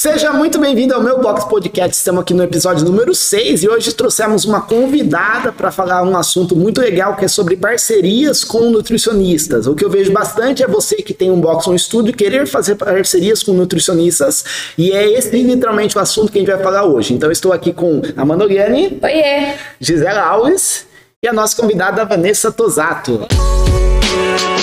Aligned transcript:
Seja 0.00 0.32
muito 0.32 0.58
bem-vindo 0.58 0.94
ao 0.94 1.02
meu 1.02 1.20
Box 1.20 1.44
Podcast. 1.44 1.94
Estamos 1.94 2.22
aqui 2.22 2.32
no 2.32 2.42
episódio 2.42 2.86
número 2.86 3.14
6 3.14 3.64
e 3.64 3.68
hoje 3.68 3.92
trouxemos 3.92 4.46
uma 4.46 4.62
convidada 4.62 5.52
para 5.52 5.70
falar 5.70 6.02
um 6.04 6.16
assunto 6.16 6.56
muito 6.56 6.80
legal 6.80 7.16
que 7.16 7.26
é 7.26 7.28
sobre 7.28 7.54
parcerias 7.54 8.42
com 8.42 8.70
nutricionistas. 8.70 9.66
O 9.66 9.74
que 9.74 9.84
eu 9.84 9.90
vejo 9.90 10.10
bastante 10.10 10.62
é 10.62 10.66
você 10.66 10.96
que 11.02 11.12
tem 11.12 11.30
um 11.30 11.38
box 11.38 11.66
ou 11.66 11.74
um 11.74 11.76
estúdio 11.76 12.14
querer 12.14 12.46
fazer 12.46 12.76
parcerias 12.76 13.42
com 13.42 13.52
nutricionistas 13.52 14.42
e 14.78 14.90
é 14.90 15.06
esse 15.06 15.36
literalmente 15.36 15.98
o 15.98 16.00
assunto 16.00 16.32
que 16.32 16.38
a 16.38 16.40
gente 16.40 16.50
vai 16.50 16.62
falar 16.62 16.84
hoje. 16.84 17.12
Então 17.12 17.30
estou 17.30 17.52
aqui 17.52 17.70
com 17.70 18.00
Amanda 18.16 18.44
Oliane, 18.44 18.98
Oiê! 19.02 19.52
Gisela 19.78 20.22
Alves 20.22 20.86
e 21.22 21.28
a 21.28 21.32
nossa 21.34 21.54
convidada 21.54 22.06
Vanessa 22.06 22.50
Tosato. 22.50 23.26
Então 23.26 24.59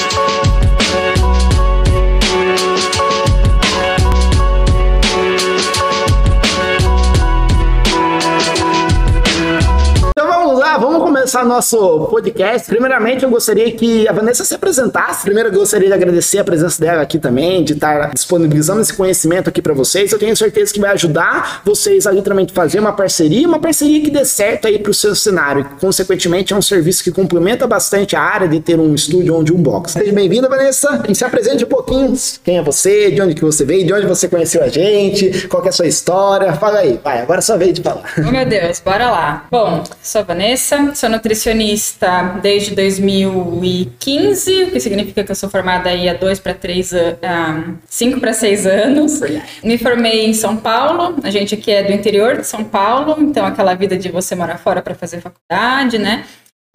começar 11.28 11.44
nosso 11.44 12.08
podcast. 12.10 12.70
Primeiramente, 12.70 13.26
eu 13.26 13.30
gostaria 13.30 13.70
que 13.74 14.08
a 14.08 14.14
Vanessa 14.14 14.46
se 14.46 14.56
apresentasse. 14.56 15.24
Primeiro, 15.24 15.50
eu 15.50 15.54
gostaria 15.54 15.90
de 15.90 15.94
agradecer 15.94 16.40
a 16.40 16.44
presença 16.44 16.80
dela 16.80 17.02
aqui 17.02 17.20
também, 17.20 17.66
de 17.66 17.74
estar 17.74 18.12
disponibilizando 18.14 18.80
esse 18.80 18.94
conhecimento 18.94 19.50
aqui 19.50 19.62
para 19.62 19.74
vocês. 19.74 20.10
Eu 20.10 20.20
tenho 20.20 20.38
certeza 20.38 20.74
que 20.74 20.80
vai 20.80 20.92
ajudar 20.92 21.62
vocês 21.66 22.08
a 22.08 22.12
literalmente 22.14 22.54
fazer 22.54 22.80
uma 22.80 22.94
parceria, 22.94 23.46
uma 23.46 23.60
parceria 23.60 24.00
que 24.00 24.10
dê 24.10 24.24
certo 24.24 24.70
aí 24.70 24.80
para 24.80 24.90
o 24.90 24.94
seu 24.94 25.14
cenário. 25.14 25.70
Consequentemente, 25.82 26.54
é 26.54 26.56
um 26.56 26.62
serviço 26.62 27.04
que 27.04 27.12
complementa 27.12 27.68
bastante 27.68 28.16
a 28.16 28.22
área 28.22 28.48
de 28.48 28.62
ter 28.62 28.80
um 28.80 28.96
estúdio 28.96 29.36
onde 29.36 29.52
um 29.52 29.62
box. 29.62 29.92
Seja 29.92 30.14
bem-vinda, 30.14 30.48
Vanessa. 30.48 31.04
E 31.10 31.14
se 31.14 31.26
apresente 31.26 31.66
um 31.66 31.68
pouquinho. 31.68 32.14
Quem 32.42 32.60
é 32.60 32.64
você? 32.64 33.12
De 33.12 33.22
onde 33.22 33.36
que 33.36 33.44
você 33.44 33.66
veio? 33.66 33.86
De 33.86 33.92
onde 33.92 34.06
você 34.06 34.30
conheceu 34.30 34.64
a 34.64 34.70
gente? 34.70 35.46
Qual 35.50 35.66
é 35.66 35.68
a 35.68 35.74
sua 35.74 35.88
história? 35.88 36.54
Fala 36.54 36.80
aí. 36.80 36.98
Vai, 37.04 37.20
agora 37.20 37.40
é 37.40 37.42
sua 37.42 37.58
vez 37.58 37.74
de 37.74 37.82
falar. 37.82 38.04
Oh, 38.18 38.32
meu 38.32 38.46
Deus, 38.46 38.80
bora 38.80 39.12
lá. 39.12 39.46
Bom, 39.52 39.84
sou 40.02 40.22
a 40.22 40.24
Vanessa, 40.24 40.94
sou 40.96 41.17
nutricionista 41.18 42.40
desde 42.42 42.74
2015, 42.76 44.64
o 44.64 44.72
que 44.72 44.80
significa 44.80 45.24
que 45.24 45.32
eu 45.32 45.36
sou 45.36 45.50
formada 45.50 45.90
aí 45.90 46.08
há 46.08 46.14
dois 46.14 46.40
para 46.40 46.54
três, 46.54 46.94
ah, 46.94 47.74
cinco 47.88 48.20
para 48.20 48.34
seis 48.34 48.66
anos. 48.66 49.20
Me 49.64 49.78
formei 49.78 50.26
em 50.26 50.34
São 50.34 50.56
Paulo, 50.56 51.18
a 51.24 51.32
gente 51.32 51.56
aqui 51.56 51.72
é 51.72 51.84
do 51.84 51.92
interior 51.92 52.38
de 52.38 52.46
São 52.46 52.64
Paulo, 52.64 53.18
então 53.20 53.46
aquela 53.46 53.74
vida 53.74 53.98
de 53.98 54.10
você 54.10 54.36
morar 54.36 54.58
fora 54.58 54.82
para 54.82 54.94
fazer 54.94 55.20
faculdade, 55.20 55.98
né? 55.98 56.24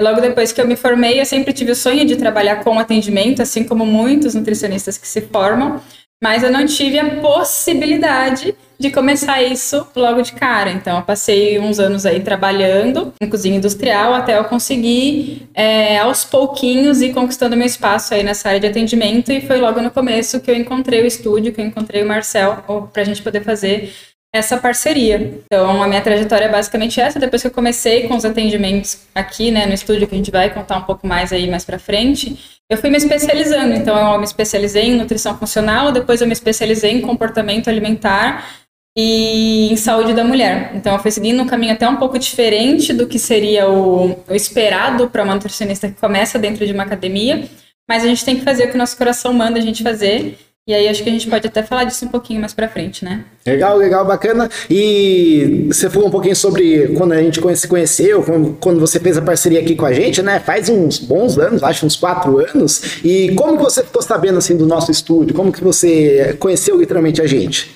Logo 0.00 0.20
depois 0.20 0.52
que 0.52 0.60
eu 0.60 0.66
me 0.66 0.74
formei, 0.74 1.20
eu 1.20 1.24
sempre 1.24 1.52
tive 1.52 1.70
o 1.70 1.76
sonho 1.76 2.04
de 2.04 2.16
trabalhar 2.16 2.64
com 2.64 2.78
atendimento, 2.78 3.40
assim 3.40 3.62
como 3.62 3.86
muitos 3.86 4.34
nutricionistas 4.34 4.98
que 4.98 5.06
se 5.06 5.20
formam, 5.20 5.80
mas 6.22 6.44
eu 6.44 6.52
não 6.52 6.64
tive 6.64 7.00
a 7.00 7.16
possibilidade 7.16 8.54
de 8.78 8.90
começar 8.90 9.42
isso 9.42 9.86
logo 9.94 10.22
de 10.22 10.32
cara. 10.32 10.70
Então, 10.70 10.98
eu 10.98 11.02
passei 11.02 11.58
uns 11.58 11.80
anos 11.80 12.06
aí 12.06 12.20
trabalhando 12.20 13.12
em 13.20 13.28
cozinha 13.28 13.56
industrial 13.56 14.14
até 14.14 14.38
eu 14.38 14.44
conseguir, 14.44 15.48
é, 15.52 15.98
aos 15.98 16.24
pouquinhos, 16.24 17.00
ir 17.00 17.12
conquistando 17.12 17.56
meu 17.56 17.66
espaço 17.66 18.14
aí 18.14 18.22
nessa 18.22 18.48
área 18.48 18.60
de 18.60 18.66
atendimento. 18.68 19.32
E 19.32 19.40
foi 19.40 19.58
logo 19.58 19.80
no 19.80 19.90
começo 19.90 20.40
que 20.40 20.50
eu 20.50 20.54
encontrei 20.54 21.02
o 21.02 21.06
estúdio, 21.06 21.52
que 21.52 21.60
eu 21.60 21.66
encontrei 21.66 22.02
o 22.02 22.06
Marcel, 22.06 22.64
para 22.92 23.02
a 23.02 23.04
gente 23.04 23.20
poder 23.20 23.42
fazer 23.42 23.92
essa 24.34 24.56
parceria. 24.56 25.42
Então, 25.44 25.82
a 25.82 25.86
minha 25.86 26.00
trajetória 26.00 26.46
é 26.46 26.48
basicamente 26.48 27.00
essa. 27.00 27.20
Depois 27.20 27.42
que 27.42 27.48
eu 27.48 27.52
comecei 27.52 28.08
com 28.08 28.16
os 28.16 28.24
atendimentos 28.24 29.06
aqui, 29.14 29.50
né, 29.50 29.66
no 29.66 29.74
estúdio, 29.74 30.08
que 30.08 30.14
a 30.14 30.18
gente 30.18 30.30
vai 30.30 30.48
contar 30.48 30.78
um 30.78 30.82
pouco 30.82 31.06
mais 31.06 31.32
aí 31.32 31.50
mais 31.50 31.64
para 31.64 31.78
frente, 31.78 32.60
eu 32.70 32.78
fui 32.78 32.88
me 32.88 32.96
especializando. 32.96 33.74
Então, 33.74 34.12
eu 34.14 34.18
me 34.18 34.24
especializei 34.24 34.84
em 34.84 34.96
nutrição 34.96 35.36
funcional, 35.36 35.92
depois 35.92 36.22
eu 36.22 36.26
me 36.26 36.32
especializei 36.32 36.92
em 36.92 37.02
comportamento 37.02 37.68
alimentar 37.68 38.48
e 38.96 39.70
em 39.70 39.76
saúde 39.76 40.14
da 40.14 40.24
mulher. 40.24 40.72
Então, 40.74 40.94
eu 40.94 40.98
fui 40.98 41.10
seguindo 41.10 41.42
um 41.42 41.46
caminho 41.46 41.74
até 41.74 41.86
um 41.86 41.96
pouco 41.96 42.18
diferente 42.18 42.94
do 42.94 43.06
que 43.06 43.18
seria 43.18 43.68
o, 43.68 44.12
o 44.12 44.34
esperado 44.34 45.10
para 45.10 45.24
uma 45.24 45.34
nutricionista 45.34 45.88
que 45.88 46.00
começa 46.00 46.38
dentro 46.38 46.66
de 46.66 46.72
uma 46.72 46.84
academia, 46.84 47.46
mas 47.86 48.02
a 48.02 48.06
gente 48.06 48.24
tem 48.24 48.36
que 48.36 48.42
fazer 48.42 48.64
o 48.64 48.68
que 48.70 48.76
o 48.76 48.78
nosso 48.78 48.96
coração 48.96 49.34
manda 49.34 49.58
a 49.58 49.62
gente 49.62 49.82
fazer. 49.82 50.38
E 50.64 50.72
aí 50.72 50.86
acho 50.86 51.02
que 51.02 51.08
a 51.08 51.12
gente 51.12 51.28
pode 51.28 51.44
até 51.44 51.60
falar 51.60 51.82
disso 51.84 52.04
um 52.04 52.08
pouquinho 52.08 52.40
mais 52.40 52.54
pra 52.54 52.68
frente, 52.68 53.04
né? 53.04 53.24
Legal, 53.44 53.76
legal, 53.76 54.04
bacana. 54.04 54.48
E 54.70 55.66
você 55.66 55.90
falou 55.90 56.06
um 56.06 56.10
pouquinho 56.10 56.36
sobre 56.36 56.94
quando 56.96 57.12
a 57.12 57.20
gente 57.20 57.40
se 57.56 57.66
conheceu, 57.66 58.24
quando, 58.60 58.78
você 58.78 59.00
fez 59.00 59.18
a 59.18 59.22
parceria 59.22 59.58
aqui 59.58 59.74
com 59.74 59.84
a 59.84 59.92
gente, 59.92 60.22
né? 60.22 60.38
Faz 60.38 60.68
uns 60.68 61.00
bons 61.00 61.36
anos, 61.36 61.64
acho 61.64 61.84
uns 61.84 61.96
quatro 61.96 62.38
anos. 62.38 63.02
E 63.04 63.34
como 63.34 63.58
você 63.58 63.82
ficou 63.82 64.02
sabendo 64.02 64.38
assim 64.38 64.56
do 64.56 64.64
nosso 64.64 64.92
estúdio? 64.92 65.34
Como 65.34 65.50
que 65.50 65.62
você 65.62 66.36
conheceu 66.38 66.78
literalmente 66.78 67.20
a 67.20 67.26
gente? 67.26 67.74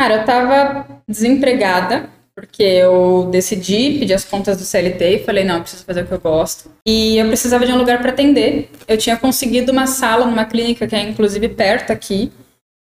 Cara, 0.00 0.18
eu 0.18 0.24
tava 0.24 0.86
desempregada, 1.08 2.08
porque 2.34 2.62
eu 2.62 3.28
decidi 3.30 3.98
pedir 3.98 4.14
as 4.14 4.24
contas 4.24 4.56
do 4.56 4.64
CLT 4.64 5.16
e 5.16 5.24
falei, 5.24 5.44
não, 5.44 5.56
eu 5.56 5.60
preciso 5.62 5.84
fazer 5.84 6.02
o 6.02 6.06
que 6.06 6.12
eu 6.12 6.20
gosto. 6.20 6.70
E 6.86 7.18
eu 7.18 7.26
precisava 7.26 7.66
de 7.66 7.72
um 7.72 7.78
lugar 7.78 7.98
para 8.00 8.10
atender. 8.10 8.70
Eu 8.88 8.96
tinha 8.96 9.16
conseguido 9.16 9.70
uma 9.70 9.86
sala 9.86 10.24
numa 10.24 10.44
clínica 10.44 10.86
que 10.86 10.94
é 10.94 11.02
inclusive 11.02 11.48
perto 11.50 11.92
aqui. 11.92 12.32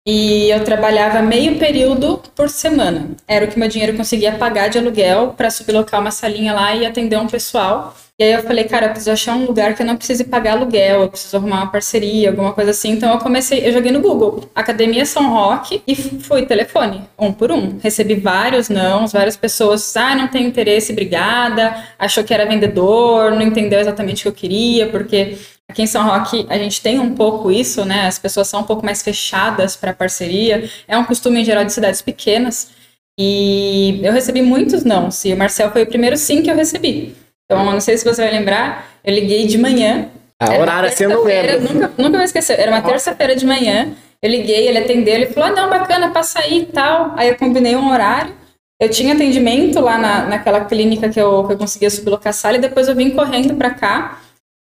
E 0.07 0.51
eu 0.51 0.63
trabalhava 0.63 1.23
meio 1.23 1.59
período 1.59 2.23
por 2.37 2.51
semana. 2.51 3.11
Era 3.27 3.47
o 3.47 3.49
que 3.49 3.59
meu 3.59 3.69
dinheiro 3.69 3.97
conseguia 3.97 4.37
pagar 4.37 4.69
de 4.69 4.79
aluguel 4.79 5.33
para 5.37 5.51
sublocar 5.51 6.01
uma 6.01 6.11
salinha 6.11 6.53
lá 6.53 6.77
e 6.77 6.85
atender 6.85 7.19
um 7.19 7.27
pessoal. 7.27 7.97
E 8.17 8.23
aí 8.23 8.33
eu 8.33 8.43
falei, 8.45 8.63
cara, 8.63 8.87
eu 8.87 8.91
preciso 8.91 9.11
achar 9.11 9.35
um 9.35 9.45
lugar 9.45 9.75
que 9.75 9.83
eu 9.83 9.87
não 9.87 9.97
precise 9.97 10.23
pagar 10.23 10.53
aluguel, 10.53 11.03
eu 11.03 11.09
preciso 11.09 11.37
arrumar 11.37 11.63
uma 11.63 11.73
parceria, 11.73 12.31
alguma 12.31 12.53
coisa 12.53 12.71
assim. 12.71 12.91
Então 12.93 13.13
eu 13.13 13.19
comecei, 13.19 13.67
eu 13.67 13.73
joguei 13.73 13.91
no 13.91 14.01
Google, 14.01 14.49
Academia 14.55 15.05
São 15.05 15.31
Roque, 15.31 15.83
e 15.85 15.97
fui 15.97 16.47
telefone, 16.47 17.03
um 17.19 17.33
por 17.33 17.51
um. 17.51 17.77
Recebi 17.83 18.15
vários 18.15 18.69
nãos, 18.69 19.13
várias 19.13 19.37
pessoas, 19.37 19.97
ah, 19.97 20.15
não 20.15 20.29
tem 20.29 20.47
interesse, 20.47 20.93
obrigada, 20.93 21.85
achou 21.99 22.23
que 22.23 22.33
era 22.33 22.47
vendedor, 22.47 23.33
não 23.33 23.43
entendeu 23.43 23.81
exatamente 23.81 24.21
o 24.21 24.23
que 24.23 24.29
eu 24.29 24.33
queria, 24.33 24.89
porque 24.89 25.37
Aqui 25.67 25.83
em 25.83 25.87
São 25.87 26.05
Roque 26.05 26.47
a 26.51 26.59
gente 26.59 26.83
tem 26.83 27.01
um 27.01 27.15
pouco 27.15 27.51
isso, 27.51 27.85
né? 27.87 28.07
As 28.07 28.19
pessoas 28.19 28.49
são 28.49 28.61
um 28.61 28.65
pouco 28.65 28.85
mais 28.85 29.03
fechadas 29.03 29.75
para 29.75 29.95
parceria. 29.95 30.69
É 30.87 30.97
um 30.97 31.05
costume 31.05 31.41
em 31.41 31.45
geral 31.45 31.65
de 31.65 31.73
cidades 31.73 32.03
pequenas. 32.03 32.71
E 33.19 33.99
eu 34.03 34.13
recebi 34.13 34.43
muitos 34.43 34.85
não. 34.85 35.11
Se 35.11 35.33
o 35.33 35.37
Marcel 35.37 35.73
foi 35.73 35.83
o 35.83 35.87
primeiro 35.87 36.17
sim 36.19 36.43
que 36.43 36.51
eu 36.51 36.55
recebi. 36.55 37.17
Então, 37.63 37.73
não 37.73 37.81
sei 37.81 37.97
se 37.97 38.05
você 38.05 38.23
vai 38.23 38.33
lembrar, 38.33 38.89
eu 39.05 39.15
liguei 39.15 39.47
de 39.47 39.59
manhã. 39.59 40.09
A 40.41 40.59
horário 40.59 40.89
assim 40.89 41.05
eu 41.05 41.11
não 41.11 41.25
lembro. 41.25 41.61
Nunca, 41.61 41.93
nunca 41.97 42.17
vou 42.17 42.25
esquecer. 42.25 42.59
Era 42.59 42.71
uma 42.71 42.83
terça-feira 42.83 43.37
de 43.37 43.47
manhã. 43.47 43.93
Eu 44.21 44.31
liguei, 44.31 44.69
ele 44.69 44.79
atendeu, 44.79 45.15
ele 45.15 45.27
falou: 45.27 45.51
ah, 45.51 45.53
não, 45.53 45.71
bacana, 45.71 46.11
passa 46.11 46.41
aí 46.41 46.63
e 46.63 46.67
tal. 46.67 47.13
Aí 47.17 47.29
eu 47.29 47.37
combinei 47.37 47.77
um 47.77 47.91
horário. 47.91 48.35
Eu 48.81 48.91
tinha 48.91 49.15
atendimento 49.15 49.81
lá 49.81 49.97
na, 49.97 50.27
naquela 50.27 50.65
clínica 50.65 51.09
que 51.09 51.21
eu, 51.21 51.45
que 51.45 51.53
eu 51.53 51.59
conseguia 51.59 51.89
sublocar 51.91 52.31
a 52.31 52.33
sala 52.33 52.57
e 52.57 52.61
depois 52.61 52.89
eu 52.89 52.95
vim 52.95 53.11
correndo 53.11 53.55
para 53.55 53.71
cá. 53.71 54.21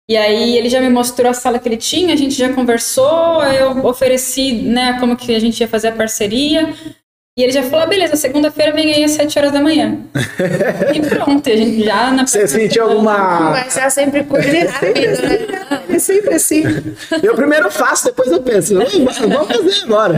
E 0.07 0.15
aí 0.15 0.55
ele 0.57 0.69
já 0.69 0.79
me 0.79 0.89
mostrou 0.89 1.31
a 1.31 1.33
sala 1.33 1.57
que 1.57 1.67
ele 1.67 1.77
tinha, 1.77 2.13
a 2.13 2.17
gente 2.17 2.35
já 2.35 2.53
conversou, 2.53 3.43
eu 3.45 3.83
ofereci, 3.85 4.51
né, 4.53 4.99
como 4.99 5.17
que 5.17 5.33
a 5.33 5.39
gente 5.39 5.59
ia 5.59 5.67
fazer 5.67 5.87
a 5.87 5.91
parceria. 5.91 6.75
E 7.37 7.43
ele 7.43 7.51
já 7.51 7.63
falou, 7.63 7.81
ah, 7.81 7.85
beleza, 7.85 8.15
segunda-feira 8.15 8.71
vem 8.71 8.93
aí 8.93 9.03
às 9.03 9.11
7 9.11 9.37
horas 9.37 9.51
da 9.51 9.59
manhã. 9.59 9.97
e 10.93 11.01
pronto, 11.01 11.49
a 11.49 11.53
gente 11.53 11.83
já 11.83 12.09
na 12.11 12.25
Você 12.25 12.47
sentiu 12.47 12.83
alguma. 12.89 13.49
Mas 13.51 13.75
ela 13.75 13.89
sempre 13.89 14.23
curte 14.23 14.57
rápido, 14.59 15.21
né? 15.21 15.85
É 15.89 15.99
sempre 15.99 16.33
assim. 16.35 16.63
Eu 17.21 17.35
primeiro 17.35 17.69
faço, 17.69 18.05
depois 18.05 18.31
eu 18.31 18.41
penso, 18.41 18.75
"Vamos- 18.75 19.17
vamos 19.17 19.47
fazer 19.47 19.83
agora. 19.83 20.15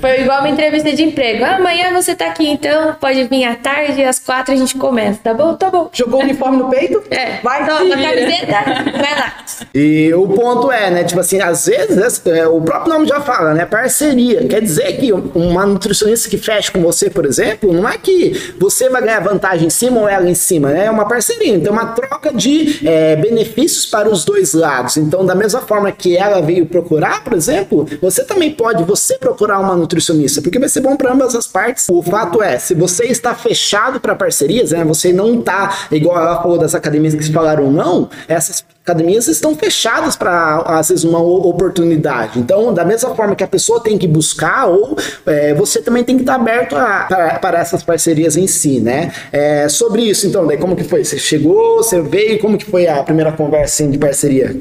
Foi 0.00 0.20
igual 0.20 0.38
uma 0.38 0.48
entrevista 0.48 0.92
de 0.92 1.02
emprego. 1.02 1.42
Ah, 1.44 1.56
amanhã 1.56 1.92
você 1.92 2.14
tá 2.14 2.26
aqui, 2.26 2.48
então 2.48 2.94
pode 3.00 3.24
vir 3.24 3.44
à 3.46 3.56
tarde, 3.56 4.04
às 4.04 4.20
quatro 4.20 4.54
a 4.54 4.56
gente 4.56 4.76
começa. 4.76 5.18
Tá 5.24 5.34
bom? 5.34 5.54
Tá 5.56 5.70
bom. 5.70 5.90
Jogou 5.92 6.20
o 6.20 6.22
uniforme 6.22 6.58
no 6.58 6.70
peito? 6.70 7.02
É. 7.10 7.40
Vai, 7.42 7.66
Toma 7.66 7.96
camiseta, 7.96 8.92
vai 8.92 9.18
lá. 9.18 9.34
E 9.74 10.14
o 10.14 10.28
ponto 10.28 10.70
é, 10.70 10.88
né? 10.88 11.02
Tipo 11.02 11.18
assim, 11.20 11.40
às 11.40 11.66
vezes, 11.66 12.24
é, 12.26 12.46
o 12.46 12.60
próprio 12.60 12.92
nome 12.94 13.08
já 13.08 13.20
fala, 13.20 13.54
né? 13.54 13.66
Parceria. 13.66 14.46
Quer 14.46 14.62
dizer 14.62 14.98
que 14.98 15.12
uma 15.12 15.66
nutricionista 15.66 16.28
que 16.30 16.38
fecha 16.38 16.59
com 16.68 16.80
você, 16.82 17.08
por 17.08 17.24
exemplo, 17.24 17.72
não 17.72 17.88
é 17.88 17.96
que 17.96 18.54
você 18.58 18.88
vai 18.88 19.02
ganhar 19.02 19.20
vantagem 19.20 19.66
em 19.66 19.70
cima 19.70 20.00
ou 20.00 20.08
ela 20.08 20.28
em 20.28 20.34
cima, 20.34 20.70
né? 20.70 20.86
É 20.86 20.90
uma 20.90 21.06
parceria. 21.06 21.54
Então, 21.54 21.74
é 21.74 21.80
uma 21.80 21.92
troca 21.92 22.32
de 22.32 22.86
é, 22.86 23.16
benefícios 23.16 23.86
para 23.86 24.08
os 24.08 24.24
dois 24.24 24.52
lados. 24.52 24.96
Então, 24.96 25.24
da 25.24 25.34
mesma 25.34 25.60
forma 25.60 25.90
que 25.92 26.16
ela 26.16 26.40
veio 26.40 26.66
procurar, 26.66 27.22
por 27.24 27.32
exemplo, 27.32 27.86
você 28.00 28.24
também 28.24 28.50
pode 28.52 28.84
você 28.84 29.18
procurar 29.18 29.60
uma 29.60 29.76
nutricionista, 29.76 30.42
porque 30.42 30.58
vai 30.58 30.68
ser 30.68 30.80
bom 30.80 30.96
para 30.96 31.12
ambas 31.12 31.34
as 31.34 31.46
partes. 31.46 31.86
O 31.88 32.02
fato 32.02 32.42
é, 32.42 32.58
se 32.58 32.74
você 32.74 33.06
está 33.06 33.34
fechado 33.34 34.00
para 34.00 34.14
parcerias, 34.14 34.72
né? 34.72 34.84
Você 34.84 35.12
não 35.12 35.40
tá 35.40 35.86
igual 35.90 36.18
ela 36.20 36.42
falou 36.42 36.58
das 36.58 36.74
academias 36.74 37.14
que 37.14 37.32
falaram 37.32 37.70
não, 37.70 38.08
essas 38.28 38.64
academias 38.90 39.28
estão 39.28 39.54
fechadas 39.54 40.16
para 40.16 40.58
às 40.66 40.88
vezes 40.88 41.04
uma 41.04 41.20
oportunidade. 41.20 42.38
Então, 42.38 42.74
da 42.74 42.84
mesma 42.84 43.14
forma 43.14 43.34
que 43.36 43.44
a 43.44 43.48
pessoa 43.48 43.80
tem 43.80 43.96
que 43.96 44.06
buscar, 44.06 44.66
ou 44.66 44.96
é, 45.26 45.54
você 45.54 45.80
também 45.80 46.02
tem 46.04 46.16
que 46.16 46.22
estar 46.22 46.34
aberto 46.34 46.76
a- 46.76 47.06
para, 47.08 47.38
para 47.38 47.58
essas 47.60 47.82
parcerias 47.82 48.36
em 48.36 48.46
si, 48.46 48.80
né? 48.80 49.12
É, 49.32 49.68
sobre 49.68 50.02
isso, 50.02 50.26
então, 50.26 50.46
daí 50.46 50.58
como 50.58 50.74
que 50.76 50.84
foi? 50.84 51.04
Você 51.04 51.18
chegou, 51.18 51.78
você 51.78 52.00
veio, 52.00 52.38
como 52.40 52.58
que 52.58 52.64
foi 52.64 52.86
a 52.86 53.02
primeira 53.02 53.32
conversa 53.32 53.82
assim, 53.82 53.90
de 53.90 53.98
parceria 53.98 54.56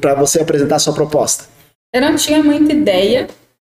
para 0.00 0.14
você 0.14 0.40
apresentar 0.40 0.76
a 0.76 0.78
sua 0.78 0.92
proposta? 0.94 1.44
Eu 1.94 2.00
não 2.00 2.16
tinha 2.16 2.42
muita 2.42 2.72
ideia 2.72 3.26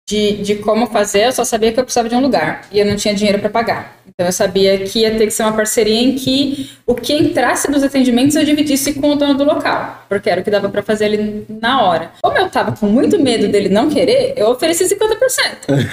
de, 0.08 0.34
de 0.44 0.56
como 0.56 0.86
fazer, 0.88 1.26
eu 1.26 1.32
só 1.32 1.44
sabia 1.44 1.72
que 1.72 1.80
eu 1.80 1.84
precisava 1.84 2.08
de 2.08 2.16
um 2.16 2.22
lugar 2.22 2.68
e 2.72 2.80
eu 2.80 2.86
não 2.86 2.96
tinha 2.96 3.14
dinheiro 3.14 3.40
para 3.40 3.50
pagar. 3.50 3.98
Então 4.08 4.28
eu 4.28 4.32
sabia 4.32 4.78
que 4.80 5.00
ia 5.00 5.18
ter 5.18 5.26
que 5.26 5.32
ser 5.32 5.44
uma 5.44 5.54
parceria 5.54 6.00
em 6.00 6.16
que 6.16 6.72
o 6.86 6.94
que 6.94 7.14
entrasse 7.14 7.70
dos 7.70 7.84
atendimentos 7.84 8.36
eu 8.36 8.46
dividisse 8.46 8.94
com 8.94 9.10
o 9.10 9.16
dono 9.16 9.34
do 9.34 9.44
local, 9.44 10.06
porque 10.08 10.30
era 10.30 10.42
o 10.42 10.44
que 10.44 10.52
dava 10.52 10.70
para 10.70 10.84
fazer 10.84 11.06
ali 11.06 11.46
na 11.50 11.84
hora. 11.84 12.12
Como 12.22 12.38
eu 12.38 12.50
tava 12.50 12.72
com 12.72 12.86
muito 12.86 13.20
medo 13.20 13.48
dele 13.48 13.68
não 13.68 13.90
querer, 13.90 14.34
eu 14.38 14.48
ofereci 14.50 14.86
50%. 14.86 14.96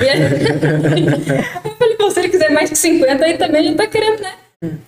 E 0.00 0.09
aí, 0.09 0.20
eu 1.65 1.70
falei, 1.73 2.11
se 2.11 2.20
ele 2.20 2.29
quiser 2.29 2.50
mais 2.50 2.69
que 2.69 2.76
50, 2.76 3.25
aí 3.25 3.38
também 3.38 3.67
ele 3.67 3.75
tá 3.75 3.87
querendo, 3.87 4.20
né? 4.20 4.32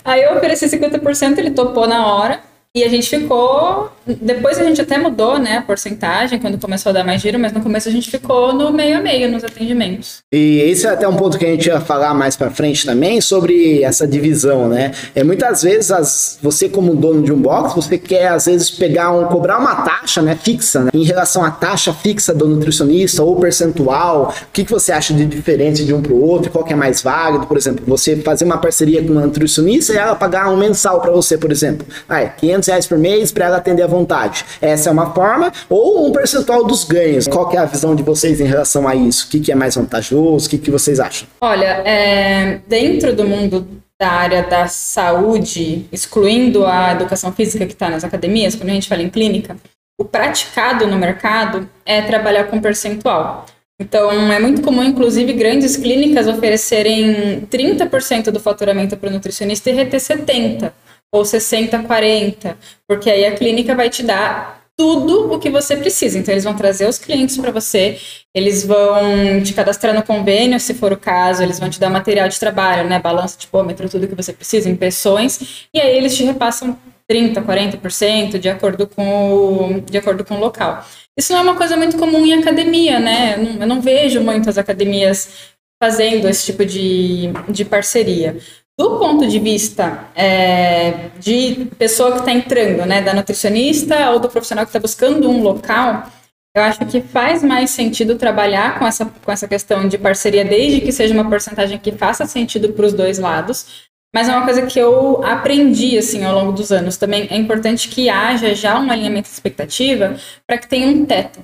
Aí 0.05 0.23
eu 0.23 0.37
ofereci 0.37 0.67
50%, 0.67 1.39
ele 1.39 1.51
topou 1.51 1.89
na 1.89 2.07
hora. 2.15 2.41
E 2.77 2.83
a 2.83 2.89
gente 2.89 3.09
ficou. 3.09 3.89
Depois 4.05 4.59
a 4.59 4.65
gente 4.65 4.81
até 4.81 4.99
mudou, 4.99 5.39
né, 5.39 5.59
a 5.59 5.63
porcentagem, 5.63 6.41
quando 6.41 6.59
começou 6.59 6.91
a 6.91 6.93
dar 6.93 7.05
mais 7.05 7.23
giro, 7.23 7.39
mas 7.39 7.53
no 7.53 7.61
começo 7.61 7.89
a 7.89 7.93
gente 7.93 8.11
ficou 8.11 8.53
no 8.53 8.73
meio 8.73 8.99
a 8.99 9.01
meio 9.01 9.31
nos 9.31 9.45
atendimentos. 9.45 10.25
E 10.33 10.59
esse 10.59 10.85
é 10.85 10.91
até 10.91 11.07
um 11.07 11.15
ponto 11.15 11.39
que 11.39 11.47
a 11.47 11.51
gente 11.51 11.67
ia 11.67 11.81
falar 11.81 12.13
mais 12.15 12.35
para 12.37 12.51
frente 12.51 12.85
também 12.85 13.21
sobre 13.21 13.85
essa 13.85 14.09
divisão, 14.09 14.69
né? 14.69 14.91
É 15.15 15.23
muitas 15.23 15.63
vezes 15.63 15.93
as, 15.93 16.37
você 16.43 16.69
como 16.69 16.97
dono 16.97 17.23
de 17.23 17.33
um 17.33 17.41
box, 17.41 17.77
você 17.77 17.97
quer 17.97 18.27
às 18.27 18.47
vezes 18.47 18.73
pegar 18.73 19.13
um 19.13 19.27
cobrar 19.27 19.59
uma 19.59 19.77
taxa, 19.77 20.21
né, 20.21 20.37
fixa, 20.43 20.81
né, 20.81 20.91
em 20.93 21.05
relação 21.05 21.45
à 21.45 21.53
taxa 21.53 21.95
fixa 21.95 22.35
do 22.35 22.49
nutricionista 22.49 23.23
ou 23.23 23.37
percentual. 23.37 24.35
O 24.49 24.53
que, 24.53 24.65
que 24.65 24.73
você 24.73 24.91
acha 24.91 25.15
de 25.15 25.25
diferente 25.25 25.85
de 25.85 25.95
um 25.95 26.03
para 26.03 26.13
o 26.13 26.21
outro? 26.21 26.51
Qual 26.51 26.65
que 26.65 26.73
é 26.73 26.77
mais 26.77 27.01
válido? 27.01 27.47
Por 27.47 27.57
exemplo, 27.57 27.85
você 27.87 28.17
fazer 28.17 28.45
uma 28.45 28.59
parceria 28.59 29.01
com 29.01 29.13
uma 29.13 29.23
nutricionista 29.23 29.93
e 29.93 29.97
ela 29.97 30.17
pagar 30.17 30.51
um 30.51 30.57
mensal 30.57 31.01
para 31.01 31.13
você, 31.13 31.39
por 31.39 31.53
exemplo. 31.53 31.87
Ah, 32.09 32.21
é 32.21 32.27
500 32.27 32.64
reais 32.67 32.87
por 32.87 32.99
mês 32.99 33.33
para 33.33 33.47
ela 33.47 33.57
atender 33.59 33.83
à 33.83 33.87
vontade. 33.87 34.45
Essa 34.61 34.91
é 34.91 34.93
uma 34.93 35.13
forma, 35.13 35.53
ou 35.69 36.07
um 36.07 36.13
percentual 36.13 36.65
dos 36.65 36.85
ganhos. 36.85 37.27
Qual 37.27 37.51
é 37.53 37.59
a 37.59 37.65
visão 37.65 37.95
de 37.95 38.03
vocês 38.03 38.41
em 38.41 38.47
relação 38.47 38.87
a 38.87 38.95
isso? 38.95 39.27
O 39.27 39.31
que, 39.31 39.41
que 39.41 39.53
é 39.53 39.55
mais 39.55 39.75
vantajoso? 39.75 40.47
O 40.47 40.51
que, 40.51 40.59
que 40.59 40.71
vocês 40.71 41.01
acham? 41.01 41.29
Olha, 41.41 41.83
é, 41.85 42.61
dentro 42.67 43.15
do 43.15 43.25
mundo 43.25 43.67
da 44.01 44.11
área 44.11 44.43
da 44.43 44.67
saúde, 44.67 45.87
excluindo 45.93 46.67
a 46.67 46.93
educação 46.93 47.33
física 47.33 47.65
que 47.65 47.73
está 47.73 47.89
nas 47.89 48.05
academias, 48.05 48.55
quando 48.55 48.71
a 48.71 48.75
gente 48.75 48.89
fala 48.89 49.03
em 49.03 49.09
clínica, 49.09 49.57
o 49.99 50.05
praticado 50.05 50.87
no 50.87 50.99
mercado 50.99 51.69
é 51.87 52.03
trabalhar 52.03 52.45
com 52.45 52.61
percentual. 52.61 53.47
Então, 53.81 54.11
é 54.33 54.39
muito 54.39 54.63
comum, 54.63 54.85
inclusive, 54.85 55.33
grandes 55.33 55.77
clínicas 55.77 56.29
oferecerem 56.29 57.47
30% 57.51 58.31
do 58.31 58.39
faturamento 58.39 58.97
para 58.97 59.09
o 59.09 59.13
nutricionista 59.13 59.71
e 59.71 59.73
reter 59.73 60.01
70% 60.01 60.73
ou 61.15 61.23
60-40, 61.23 62.57
porque 62.89 63.09
aí 63.09 63.25
a 63.25 63.37
clínica 63.37 63.73
vai 63.73 63.89
te 63.89 64.03
dar 64.03 64.65
tudo 64.77 65.33
o 65.33 65.39
que 65.39 65.49
você 65.49 65.77
precisa. 65.77 66.19
Então, 66.19 66.35
eles 66.35 66.43
vão 66.43 66.57
trazer 66.57 66.89
os 66.89 66.99
clientes 66.99 67.37
para 67.39 67.53
você, 67.53 67.97
eles 68.35 68.67
vão 68.67 69.41
te 69.41 69.53
cadastrar 69.53 69.95
no 69.95 70.03
convênio, 70.03 70.59
se 70.59 70.75
for 70.75 70.93
o 70.93 70.97
caso, 70.97 71.41
eles 71.41 71.61
vão 71.61 71.71
te 71.71 71.79
dar 71.79 71.89
material 71.89 72.29
de 72.29 72.41
trabalho, 72.41 72.89
né? 72.89 72.99
Balança, 72.99 73.39
tipômetro, 73.39 73.89
tudo 73.89 74.09
que 74.09 74.15
você 74.17 74.33
precisa, 74.33 74.69
impressões, 74.69 75.69
e 75.73 75.81
aí 75.81 75.97
eles 75.97 76.17
te 76.17 76.25
repassam 76.25 76.77
30%, 77.09 77.45
40% 77.45 78.37
de 78.37 78.49
acordo 78.49 78.89
com 78.89 79.35
o, 79.35 79.81
de 79.83 79.97
acordo 79.97 80.25
com 80.25 80.35
o 80.35 80.41
local. 80.41 80.85
Isso 81.17 81.33
não 81.33 81.39
é 81.39 81.43
uma 81.43 81.55
coisa 81.55 81.77
muito 81.77 81.97
comum 81.97 82.27
em 82.27 82.35
academia, 82.35 82.99
né? 82.99 83.37
Eu 83.61 83.69
não, 83.69 83.81
vejo 83.81 84.21
muitas 84.21 84.59
academias 84.59 85.55
fazendo 85.81 86.29
esse 86.29 86.47
tipo 86.47 86.65
de, 86.65 87.31
de 87.49 87.65
parceria. 87.65 88.37
Do 88.79 88.99
ponto 88.99 89.27
de 89.29 89.39
vista 89.39 90.09
é, 90.17 91.11
de 91.21 91.67
pessoa 91.79 92.13
que 92.13 92.19
está 92.19 92.33
entrando, 92.33 92.85
né, 92.85 93.01
da 93.01 93.15
nutricionista 93.15 94.11
ou 94.11 94.19
do 94.19 94.29
profissional 94.29 94.65
que 94.65 94.71
está 94.71 94.81
buscando 94.81 95.31
um 95.31 95.43
local, 95.43 96.11
eu 96.57 96.63
acho 96.63 96.85
que 96.87 97.01
faz 97.01 97.43
mais 97.43 97.71
sentido 97.71 98.17
trabalhar 98.17 98.79
com 98.79 98.87
essa, 98.87 99.07
com 99.07 99.31
essa 99.31 99.47
questão 99.47 99.87
de 99.89 99.97
parceria, 99.97 100.45
desde 100.45 100.81
que 100.81 100.91
seja 100.91 101.15
uma 101.15 101.29
porcentagem 101.29 101.79
que 101.79 101.93
faça 101.93 102.27
sentido 102.27 102.73
para 102.73 102.87
os 102.87 102.93
dois 102.93 103.19
lados. 103.19 103.85
Mas 104.15 104.29
é 104.29 104.37
uma 104.37 104.45
coisa 104.45 104.67
que 104.67 104.79
eu 104.79 105.25
aprendi 105.25 105.99
assim 105.99 106.25
ao 106.25 106.35
longo 106.35 106.53
dos 106.53 106.71
anos. 106.71 106.97
Também 106.97 107.27
é 107.31 107.37
importante 107.37 107.89
que 107.89 108.09
haja 108.09 108.55
já 108.55 108.79
um 108.79 108.91
alinhamento 108.91 109.29
de 109.29 109.35
expectativa 109.35 110.17
para 110.47 110.59
que 110.59 110.69
tenha 110.69 110.87
um 110.89 111.05
teto. 111.05 111.41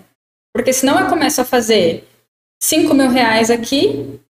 Porque 0.55 0.73
senão 0.73 0.99
eu 0.99 1.09
começo 1.09 1.41
a 1.41 1.45
fazer 1.45 2.09
5 2.63 2.95
mil 2.95 3.09
reais 3.09 3.51
aqui 3.51 4.21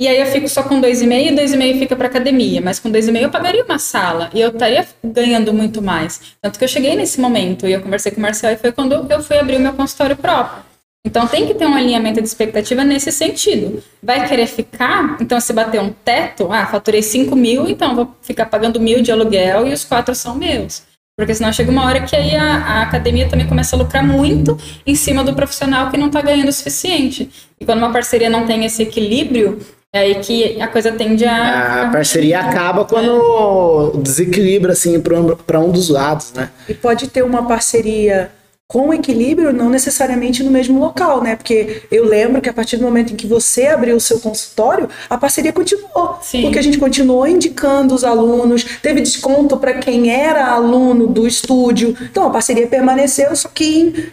e 0.00 0.08
aí 0.08 0.18
eu 0.18 0.24
fico 0.24 0.48
só 0.48 0.62
com 0.62 0.80
2,5 0.80 1.30
e 1.30 1.36
2,5 1.36 1.78
fica 1.78 1.94
para 1.94 2.06
academia. 2.06 2.62
Mas 2.62 2.78
com 2.78 2.90
2,5 2.90 3.20
eu 3.20 3.28
pagaria 3.28 3.62
uma 3.62 3.78
sala 3.78 4.30
e 4.32 4.40
eu 4.40 4.48
estaria 4.48 4.88
ganhando 5.04 5.52
muito 5.52 5.82
mais. 5.82 6.34
Tanto 6.40 6.58
que 6.58 6.64
eu 6.64 6.68
cheguei 6.68 6.96
nesse 6.96 7.20
momento 7.20 7.68
e 7.68 7.72
eu 7.72 7.82
conversei 7.82 8.10
com 8.10 8.18
o 8.18 8.22
Marcel 8.22 8.50
e 8.50 8.56
foi 8.56 8.72
quando 8.72 8.94
eu 8.94 9.22
fui 9.22 9.38
abrir 9.38 9.56
o 9.56 9.60
meu 9.60 9.74
consultório 9.74 10.16
próprio. 10.16 10.64
Então 11.04 11.26
tem 11.26 11.46
que 11.46 11.52
ter 11.52 11.66
um 11.66 11.74
alinhamento 11.74 12.18
de 12.18 12.26
expectativa 12.26 12.82
nesse 12.82 13.12
sentido. 13.12 13.82
Vai 14.02 14.26
querer 14.26 14.46
ficar? 14.46 15.18
Então 15.20 15.38
se 15.38 15.52
bater 15.52 15.82
um 15.82 15.90
teto, 15.90 16.50
ah, 16.50 16.64
faturei 16.64 17.02
5 17.02 17.36
mil, 17.36 17.68
então 17.68 17.94
vou 17.94 18.16
ficar 18.22 18.46
pagando 18.46 18.80
mil 18.80 19.02
de 19.02 19.12
aluguel 19.12 19.68
e 19.68 19.72
os 19.74 19.84
quatro 19.84 20.14
são 20.14 20.34
meus. 20.34 20.82
Porque 21.14 21.34
senão 21.34 21.52
chega 21.52 21.70
uma 21.70 21.84
hora 21.84 22.00
que 22.00 22.16
aí 22.16 22.34
a, 22.34 22.56
a, 22.56 22.82
academia 22.82 23.28
também 23.28 23.46
começa 23.46 23.76
a 23.76 23.78
lucrar 23.78 24.02
muito 24.02 24.56
em 24.86 24.94
cima 24.94 25.22
do 25.22 25.34
profissional 25.34 25.90
que 25.90 25.98
não 25.98 26.06
está 26.06 26.22
ganhando 26.22 26.48
o 26.48 26.52
suficiente. 26.52 27.30
E 27.60 27.66
quando 27.66 27.80
uma 27.80 27.92
parceria 27.92 28.30
não 28.30 28.46
tem 28.46 28.64
esse 28.64 28.82
equilíbrio, 28.82 29.58
é 29.92 29.98
aí 29.98 30.14
que 30.16 30.60
a 30.60 30.68
coisa 30.68 30.92
tende 30.92 31.24
a. 31.24 31.88
A 31.88 31.90
parceria 31.90 32.40
acaba 32.40 32.84
quando 32.84 33.92
desequilibra, 34.02 34.72
assim, 34.72 35.00
para 35.00 35.58
um 35.58 35.70
dos 35.70 35.88
lados, 35.88 36.32
né? 36.32 36.50
E 36.68 36.74
pode 36.74 37.08
ter 37.08 37.22
uma 37.22 37.46
parceria 37.46 38.30
com 38.68 38.94
equilíbrio, 38.94 39.52
não 39.52 39.68
necessariamente 39.68 40.44
no 40.44 40.50
mesmo 40.50 40.78
local, 40.78 41.20
né? 41.20 41.34
Porque 41.34 41.82
eu 41.90 42.04
lembro 42.04 42.40
que 42.40 42.48
a 42.48 42.52
partir 42.52 42.76
do 42.76 42.84
momento 42.84 43.12
em 43.12 43.16
que 43.16 43.26
você 43.26 43.66
abriu 43.66 43.96
o 43.96 44.00
seu 44.00 44.20
consultório, 44.20 44.88
a 45.08 45.18
parceria 45.18 45.52
continuou. 45.52 46.18
Sim. 46.22 46.42
Porque 46.42 46.60
a 46.60 46.62
gente 46.62 46.78
continuou 46.78 47.26
indicando 47.26 47.92
os 47.92 48.04
alunos, 48.04 48.62
teve 48.80 49.00
desconto 49.00 49.56
para 49.56 49.74
quem 49.74 50.08
era 50.14 50.46
aluno 50.46 51.08
do 51.08 51.26
estúdio. 51.26 51.96
Então 52.00 52.28
a 52.28 52.30
parceria 52.30 52.68
permaneceu, 52.68 53.34
só 53.34 53.48
que 53.48 53.64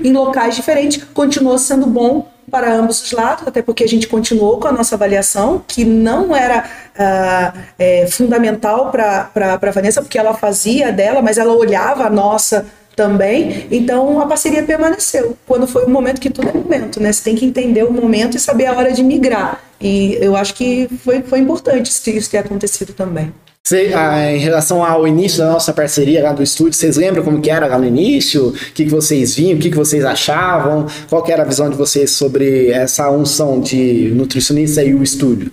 em, 0.02 0.08
em 0.08 0.12
locais 0.12 0.56
diferentes, 0.56 1.04
continuou 1.14 1.60
sendo 1.60 1.86
bom 1.86 2.28
para 2.50 2.74
ambos 2.74 3.02
os 3.04 3.12
lados, 3.12 3.48
até 3.48 3.62
porque 3.62 3.84
a 3.84 3.88
gente 3.88 4.08
continuou 4.08 4.58
com 4.60 4.68
a 4.68 4.72
nossa 4.72 4.96
avaliação, 4.96 5.62
que 5.68 5.84
não 5.84 6.36
era 6.36 6.64
uh, 6.96 7.60
é, 7.78 8.08
fundamental 8.08 8.90
para 8.92 9.30
a 9.36 9.72
Vanessa, 9.72 10.02
porque 10.02 10.18
ela 10.18 10.34
fazia 10.34 10.92
dela, 10.92 11.22
mas 11.22 11.38
ela 11.38 11.54
olhava 11.54 12.06
a 12.06 12.10
nossa 12.10 12.66
também. 12.96 13.68
Então 13.70 14.20
a 14.20 14.26
parceria 14.26 14.64
permaneceu. 14.64 15.38
Quando 15.46 15.68
foi 15.68 15.86
o 15.86 15.90
momento 15.90 16.20
que 16.20 16.30
tudo 16.30 16.50
é 16.50 16.54
momento, 16.54 17.00
né? 17.00 17.12
Você 17.12 17.24
tem 17.24 17.36
que 17.36 17.46
entender 17.46 17.84
o 17.84 17.92
momento 17.94 18.36
e 18.36 18.40
saber 18.40 18.66
a 18.66 18.74
hora 18.74 18.92
de 18.92 19.04
migrar. 19.04 19.62
E 19.80 20.18
eu 20.20 20.36
acho 20.36 20.56
que 20.56 20.90
foi, 21.04 21.22
foi 21.22 21.40
importante 21.40 21.92
isso 21.92 22.30
ter 22.32 22.40
acontecido 22.40 22.94
também. 22.94 23.32
Cê, 23.68 23.92
ah, 23.94 24.32
em 24.32 24.38
relação 24.38 24.82
ao 24.82 25.06
início 25.06 25.40
da 25.40 25.52
nossa 25.52 25.74
parceria 25.74 26.24
lá 26.24 26.32
do 26.32 26.42
estúdio, 26.42 26.72
vocês 26.72 26.96
lembram 26.96 27.22
como 27.22 27.42
que 27.42 27.50
era 27.50 27.68
lá 27.68 27.78
no 27.78 27.86
início? 27.86 28.48
O 28.48 28.54
que, 28.54 28.86
que 28.86 28.90
vocês 28.90 29.36
viam? 29.36 29.58
O 29.58 29.60
que, 29.60 29.70
que 29.70 29.76
vocês 29.76 30.06
achavam? 30.06 30.88
Qual 31.10 31.22
que 31.22 31.34
era 31.34 31.44
a 31.44 31.46
visão 31.46 31.70
de 31.70 31.76
vocês 31.76 32.12
sobre 32.12 32.70
essa 32.70 33.12
unção 33.12 33.60
de 33.60 34.10
nutricionista 34.16 34.82
e 34.82 34.96
o 34.96 35.04
estúdio? 35.04 35.52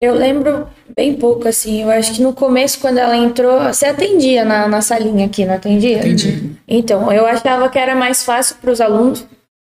Eu 0.00 0.14
lembro 0.14 0.66
bem 0.96 1.12
pouco, 1.12 1.46
assim. 1.46 1.82
Eu 1.82 1.90
acho 1.90 2.14
que 2.14 2.22
no 2.22 2.32
começo, 2.32 2.80
quando 2.80 2.96
ela 2.96 3.18
entrou, 3.18 3.64
você 3.64 3.84
atendia 3.84 4.42
na, 4.42 4.66
na 4.66 4.80
salinha 4.80 5.26
aqui, 5.26 5.44
não 5.44 5.56
atendia? 5.56 5.98
Entendi. 5.98 6.52
Então, 6.66 7.12
eu 7.12 7.26
achava 7.26 7.68
que 7.68 7.78
era 7.78 7.94
mais 7.94 8.24
fácil 8.24 8.56
para 8.62 8.70
os 8.70 8.80
alunos, 8.80 9.26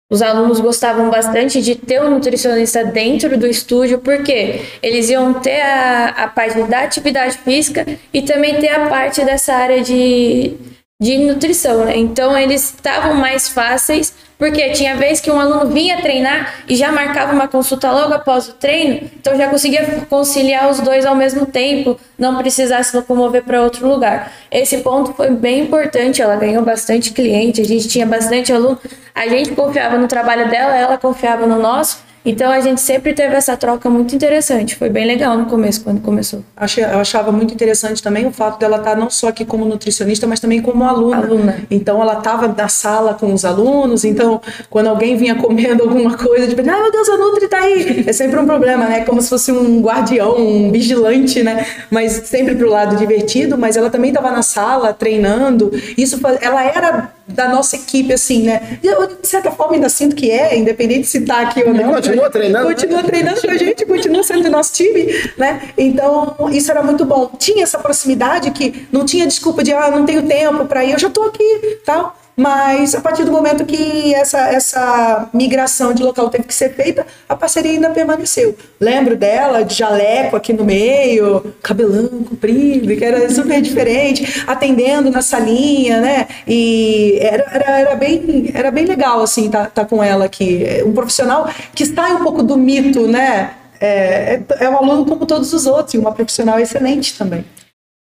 os 0.10 0.22
alunos 0.22 0.60
gostavam 0.60 1.10
bastante 1.10 1.62
de 1.62 1.76
ter 1.76 2.02
um 2.02 2.12
nutricionista 2.12 2.84
dentro 2.84 3.38
do 3.38 3.48
estúdio, 3.48 4.00
porque 4.00 4.62
eles 4.82 5.10
iam 5.10 5.34
ter 5.34 5.62
a, 5.62 6.10
a 6.10 6.28
parte 6.28 6.62
da 6.64 6.82
atividade 6.82 7.38
física 7.40 7.86
e 8.14 8.22
também 8.22 8.60
ter 8.60 8.70
a 8.70 8.88
parte 8.88 9.26
dessa 9.26 9.54
área 9.54 9.82
de, 9.82 10.54
de 11.02 11.18
nutrição, 11.18 11.86
né? 11.86 11.98
Então 11.98 12.38
eles 12.38 12.66
estavam 12.66 13.16
mais 13.16 13.50
fáceis 13.50 14.14
porque 14.38 14.72
tinha 14.72 14.96
vez 14.96 15.20
que 15.20 15.32
um 15.32 15.40
aluno 15.40 15.72
vinha 15.72 16.02
treinar 16.02 16.56
e 16.68 16.76
já 16.76 16.92
marcava 16.92 17.34
uma 17.34 17.48
consulta 17.48 17.92
logo 17.92 18.14
após 18.14 18.50
o 18.50 18.54
treino, 18.54 19.10
então 19.16 19.36
já 19.38 19.48
conseguia 19.48 20.06
conciliar 20.10 20.70
os 20.70 20.80
dois 20.80 21.06
ao 21.06 21.16
mesmo 21.16 21.46
tempo, 21.46 22.00
não 22.18 22.38
precisar 22.38 22.84
se 22.84 22.96
locomover 22.96 23.44
para 23.44 23.62
outro 23.62 23.88
lugar. 23.88 24.32
Esse 24.52 24.78
ponto 24.78 25.14
foi 25.14 25.30
bem 25.30 25.62
importante, 25.62 26.22
ela 26.22 26.36
ganhou 26.36 26.64
bastante 26.64 27.12
cliente, 27.12 27.62
a 27.62 27.66
gente 27.66 27.88
tinha 27.88 28.06
bastante 28.06 28.52
aluno, 28.52 28.80
a 29.14 29.28
gente 29.28 29.52
confiava 29.52 29.98
no 29.98 30.08
trabalho 30.08 30.50
dela, 30.50 30.76
ela 30.76 30.98
confiava 30.98 31.46
no 31.46 31.60
nosso, 31.60 32.04
então 32.26 32.52
a 32.52 32.60
gente 32.60 32.82
sempre 32.82 33.14
teve 33.14 33.36
essa 33.36 33.56
troca 33.56 33.90
muito 33.90 34.16
interessante. 34.16 34.76
Foi 34.76 34.90
bem 34.90 35.06
legal 35.06 35.38
no 35.38 35.46
começo, 35.46 35.82
quando 35.84 36.02
começou. 36.02 36.44
Eu 36.78 37.00
achava 37.00 37.32
muito 37.32 37.54
interessante 37.54 38.02
também 38.02 38.26
o 38.26 38.32
fato 38.32 38.60
dela 38.60 38.78
estar 38.78 38.96
não 38.96 39.10
só 39.10 39.28
aqui 39.28 39.46
como 39.46 39.66
nutricionista, 39.66 40.26
mas 40.26 40.40
também 40.40 40.62
como 40.62 40.84
aluna. 40.84 41.18
aluna. 41.18 41.60
Então 41.70 42.02
ela 42.02 42.18
estava 42.18 42.48
na 42.48 42.68
sala 42.68 43.14
com 43.14 43.34
os 43.34 43.46
alunos, 43.46 44.04
então 44.04 44.42
quando 44.70 44.88
alguém 44.88 45.16
vinha 45.16 45.36
comendo 45.36 45.84
alguma 45.84 46.18
coisa, 46.18 46.48
tipo, 46.48 46.62
ah, 46.62 46.82
meu 46.82 46.92
Deus, 46.92 47.10
a 47.10 47.18
Nutri 47.18 47.48
tá 47.48 47.60
aí. 47.60 48.04
É 48.08 48.14
sempre 48.14 48.40
um 48.40 48.46
problema, 48.46 48.86
né? 48.86 49.02
Como 49.02 49.22
se 49.22 49.30
fosse 49.30 49.52
um 49.52 49.82
guardião, 49.82 50.38
um 50.38 50.72
vigilante, 50.72 51.44
né? 51.44 51.66
Mas 51.92 52.14
sempre 52.26 52.56
pro 52.56 52.70
lado 52.70 52.96
divertido, 52.96 53.58
mas 53.58 53.78
ela 53.78 53.90
também 53.90 54.10
estava 54.10 54.32
na 54.32 54.42
sala 54.42 54.94
treinando. 54.94 55.72
Isso 55.98 56.20
ela 56.42 56.64
era 56.64 57.14
da 57.28 57.50
nossa 57.50 57.76
equipe, 57.76 58.14
assim, 58.14 58.44
né? 58.44 58.80
Eu, 58.84 59.08
de 59.08 59.28
certa 59.28 59.52
forma, 59.52 59.74
ainda 59.74 59.90
sinto 59.90 60.16
que 60.16 60.30
é, 60.30 60.58
independente 60.58 61.08
se 61.08 61.22
tá 61.22 61.42
aqui 61.42 61.64
ou 61.64 61.74
não. 61.74 61.94
continua 61.94 62.30
treinando. 62.30 62.68
Continua 62.68 63.04
treinando 63.04 63.42
com 63.42 63.50
a 63.50 63.58
gente, 63.58 63.86
continua 63.86 64.24
sendo 64.24 64.44
do 64.44 64.52
nosso 64.52 64.74
time, 64.74 65.08
né? 65.38 65.70
Então, 65.78 66.36
isso 66.52 66.70
era 66.70 66.84
muito 66.84 67.04
bom. 67.06 67.32
Tinha 67.38 67.64
essa 67.64 67.80
proximidade 67.80 68.52
que 68.52 68.88
não 68.92 69.06
tinha 69.06 69.26
desculpa 69.26 69.64
de, 69.64 69.74
ah, 69.74 69.90
não 69.90 70.06
tenho 70.06 70.22
tempo 70.24 70.66
para 70.66 70.86
ir, 70.86 70.92
eu 70.92 71.00
já 71.00 71.10
tô 71.10 71.24
aqui, 71.24 71.80
tal. 71.84 72.16
Mas 72.36 72.94
a 72.94 73.00
partir 73.00 73.24
do 73.24 73.32
momento 73.32 73.66
que 73.66 74.14
essa, 74.14 74.40
essa 74.50 75.30
migração 75.34 75.94
de 75.94 76.04
local 76.04 76.30
teve 76.30 76.44
que 76.44 76.54
ser 76.54 76.74
feita, 76.74 77.06
a 77.30 77.36
parceria 77.36 77.72
ainda 77.72 77.90
permaneceu. 77.92 78.56
Lembro 78.80 79.16
dela 79.16 79.64
de 79.64 79.74
jaleco 79.74 80.36
aqui 80.36 80.52
no 80.52 80.66
meio, 80.66 81.54
cabelão 81.62 82.24
comprido, 82.24 82.96
que 82.96 83.06
era 83.06 83.30
super 83.30 83.62
diferente, 83.62 84.44
atendendo 84.46 85.10
na 85.10 85.22
salinha, 85.22 86.02
né? 86.02 86.28
E 86.46 87.18
era, 87.22 87.44
era, 87.52 87.80
era, 87.80 87.96
bem, 87.96 88.52
era 88.54 88.70
bem 88.70 88.86
legal, 88.86 89.22
assim, 89.22 89.50
tá, 89.50 89.68
tá 89.68 89.86
com 89.86 90.04
ela 90.04 90.26
aqui. 90.26 90.66
Um 90.86 90.92
profissional 90.92 91.50
que 91.74 91.86
sai 91.86 92.14
um 92.16 92.24
pouco 92.24 92.44
do 92.44 92.58
mito, 92.58 93.08
né? 93.08 93.52
É, 93.80 94.42
é, 94.60 94.66
é 94.66 94.70
um 94.70 94.78
aluno 94.78 95.06
como 95.06 95.26
todos 95.26 95.54
os 95.54 95.66
outros, 95.66 95.94
e 95.94 95.98
uma 95.98 96.12
profissional 96.12 96.60
excelente 96.60 97.18
também 97.18 97.46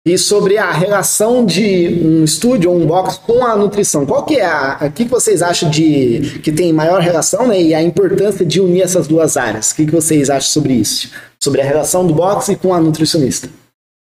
e 0.06 0.18
sobre 0.18 0.58
a 0.58 0.72
relação 0.72 1.46
de 1.46 1.88
um 2.04 2.26
estúdio 2.26 2.70
ou 2.70 2.78
um 2.78 2.86
box 2.86 3.18
com 3.18 3.46
a 3.46 3.56
nutrição. 3.56 4.06
Qual 4.06 4.26
que 4.26 4.36
é 4.36 4.46
a, 4.46 4.80
o 4.82 4.92
que 4.92 5.06
vocês 5.06 5.42
acham 5.42 5.70
de 5.70 6.40
que 6.44 6.52
tem 6.52 6.74
maior 6.74 7.02
relação, 7.02 7.48
né, 7.48 7.62
e 7.62 7.74
a 7.74 7.82
importância 7.82 8.46
de 8.46 8.60
unir 8.60 8.82
essas 8.82 9.08
duas 9.08 9.38
áreas? 9.38 9.72
O 9.72 9.76
que, 9.76 9.86
que 9.86 9.92
vocês 9.92 10.30
acham 10.30 10.50
sobre 10.50 10.74
isso? 10.74 11.12
Sobre 11.42 11.62
a 11.62 11.66
relação 11.66 12.06
do 12.06 12.14
boxe 12.14 12.56
com 12.58 12.74
a 12.74 12.82
nutricionista? 12.82 13.50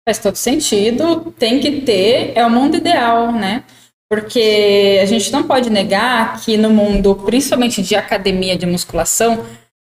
Faz 0.08 0.18
todo 0.18 0.36
sentido, 0.36 1.34
tem 1.36 1.58
que 1.58 1.80
ter, 1.80 2.32
é 2.34 2.46
o 2.46 2.50
mundo 2.50 2.76
ideal, 2.76 3.32
né? 3.32 3.64
Porque 4.08 4.98
a 5.02 5.04
gente 5.04 5.30
não 5.32 5.42
pode 5.42 5.68
negar 5.68 6.40
que 6.40 6.56
no 6.56 6.70
mundo, 6.70 7.14
principalmente 7.16 7.82
de 7.82 7.94
academia 7.94 8.56
de 8.56 8.64
musculação, 8.64 9.44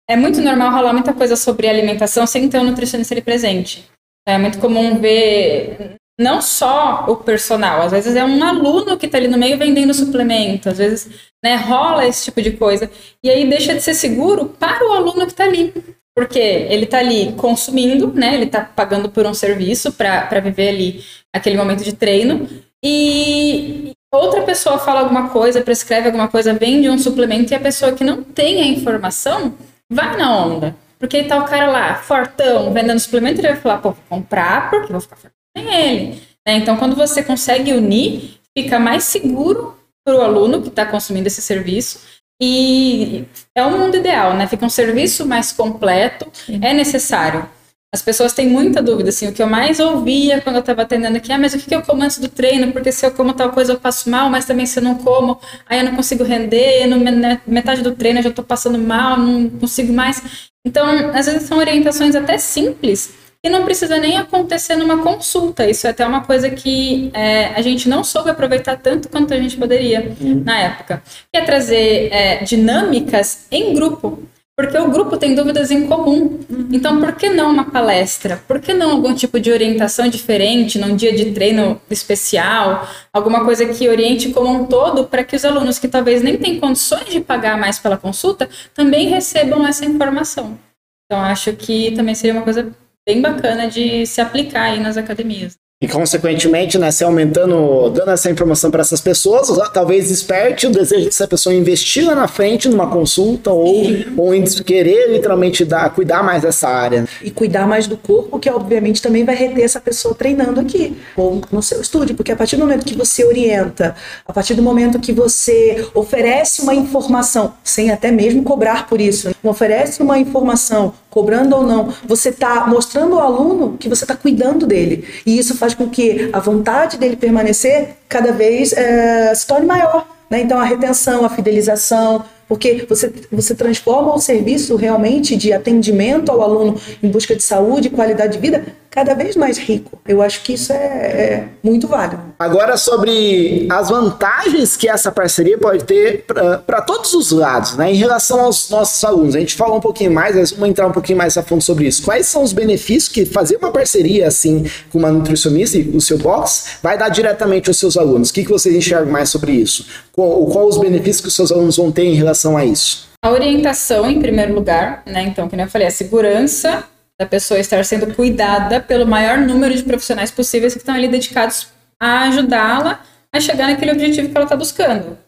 é 0.09 0.17
muito 0.17 0.41
normal 0.41 0.73
rolar 0.73 0.93
muita 0.93 1.13
coisa 1.13 1.37
sobre 1.37 1.69
alimentação 1.69 2.27
sem 2.27 2.49
ter 2.49 2.59
um 2.59 2.65
nutricionista 2.65 3.15
ali 3.15 3.23
presente. 3.23 3.89
É 4.27 4.39
muito 4.39 4.59
comum 4.59 4.99
ver 4.99 5.97
não 6.21 6.43
só 6.43 7.07
o 7.09 7.17
personal, 7.17 7.81
às 7.81 7.93
vezes 7.93 8.15
é 8.15 8.23
um 8.23 8.45
aluno 8.45 8.99
que 8.99 9.07
está 9.07 9.17
ali 9.17 9.27
no 9.27 9.39
meio 9.39 9.57
vendendo 9.57 9.95
suplemento, 9.95 10.69
às 10.69 10.77
vezes 10.77 11.09
né, 11.43 11.57
rola 11.57 12.07
esse 12.07 12.25
tipo 12.25 12.43
de 12.43 12.53
coisa. 12.53 12.91
E 13.25 13.31
aí 13.31 13.49
deixa 13.49 13.75
de 13.75 13.81
ser 13.81 13.95
seguro 13.95 14.47
para 14.59 14.87
o 14.87 14.93
aluno 14.93 15.27
que 15.27 15.33
está 15.33 15.45
ali. 15.45 15.73
Porque 16.15 16.39
ele 16.39 16.85
está 16.85 16.99
ali 16.99 17.33
consumindo, 17.33 18.13
né? 18.13 18.35
Ele 18.35 18.45
está 18.45 18.61
pagando 18.63 19.09
por 19.09 19.25
um 19.25 19.33
serviço 19.33 19.93
para 19.93 20.41
viver 20.41 20.69
ali 20.69 21.05
aquele 21.35 21.57
momento 21.57 21.83
de 21.83 21.95
treino. 21.95 22.49
E 22.85 23.93
outra 24.13 24.43
pessoa 24.43 24.79
fala 24.79 25.01
alguma 25.01 25.31
coisa, 25.31 25.63
prescreve 25.63 26.07
alguma 26.09 26.29
coisa, 26.29 26.53
vende 26.53 26.91
um 26.91 26.99
suplemento 26.99 27.53
e 27.53 27.57
a 27.57 27.61
pessoa 27.61 27.93
que 27.93 28.05
não 28.05 28.23
tem 28.23 28.61
a 28.61 28.67
informação 28.67 29.55
vai 29.91 30.17
na 30.17 30.45
onda. 30.45 30.77
Porque 31.01 31.25
tá 31.25 31.39
o 31.39 31.47
cara 31.47 31.67
lá, 31.67 31.95
fortão, 31.95 32.73
vendendo 32.75 33.01
suplemento, 33.01 33.41
ele 33.41 33.49
vai 33.49 33.57
falar, 33.57 33.79
pô, 33.79 33.93
vou 33.93 34.05
comprar 34.07 34.69
porque 34.69 34.93
vou 34.93 35.01
ficar 35.01 35.17
fortão 35.17 35.41
sem 35.57 35.75
ele. 35.75 36.23
Né? 36.47 36.57
Então, 36.57 36.77
quando 36.77 36.95
você 36.95 37.23
consegue 37.23 37.73
unir, 37.73 38.39
fica 38.57 38.79
mais 38.79 39.05
seguro 39.05 39.75
para 40.05 40.15
o 40.15 40.21
aluno 40.21 40.61
que 40.61 40.69
está 40.69 40.85
consumindo 40.85 41.27
esse 41.27 41.41
serviço. 41.41 42.01
E 42.43 43.25
é 43.55 43.63
o 43.63 43.71
mundo 43.71 43.97
ideal, 43.97 44.35
né? 44.35 44.47
Fica 44.47 44.65
um 44.65 44.71
serviço 44.71 45.27
mais 45.27 45.53
completo, 45.53 46.31
é 46.63 46.73
necessário. 46.73 47.49
As 47.93 48.01
pessoas 48.01 48.33
têm 48.33 48.49
muita 48.49 48.81
dúvida, 48.81 49.09
assim, 49.09 49.27
o 49.27 49.33
que 49.33 49.43
eu 49.43 49.49
mais 49.49 49.81
ouvia 49.81 50.41
quando 50.41 50.57
eu 50.57 50.61
estava 50.61 50.83
atendendo 50.83 51.17
aqui, 51.17 51.33
ah, 51.33 51.39
mas 51.39 51.55
o 51.55 51.59
que 51.59 51.75
eu 51.75 51.83
como 51.83 52.03
antes 52.03 52.19
do 52.19 52.29
treino? 52.29 52.73
Porque 52.73 52.93
se 52.93 53.05
eu 53.05 53.11
como 53.11 53.33
tal 53.33 53.51
coisa 53.51 53.73
eu 53.73 53.81
passo 53.81 54.09
mal, 54.09 54.31
mas 54.31 54.45
também 54.45 54.65
se 54.65 54.79
eu 54.79 54.83
não 54.85 54.95
como, 54.95 55.41
aí 55.69 55.81
eu 55.81 55.85
não 55.85 55.97
consigo 55.97 56.23
render, 56.23 56.87
no 56.87 56.99
metade 57.47 57.83
do 57.83 57.93
treino 57.93 58.21
eu 58.21 58.23
já 58.23 58.29
estou 58.29 58.45
passando 58.45 58.79
mal, 58.79 59.19
não 59.19 59.51
consigo 59.51 59.93
mais. 59.93 60.23
Então, 60.65 60.87
às 61.13 61.27
vezes 61.27 61.49
são 61.49 61.59
orientações 61.59 62.15
até 62.15 62.39
simples 62.39 63.13
e 63.43 63.49
não 63.49 63.65
precisa 63.65 63.99
nem 63.99 64.19
acontecer 64.19 64.77
numa 64.77 65.03
consulta. 65.03 65.69
Isso 65.69 65.87
é 65.87 65.91
até 65.91 66.07
uma 66.07 66.23
coisa 66.23 66.51
que 66.51 67.11
é, 67.15 67.47
a 67.47 67.63
gente 67.63 67.89
não 67.89 68.05
soube 68.05 68.31
aproveitar 68.31 68.77
tanto 68.77 69.09
quanto 69.09 69.33
a 69.33 69.37
gente 69.39 69.57
poderia 69.57 70.15
uhum. 70.21 70.43
na 70.45 70.59
época. 70.59 71.03
Que 71.33 71.41
é 71.41 71.45
trazer 71.45 72.13
é, 72.13 72.45
dinâmicas 72.45 73.47
em 73.51 73.75
grupo. 73.75 74.23
Porque 74.57 74.77
o 74.77 74.91
grupo 74.91 75.17
tem 75.17 75.35
dúvidas 75.35 75.71
em 75.71 75.87
comum. 75.87 76.39
Uhum. 76.51 76.69
Então, 76.71 77.01
por 77.01 77.13
que 77.15 77.31
não 77.31 77.51
uma 77.51 77.71
palestra? 77.71 78.43
Por 78.47 78.61
que 78.61 78.75
não 78.75 78.91
algum 78.91 79.15
tipo 79.15 79.41
de 79.41 79.51
orientação 79.51 80.07
diferente, 80.09 80.79
num 80.79 80.95
dia 80.95 81.15
de 81.15 81.33
treino 81.33 81.81
especial? 81.91 82.87
Alguma 83.13 83.45
coisa 83.45 83.67
que 83.67 83.89
oriente 83.89 84.31
como 84.31 84.51
um 84.51 84.67
todo 84.67 85.05
para 85.07 85.25
que 85.25 85.35
os 85.35 85.45
alunos 85.45 85.79
que 85.79 85.89
talvez 85.89 86.23
nem 86.23 86.37
têm 86.37 86.61
condições 86.61 87.07
de 87.07 87.21
pagar 87.21 87.59
mais 87.59 87.79
pela 87.79 87.97
consulta 87.97 88.49
também 88.75 89.09
recebam 89.09 89.67
essa 89.67 89.85
informação. 89.85 90.59
Então, 91.07 91.23
acho 91.23 91.55
que 91.55 91.93
também 91.93 92.15
seria 92.15 92.35
uma 92.35 92.45
coisa 92.45 92.71
bem 93.09 93.21
bacana 93.21 93.67
de 93.67 94.07
se 94.07 94.21
aplicar 94.21 94.65
aí 94.65 94.79
nas 94.81 94.97
academias. 94.97 95.59
E, 95.83 95.89
consequentemente, 95.89 96.77
né, 96.77 96.91
se 96.91 97.03
aumentando, 97.03 97.89
dando 97.89 98.11
essa 98.11 98.31
informação 98.31 98.71
para 98.71 98.83
essas 98.83 99.01
pessoas, 99.01 99.49
talvez 99.73 100.09
desperte 100.09 100.67
o 100.67 100.71
desejo 100.71 101.07
dessa 101.07 101.27
pessoa 101.27 101.55
investir 101.55 102.07
lá 102.07 102.15
na 102.15 102.29
frente 102.29 102.69
numa 102.69 102.87
consulta 102.89 103.51
ou, 103.51 103.87
ou 104.15 104.35
em 104.35 104.45
querer 104.45 105.11
literalmente 105.11 105.65
dar, 105.65 105.89
cuidar 105.95 106.23
mais 106.23 106.43
dessa 106.43 106.69
área. 106.69 107.09
E 107.23 107.31
cuidar 107.31 107.67
mais 107.67 107.87
do 107.87 107.97
corpo, 107.97 108.39
que 108.39 108.51
obviamente 108.51 109.01
também 109.01 109.25
vai 109.25 109.35
reter 109.35 109.65
essa 109.65 109.81
pessoa 109.81 110.15
treinando 110.15 110.61
aqui, 110.61 110.99
ou 111.17 111.41
no 111.51 111.63
seu 111.63 111.81
estúdio, 111.81 112.15
porque 112.15 112.33
a 112.33 112.37
partir 112.37 112.57
do 112.57 112.61
momento 112.61 112.85
que 112.85 112.95
você 112.95 113.25
orienta, 113.25 113.97
a 114.29 114.35
partir 114.35 114.53
do 114.53 114.63
momento 114.63 115.01
que 115.01 115.15
você 115.15 115.83
oferece 115.95 116.61
uma 116.61 116.75
informação, 116.75 117.55
sem 117.65 117.91
até 117.91 118.11
mesmo 118.11 118.43
cobrar 118.43 118.87
por 118.87 119.01
isso, 119.01 119.31
oferece 119.43 120.03
uma 120.03 120.19
informação, 120.19 120.93
cobrando 121.09 121.57
ou 121.57 121.63
não, 121.65 121.89
você 122.07 122.29
está 122.29 122.67
mostrando 122.67 123.19
ao 123.19 123.35
aluno 123.35 123.79
que 123.79 123.89
você 123.89 124.05
está 124.05 124.15
cuidando 124.15 124.67
dele. 124.67 125.05
E 125.25 125.39
isso 125.39 125.57
faz 125.57 125.70
com 125.77 125.89
que 125.89 126.31
a 126.33 126.41
vontade 126.41 126.97
dele 126.97 127.17
permanecer 127.17 127.97
cada 128.09 128.33
vez 128.33 128.73
é, 128.73 129.35
se 129.35 129.47
torne 129.47 129.67
maior. 129.67 130.07
Né? 130.29 130.41
Então, 130.41 130.59
a 130.59 130.65
retenção, 130.65 131.25
a 131.25 131.29
fidelização, 131.29 132.25
porque 132.49 132.85
você, 132.89 133.13
você 133.31 133.55
transforma 133.55 134.15
o 134.15 134.19
serviço 134.19 134.75
realmente 134.77 135.37
de 135.37 135.53
atendimento 135.53 136.31
ao 136.31 136.43
aluno 136.43 136.81
em 137.03 137.09
busca 137.09 137.37
de 137.37 137.43
saúde 137.43 137.89
e 137.89 137.91
qualidade 137.91 138.33
de 138.33 138.39
vida 138.39 138.65
cada 138.91 139.15
vez 139.15 139.37
mais 139.37 139.57
rico. 139.57 139.99
Eu 140.07 140.21
acho 140.21 140.43
que 140.43 140.55
isso 140.55 140.73
é, 140.73 140.77
é 140.77 141.49
muito 141.63 141.87
válido. 141.87 142.21
Agora, 142.39 142.77
sobre 142.77 143.69
as 143.71 143.89
vantagens 143.89 144.77
que 144.77 144.89
essa 144.89 145.13
parceria 145.13 145.57
pode 145.57 145.85
ter 145.85 146.25
para 146.67 146.83
todos 146.83 147.15
os 147.15 147.31
lados, 147.31 147.77
né? 147.77 147.93
Em 147.93 147.95
relação 147.95 148.41
aos 148.41 148.69
nossos 148.69 149.03
alunos. 149.05 149.37
A 149.37 149.41
gente 149.41 149.55
falou 149.55 149.77
um 149.77 149.81
pouquinho 149.81 150.11
mais, 150.11 150.35
mas 150.35 150.51
vamos 150.51 150.71
entrar 150.71 150.89
um 150.89 150.93
pouquinho 150.93 151.19
mais 151.19 151.37
a 151.39 151.43
fundo 151.43 151.63
sobre 151.63 151.87
isso. 151.87 152.03
Quais 152.03 152.27
são 152.27 152.43
os 152.43 152.53
benefícios 152.53 153.13
que 153.13 153.25
fazer 153.25 153.57
uma 153.57 153.71
parceria 153.71 154.27
assim 154.27 154.69
com 154.91 154.99
uma 154.99 155.13
nutricionista 155.13 155.79
e 155.79 155.83
o 155.91 156.01
seu 156.01 156.19
box 156.19 156.79
vai 156.83 156.99
dar 156.99 157.09
diretamente 157.11 157.71
aos 157.71 157.79
seus 157.79 157.97
alunos? 157.97 158.31
O 158.31 158.35
que, 158.35 158.45
que 158.45 158.51
vocês 158.51 158.75
enxergam 158.75 159.13
mais 159.13 159.29
sobre 159.29 159.53
isso? 159.53 159.87
Qual, 160.13 160.47
qual 160.47 160.67
os 160.67 160.79
benefícios 160.79 161.21
que 161.21 161.29
os 161.29 161.35
seus 161.35 161.53
alunos 161.53 161.77
vão 161.77 161.93
ter 161.93 162.05
em 162.05 162.15
relação 162.15 162.57
a 162.57 162.65
isso? 162.65 163.09
A 163.23 163.31
orientação, 163.31 164.11
em 164.11 164.19
primeiro 164.19 164.55
lugar, 164.55 165.03
né? 165.07 165.23
Então, 165.23 165.49
como 165.49 165.61
eu 165.61 165.69
falei, 165.69 165.87
a 165.87 165.91
segurança 165.91 166.85
da 167.21 167.27
pessoa 167.27 167.61
estar 167.61 167.85
sendo 167.85 168.15
cuidada 168.15 168.81
pelo 168.81 169.07
maior 169.07 169.37
número 169.37 169.77
de 169.77 169.83
profissionais 169.83 170.31
possíveis 170.31 170.73
que 170.73 170.79
estão 170.79 170.95
ali 170.95 171.07
dedicados 171.07 171.69
a 172.01 172.23
ajudá-la 172.23 173.03
a 173.31 173.39
chegar 173.39 173.69
naquele 173.69 173.93
objetivo 173.93 174.31
que 174.31 174.35
ela 174.35 174.45
está 174.45 174.57
buscando. 174.57 175.19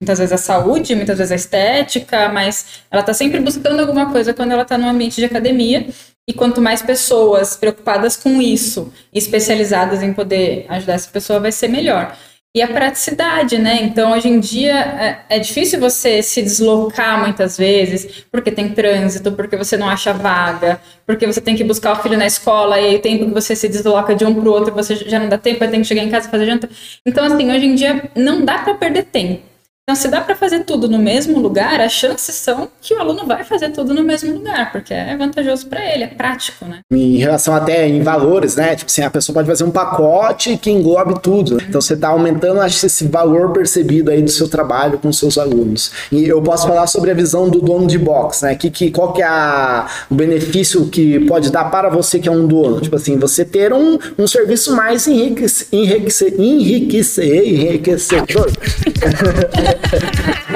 Muitas 0.00 0.20
vezes 0.20 0.32
a 0.32 0.38
saúde, 0.38 0.94
muitas 0.94 1.18
vezes 1.18 1.32
a 1.32 1.34
estética, 1.34 2.28
mas 2.28 2.84
ela 2.88 3.00
está 3.00 3.12
sempre 3.12 3.40
buscando 3.40 3.80
alguma 3.80 4.12
coisa 4.12 4.32
quando 4.32 4.52
ela 4.52 4.62
está 4.62 4.78
no 4.78 4.88
ambiente 4.88 5.16
de 5.16 5.24
academia. 5.24 5.88
E 6.28 6.32
quanto 6.32 6.60
mais 6.60 6.82
pessoas 6.82 7.56
preocupadas 7.56 8.16
com 8.16 8.40
isso, 8.40 8.92
especializadas 9.12 10.04
em 10.04 10.12
poder 10.12 10.66
ajudar 10.68 10.92
essa 10.92 11.10
pessoa, 11.10 11.40
vai 11.40 11.50
ser 11.50 11.66
melhor 11.66 12.16
e 12.54 12.60
a 12.60 12.66
praticidade, 12.66 13.58
né? 13.58 13.80
Então, 13.82 14.12
hoje 14.12 14.28
em 14.28 14.40
dia 14.40 14.74
é, 14.74 15.36
é, 15.36 15.38
difícil 15.38 15.78
você 15.78 16.20
se 16.20 16.42
deslocar 16.42 17.20
muitas 17.20 17.56
vezes, 17.56 18.24
porque 18.30 18.50
tem 18.50 18.70
trânsito, 18.70 19.30
porque 19.32 19.56
você 19.56 19.76
não 19.76 19.88
acha 19.88 20.12
vaga, 20.12 20.80
porque 21.06 21.26
você 21.26 21.40
tem 21.40 21.54
que 21.54 21.62
buscar 21.62 21.92
o 21.92 22.02
filho 22.02 22.18
na 22.18 22.26
escola 22.26 22.80
e 22.80 22.86
aí 22.86 22.96
o 22.96 23.02
tempo 23.02 23.26
que 23.26 23.30
você 23.30 23.54
se 23.54 23.68
desloca 23.68 24.16
de 24.16 24.24
um 24.24 24.34
para 24.34 24.48
o 24.48 24.52
outro, 24.52 24.74
você 24.74 24.96
já 24.96 25.20
não 25.20 25.28
dá 25.28 25.38
tempo, 25.38 25.62
aí 25.62 25.70
tem 25.70 25.80
que 25.80 25.86
chegar 25.86 26.02
em 26.02 26.10
casa 26.10 26.26
e 26.26 26.30
fazer 26.30 26.46
janta. 26.46 26.68
Então, 27.06 27.24
assim, 27.24 27.50
hoje 27.52 27.66
em 27.66 27.74
dia 27.76 28.10
não 28.16 28.44
dá 28.44 28.58
para 28.58 28.74
perder 28.74 29.04
tempo. 29.04 29.49
Então, 29.90 30.00
se 30.00 30.06
dá 30.06 30.20
para 30.20 30.36
fazer 30.36 30.60
tudo 30.60 30.88
no 30.88 31.00
mesmo 31.00 31.40
lugar, 31.40 31.80
as 31.80 31.90
chances 31.90 32.36
são 32.36 32.68
que 32.80 32.94
o 32.94 33.00
aluno 33.00 33.26
vai 33.26 33.42
fazer 33.42 33.70
tudo 33.70 33.92
no 33.92 34.04
mesmo 34.04 34.32
lugar, 34.34 34.70
porque 34.70 34.94
é 34.94 35.16
vantajoso 35.16 35.66
para 35.66 35.84
ele, 35.84 36.04
é 36.04 36.06
prático, 36.06 36.64
né? 36.64 36.78
Em 36.92 37.16
relação 37.16 37.52
até 37.52 37.88
em 37.88 38.00
valores, 38.00 38.54
né? 38.54 38.76
Tipo 38.76 38.88
assim, 38.88 39.02
a 39.02 39.10
pessoa 39.10 39.34
pode 39.34 39.48
fazer 39.48 39.64
um 39.64 39.70
pacote 39.72 40.56
que 40.58 40.70
englobe 40.70 41.20
tudo. 41.20 41.60
Então, 41.68 41.80
você 41.80 41.94
está 41.94 42.10
aumentando 42.10 42.60
acho, 42.60 42.86
esse 42.86 43.08
valor 43.08 43.52
percebido 43.52 44.12
aí 44.12 44.22
do 44.22 44.30
seu 44.30 44.46
trabalho 44.46 44.96
com 44.96 45.12
seus 45.12 45.36
alunos. 45.36 45.90
E 46.12 46.24
eu 46.24 46.40
posso 46.40 46.68
falar 46.68 46.86
sobre 46.86 47.10
a 47.10 47.14
visão 47.14 47.48
do 47.48 47.60
dono 47.60 47.88
de 47.88 47.98
box, 47.98 48.44
né? 48.44 48.54
Que, 48.54 48.70
que, 48.70 48.92
qual 48.92 49.12
que 49.12 49.22
é 49.22 49.26
a, 49.26 49.88
o 50.08 50.14
benefício 50.14 50.86
que 50.86 51.18
pode 51.26 51.50
dar 51.50 51.64
para 51.64 51.88
você 51.88 52.20
que 52.20 52.28
é 52.28 52.32
um 52.32 52.46
dono? 52.46 52.80
Tipo 52.80 52.94
assim, 52.94 53.18
você 53.18 53.44
ter 53.44 53.72
um, 53.72 53.98
um 54.16 54.28
serviço 54.28 54.72
mais 54.72 55.08
enriquecedor. 55.08 55.68
Enriquecer, 55.72 57.42
enriquecedor. 57.44 58.52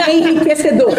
Enriquecedor. 0.09 0.95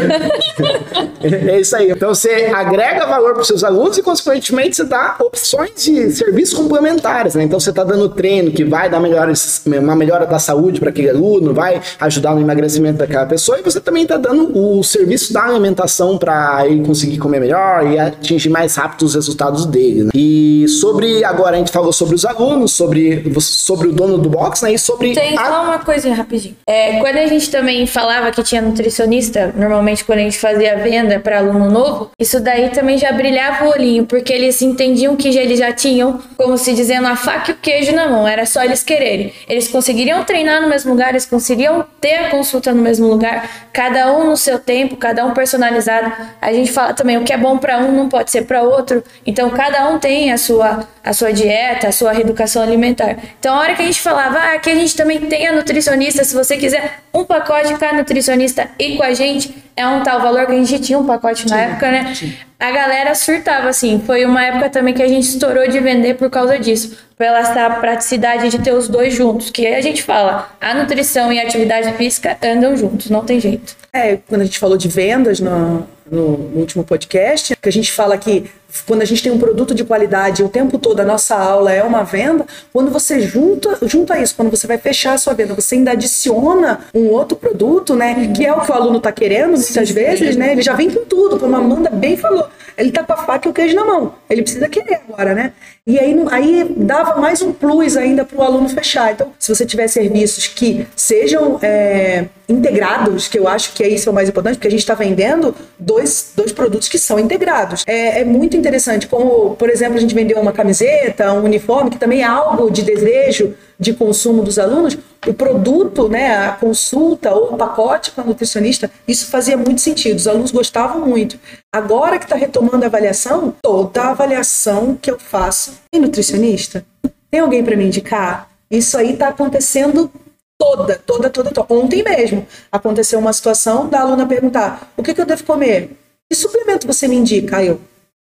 É 1.22 1.60
isso 1.60 1.76
aí. 1.76 1.92
Então 1.92 2.14
você 2.14 2.52
agrega 2.54 3.06
valor 3.06 3.34
para 3.34 3.42
os 3.42 3.48
seus 3.48 3.64
alunos 3.64 3.98
e, 3.98 4.04
consequentemente, 4.04 4.76
você 4.76 4.84
dá 4.84 5.16
opções 5.20 5.72
de 5.84 6.12
serviços 6.12 6.58
complementares. 6.58 7.36
Né? 7.36 7.44
Então 7.44 7.60
você 7.60 7.70
está 7.70 7.84
dando 7.84 8.10
treino 8.10 8.52
que 8.52 8.64
vai 8.64 8.90
dar 8.90 9.00
melhora, 9.00 9.34
uma 9.66 9.96
melhora 9.96 10.26
da 10.26 10.40
saúde 10.40 10.80
para 10.80 10.90
aquele 10.90 11.10
aluno, 11.10 11.54
vai 11.54 11.82
ajudar 12.00 12.36
no 12.36 12.42
emagrecimento 12.42 13.00
daquela 13.00 13.26
pessoa, 13.26 13.60
e 13.60 13.62
você 13.62 13.80
também 13.80 14.04
está 14.04 14.18
dando 14.18 14.58
o 14.58 14.84
serviço 14.84 15.34
da 15.34 15.44
alimentação 15.44 16.18
para 16.18 16.66
ele 16.68 16.86
conseguir 16.86 17.18
comer 17.18 17.40
melhor 17.40 17.86
e 17.88 17.98
atingir 17.98 18.50
mais 18.50 18.76
rápido 18.76 19.04
os 19.04 19.16
resultados 19.16 19.66
dele. 19.66 20.06
Né? 20.06 20.12
E 20.14 20.66
sobre 20.68 21.24
agora 21.24 21.56
a 21.56 21.60
gente 21.60 21.72
falou 21.72 21.92
sobre 21.92 22.16
os 22.16 22.26
alunos, 22.26 22.74
sobre, 22.74 23.24
sobre 23.40 23.88
o 23.88 23.92
dono 23.92 24.18
do 24.18 24.30
box, 24.30 24.64
né? 24.64 24.74
E 24.74 24.80
sobre. 24.80 25.14
Tem 25.14 25.38
a... 25.38 25.46
só 25.46 25.64
uma 25.64 25.80
coisinha 25.80 26.16
rapidinho. 26.16 26.56
É, 26.68 27.00
quando 27.00 27.18
a 27.18 27.28
gente 27.28 27.50
também 27.50 27.86
falava 28.06 28.32
que 28.32 28.44
tinha 28.44 28.62
nutricionista, 28.62 29.52
normalmente 29.56 30.06
quando 30.06 30.20
a 30.20 30.22
gente 30.22 30.38
fazia 30.38 30.78
venda 30.78 31.20
para 31.20 31.40
aluno 31.40 31.72
novo, 31.72 32.12
isso 32.20 32.40
daí 32.40 32.70
também 32.70 33.00
já 33.00 33.12
brilhava 33.12 33.66
o 33.66 33.70
olhinho, 33.70 34.06
porque 34.06 34.32
eles 34.32 34.62
entendiam 34.62 35.16
que 35.16 35.28
eles 35.36 35.58
já 35.58 35.74
tinham, 35.74 36.22
como 36.38 36.56
se 36.56 36.74
dizendo, 36.74 37.08
a 37.08 37.16
faca 37.16 37.50
e 37.50 37.54
o 37.56 37.58
queijo 37.58 37.96
na 37.96 38.08
mão, 38.08 38.28
era 38.28 38.46
só 38.46 38.64
eles 38.64 38.84
quererem. 38.84 39.34
Eles 39.50 39.68
conseguiriam 39.68 40.24
treinar 40.24 40.62
no 40.62 40.70
mesmo 40.70 40.92
lugar, 40.92 41.10
eles 41.10 41.26
conseguiriam 41.26 41.84
ter 42.00 42.14
a 42.14 42.30
consulta 42.30 42.72
no 42.72 42.82
mesmo 42.84 43.08
lugar, 43.08 43.50
cada 43.74 44.14
um 44.14 44.30
no 44.30 44.38
seu 44.38 44.60
tempo, 44.60 44.96
cada 44.98 45.26
um 45.26 45.34
personalizado. 45.34 46.12
A 46.40 46.54
gente 46.54 46.72
fala 46.72 46.94
também 46.94 47.18
o 47.18 47.24
que 47.24 47.34
é 47.34 47.38
bom 47.38 47.58
para 47.58 47.80
um 47.80 47.92
não 47.92 48.08
pode 48.08 48.30
ser 48.30 48.44
para 48.44 48.62
outro, 48.62 49.04
então 49.26 49.50
cada 49.50 49.90
um 49.90 49.98
tem 49.98 50.32
a 50.32 50.38
sua 50.38 50.88
a 51.06 51.14
sua 51.14 51.32
dieta, 51.32 51.88
a 51.88 51.92
sua 51.92 52.12
reeducação 52.12 52.64
alimentar. 52.64 53.18
Então, 53.40 53.56
a 53.56 53.60
hora 53.60 53.76
que 53.76 53.84
a 53.84 53.86
gente 53.86 54.02
falava, 54.02 54.40
ah, 54.40 54.54
aqui 54.56 54.72
a 54.72 54.76
gente 54.76 54.96
também 54.96 55.22
tem 55.22 55.48
a 55.48 55.52
nutricionista, 55.54 56.24
se 56.24 56.34
você 56.34 56.58
quiser 56.58 57.02
um 57.14 57.24
pacote 57.24 57.76
com 57.76 57.86
a 57.86 57.94
nutricionista 57.96 58.70
e 58.78 58.98
com 58.98 59.04
a 59.04 59.14
gente, 59.14 59.56
é 59.76 59.88
um 59.88 60.04
tal 60.04 60.22
valor 60.22 60.46
que 60.46 60.52
a 60.52 60.56
gente 60.56 60.80
tinha 60.80 60.98
um 60.98 61.06
pacote 61.06 61.50
na 61.50 61.60
época, 61.60 61.92
né? 61.92 62.14
A 62.60 62.72
galera 62.72 63.14
surtava, 63.14 63.70
assim. 63.70 64.02
Foi 64.06 64.26
uma 64.26 64.44
época 64.44 64.70
também 64.70 64.94
que 64.94 65.04
a 65.04 65.08
gente 65.08 65.28
estourou 65.28 65.68
de 65.68 65.80
vender 65.80 66.16
por 66.16 66.30
causa 66.30 66.58
disso. 66.58 67.05
Pela 67.18 67.40
essa 67.40 67.70
praticidade 67.70 68.50
de 68.50 68.60
ter 68.60 68.74
os 68.74 68.88
dois 68.88 69.14
juntos. 69.14 69.50
Que 69.50 69.68
a 69.68 69.82
gente 69.82 70.04
fala, 70.04 70.52
a 70.60 70.74
nutrição 70.74 71.32
e 71.32 71.40
a 71.40 71.44
atividade 71.44 71.94
física 71.94 72.38
andam 72.44 72.76
juntos, 72.76 73.10
não 73.10 73.24
tem 73.24 73.40
jeito. 73.40 73.76
É, 73.94 74.18
quando 74.28 74.42
a 74.42 74.46
gente 74.46 74.60
falou 74.60 74.78
de 74.78 74.90
vendas 74.90 75.40
no, 75.40 75.88
no, 76.10 76.38
no 76.38 76.60
último 76.60 76.84
podcast, 76.84 77.56
que 77.56 77.70
a 77.70 77.72
gente 77.72 77.92
fala 77.92 78.18
que 78.18 78.50
quando 78.86 79.02
a 79.02 79.06
gente 79.06 79.24
tem 79.24 79.32
um 79.32 79.40
produto 79.40 79.74
de 79.74 79.84
qualidade 79.84 80.44
o 80.44 80.50
tempo 80.50 80.78
todo 80.78 81.00
a 81.00 81.06
nossa 81.06 81.36
aula 81.36 81.72
é 81.72 81.82
uma 81.82 82.04
venda, 82.04 82.46
quando 82.74 82.92
você 82.92 83.22
junta, 83.22 83.78
junta 83.84 84.20
isso, 84.20 84.36
quando 84.36 84.52
você 84.52 84.68
vai 84.68 84.78
fechar 84.78 85.14
a 85.14 85.18
sua 85.18 85.34
venda, 85.34 85.54
você 85.54 85.76
ainda 85.76 85.92
adiciona 85.92 86.82
um 86.94 87.08
outro 87.08 87.38
produto, 87.38 87.96
né? 87.96 88.34
Que 88.36 88.46
é 88.46 88.52
o 88.52 88.62
que 88.62 88.72
o 88.72 88.74
aluno 88.74 88.98
está 88.98 89.12
querendo, 89.12 89.52
muitas 89.52 89.90
vezes, 89.90 90.36
né? 90.36 90.52
Ele 90.52 90.62
já 90.62 90.74
vem 90.74 90.90
com 90.90 91.06
tudo, 91.06 91.40
como 91.40 91.56
a 91.56 91.60
Amanda 91.60 91.90
bem 91.90 92.18
falou. 92.18 92.48
Ele 92.78 92.92
tá 92.92 93.04
com 93.04 93.14
a 93.14 93.18
faca 93.18 93.48
e 93.48 93.52
o 93.52 93.54
queijo 93.54 93.76
na 93.76 93.86
mão. 93.86 94.16
Ele 94.30 94.42
precisa 94.42 94.68
querer 94.68 95.02
agora, 95.08 95.34
né? 95.34 95.54
E 95.88 96.00
aí, 96.00 96.16
aí 96.32 96.76
dava 96.78 97.22
mais 97.22 97.44
um 97.44 97.54
plus 97.54 97.96
ainda 97.96 98.26
para 98.26 98.40
o 98.40 98.42
aluno 98.42 98.68
fechar. 98.68 99.12
Então, 99.12 99.32
se 99.38 99.54
você 99.54 99.68
tiver 99.68 99.88
serviços 99.88 100.48
que 100.48 100.88
sejam 100.96 101.60
é, 101.62 102.26
integrados, 102.50 103.28
que 103.28 103.38
eu 103.38 103.48
acho 103.48 103.72
que 103.74 103.84
é 103.84 103.88
isso 103.88 104.10
é 104.10 104.12
o 104.12 104.16
mais 104.16 104.28
importante, 104.28 104.56
porque 104.56 104.68
a 104.68 104.72
gente 104.72 104.80
está 104.80 104.96
vendendo 104.96 105.54
dois, 105.78 106.32
dois 106.36 106.52
produtos 106.52 106.90
que 106.90 106.98
são 106.98 107.20
integrados. 107.20 107.84
É, 107.86 108.22
é, 108.22 108.26
muito 108.26 108.58
interessante, 108.58 109.06
como, 109.06 109.56
por 109.56 109.70
exemplo, 109.70 109.98
a 109.98 110.02
gente 110.02 110.16
vendeu 110.16 110.40
uma 110.40 110.52
camiseta, 110.52 111.32
um 111.34 111.44
uniforme, 111.44 111.92
que 111.92 112.00
também 112.00 112.22
é 112.22 112.26
algo 112.26 112.72
de 112.72 112.82
desejo 112.82 113.54
de 113.80 113.94
consumo 113.94 114.42
dos 114.42 114.58
alunos, 114.58 114.98
o 115.28 115.34
produto, 115.34 116.08
né, 116.08 116.48
a 116.48 116.52
consulta 116.52 117.34
ou 117.34 117.54
o 117.54 117.58
pacote 117.58 118.12
com 118.12 118.22
a 118.22 118.24
nutricionista, 118.24 118.90
isso 119.08 119.28
fazia 119.28 119.58
muito 119.58 119.82
sentido. 119.82 120.18
Os 120.18 120.28
alunos 120.28 120.52
gostavam 120.52 121.06
muito. 121.06 121.38
Agora 121.74 122.18
que 122.18 122.26
está 122.26 122.36
retomando 122.36 122.84
a 122.84 122.88
avaliação, 122.88 123.54
toda 123.62 124.02
a 124.02 124.12
avaliação 124.12 124.98
que 125.00 125.12
eu 125.12 125.20
faço 125.20 125.75
tem 125.92 126.02
nutricionista? 126.02 126.86
Tem 127.30 127.40
alguém 127.40 127.64
para 127.64 127.76
me 127.76 127.86
indicar? 127.86 128.50
Isso 128.70 128.98
aí 128.98 129.14
está 129.14 129.30
acontecendo 129.30 130.12
toda, 130.58 130.96
toda, 130.96 131.30
toda, 131.30 131.52
toda. 131.52 131.74
Ontem 131.74 132.04
mesmo 132.04 132.46
aconteceu 132.72 133.20
uma 133.20 133.34
situação 133.34 133.88
da 133.88 134.02
aluna 134.02 134.28
perguntar: 134.28 134.92
o 134.98 135.04
que, 135.04 135.14
que 135.14 135.22
eu 135.22 135.26
devo 135.26 135.44
comer? 135.44 135.92
Que 136.30 136.36
suplemento 136.36 136.88
você 136.88 137.08
me 137.08 137.16
indica? 137.16 137.58
Aí 137.58 137.68
eu, 137.68 137.80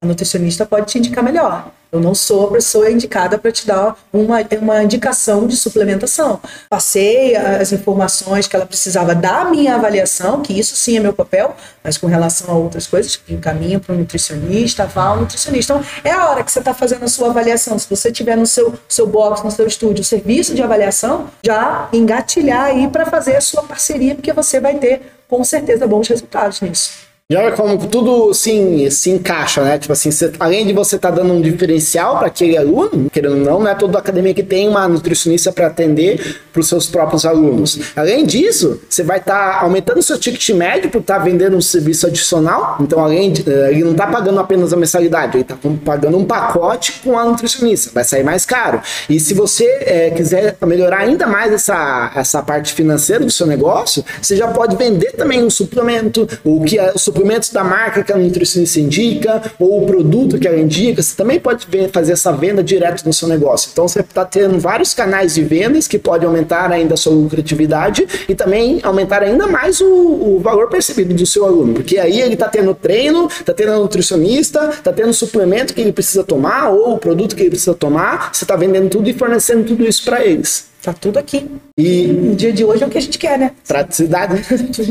a 0.03 0.07
nutricionista 0.07 0.67
pode 0.67 0.87
te 0.87 0.99
indicar 0.99 1.25
melhor. 1.25 1.71
Eu 1.91 2.01
não 2.01 2.15
sou 2.15 2.49
a 2.49 2.53
pessoa 2.53 2.91
indicada 2.91 3.39
para 3.39 3.51
te 3.51 3.67
dar 3.67 3.97
uma, 4.13 4.39
uma 4.61 4.83
indicação 4.83 5.47
de 5.47 5.57
suplementação. 5.57 6.39
Passei 6.69 7.35
as 7.35 7.73
informações 7.73 8.47
que 8.47 8.55
ela 8.55 8.67
precisava 8.67 9.15
da 9.15 9.47
minha 9.47 9.77
avaliação, 9.77 10.43
que 10.43 10.53
isso 10.53 10.77
sim 10.77 10.99
é 10.99 11.01
meu 11.01 11.15
papel, 11.15 11.57
mas 11.83 11.97
com 11.97 12.07
relação 12.07 12.51
a 12.51 12.59
outras 12.59 12.87
coisas, 12.87 13.19
encaminha 13.27 13.81
para 13.81 13.95
o 13.95 13.99
nutricionista, 13.99 14.85
vá 14.85 15.05
ao 15.05 15.21
nutricionista. 15.21 15.73
Então, 15.73 15.87
é 16.05 16.11
a 16.11 16.29
hora 16.29 16.45
que 16.45 16.53
você 16.53 16.59
está 16.59 16.75
fazendo 16.75 17.05
a 17.05 17.09
sua 17.09 17.31
avaliação. 17.31 17.79
Se 17.79 17.89
você 17.89 18.13
tiver 18.13 18.37
no 18.37 18.47
seu, 18.47 18.75
seu 18.87 19.07
box, 19.07 19.43
no 19.43 19.51
seu 19.51 19.67
estúdio, 19.67 20.03
o 20.03 20.05
serviço 20.05 20.55
de 20.55 20.63
avaliação, 20.63 21.31
já 21.43 21.89
engatilhar 21.91 22.65
aí 22.65 22.89
para 22.89 23.07
fazer 23.07 23.37
a 23.37 23.41
sua 23.41 23.63
parceria, 23.63 24.15
porque 24.15 24.33
você 24.33 24.61
vai 24.61 24.75
ter, 24.75 25.01
com 25.27 25.43
certeza, 25.43 25.87
bons 25.87 26.09
resultados 26.09 26.61
nisso. 26.61 27.06
Olha 27.35 27.51
como 27.51 27.77
tudo 27.89 28.33
se, 28.33 28.89
se 28.89 29.11
encaixa, 29.11 29.61
né? 29.61 29.79
Tipo 29.79 29.93
assim, 29.93 30.13
você, 30.13 30.31
além 30.39 30.65
de 30.65 30.73
você 30.73 30.95
estar 30.95 31.11
tá 31.11 31.17
dando 31.17 31.33
um 31.33 31.43
diferencial 31.43 32.19
para 32.19 32.29
aquele 32.29 32.57
aluno, 32.57 33.11
querendo 33.11 33.33
ou 33.33 33.41
não, 33.41 33.59
não 33.59 33.69
é 33.69 33.75
toda 33.75 33.99
academia 33.99 34.33
que 34.33 34.45
tem 34.45 34.69
uma 34.69 34.87
nutricionista 34.87 35.51
para 35.51 35.67
atender 35.67 36.41
para 36.53 36.61
os 36.61 36.69
seus 36.69 36.87
próprios 36.87 37.27
alunos. 37.27 37.81
Além 37.97 38.25
disso, 38.25 38.81
você 38.89 39.03
vai 39.03 39.19
estar 39.19 39.59
tá 39.59 39.61
aumentando 39.63 40.01
seu 40.03 40.17
ticket 40.21 40.51
médio 40.51 40.89
por 40.89 41.01
estar 41.01 41.19
tá 41.19 41.25
vendendo 41.25 41.57
um 41.57 41.61
serviço 41.61 42.07
adicional. 42.07 42.77
Então, 42.81 43.01
além 43.01 43.33
de, 43.33 43.43
eh, 43.51 43.71
ele 43.73 43.83
não 43.83 43.91
está 43.91 44.07
pagando 44.07 44.39
apenas 44.39 44.73
a 44.73 44.77
mensalidade, 44.77 45.37
ele 45.37 45.43
está 45.43 45.59
pagando 45.85 46.17
um 46.17 46.25
pacote 46.25 47.01
com 47.03 47.19
a 47.19 47.25
nutricionista. 47.25 47.91
Vai 47.93 48.05
sair 48.05 48.23
mais 48.23 48.47
caro. 48.47 48.81
E 49.11 49.19
se 49.19 49.35
você 49.35 49.65
é, 49.81 50.11
quiser 50.11 50.57
melhorar 50.65 50.99
ainda 50.99 51.27
mais 51.27 51.53
essa, 51.53 52.13
essa 52.15 52.41
parte 52.41 52.73
financeira 52.73 53.25
do 53.25 53.33
seu 53.33 53.49
negócio, 53.49 54.05
você 54.23 54.37
já 54.37 54.47
pode 54.47 54.77
vender 54.77 55.11
também 55.15 55.43
um 55.43 55.51
suplemento, 55.51 56.29
o 56.45 56.63
que 56.63 56.79
é 56.79 56.93
o 56.95 56.99
suplemento 56.99 57.16
suplementos 57.17 57.51
da 57.51 57.65
marca 57.65 58.05
que 58.05 58.13
a 58.13 58.17
nutricionista 58.17 58.79
indica, 58.79 59.43
ou 59.59 59.83
o 59.83 59.87
produto 59.87 60.39
que 60.39 60.47
ela 60.47 60.59
indica, 60.59 61.03
você 61.03 61.17
também 61.17 61.41
pode 61.41 61.67
fazer 61.91 62.13
essa 62.13 62.31
venda 62.33 62.63
direto 62.63 63.05
no 63.07 63.13
seu 63.13 63.27
negócio. 63.27 63.71
Então 63.73 63.89
você 63.89 64.01
está 64.01 64.25
tendo 64.25 64.59
vários 64.59 64.93
canais 64.93 65.35
de 65.35 65.43
vendas 65.43 65.89
que 65.89 65.99
podem 65.99 66.29
aumentar 66.29 66.71
ainda 66.71 66.95
a 66.95 66.97
sua 66.97 67.13
lucratividade 67.15 68.07
e 68.29 68.35
também 68.35 68.81
aumentar 68.83 69.23
ainda 69.23 69.47
mais 69.47 69.81
o, 69.81 69.87
o 69.87 70.41
valor 70.43 70.69
percebido 70.69 71.15
do 71.15 71.25
seu 71.25 71.47
aluno, 71.47 71.75
porque 71.75 71.99
aí 71.99 72.21
ele 72.21 72.35
está 72.35 72.49
tendo 72.49 72.75
treino, 72.75 73.27
está 73.27 73.55
tendo 73.55 73.73
nutricionista, 73.81 74.69
está 74.71 74.93
tendo 74.93 75.13
suplemento 75.15 75.73
que 75.73 75.81
ele 75.81 75.93
precisa 75.93 76.23
tomar 76.23 76.69
ou 76.69 76.95
o 76.95 76.99
produto 76.99 77.35
que 77.35 77.43
ele 77.43 77.51
precisa 77.51 77.75
tomar, 77.75 78.31
você 78.33 78.45
está 78.45 78.57
vendendo 78.57 78.91
tudo 78.91 79.09
e 79.09 79.13
fornecendo 79.13 79.65
tudo 79.65 79.87
isso 79.87 80.05
para 80.05 80.25
eles. 80.25 80.76
Tá 80.87 80.93
tudo 80.93 81.19
aqui. 81.19 81.51
E 81.77 82.07
no 82.07 82.37
dia 82.37 82.53
de 82.53 82.65
hoje 82.65 82.85
é 82.85 82.87
o 82.87 82.89
que 82.89 82.97
a 82.97 83.01
gente 83.01 83.19
quer, 83.19 83.37
né? 83.37 83.51
Praticidade. 83.67 84.41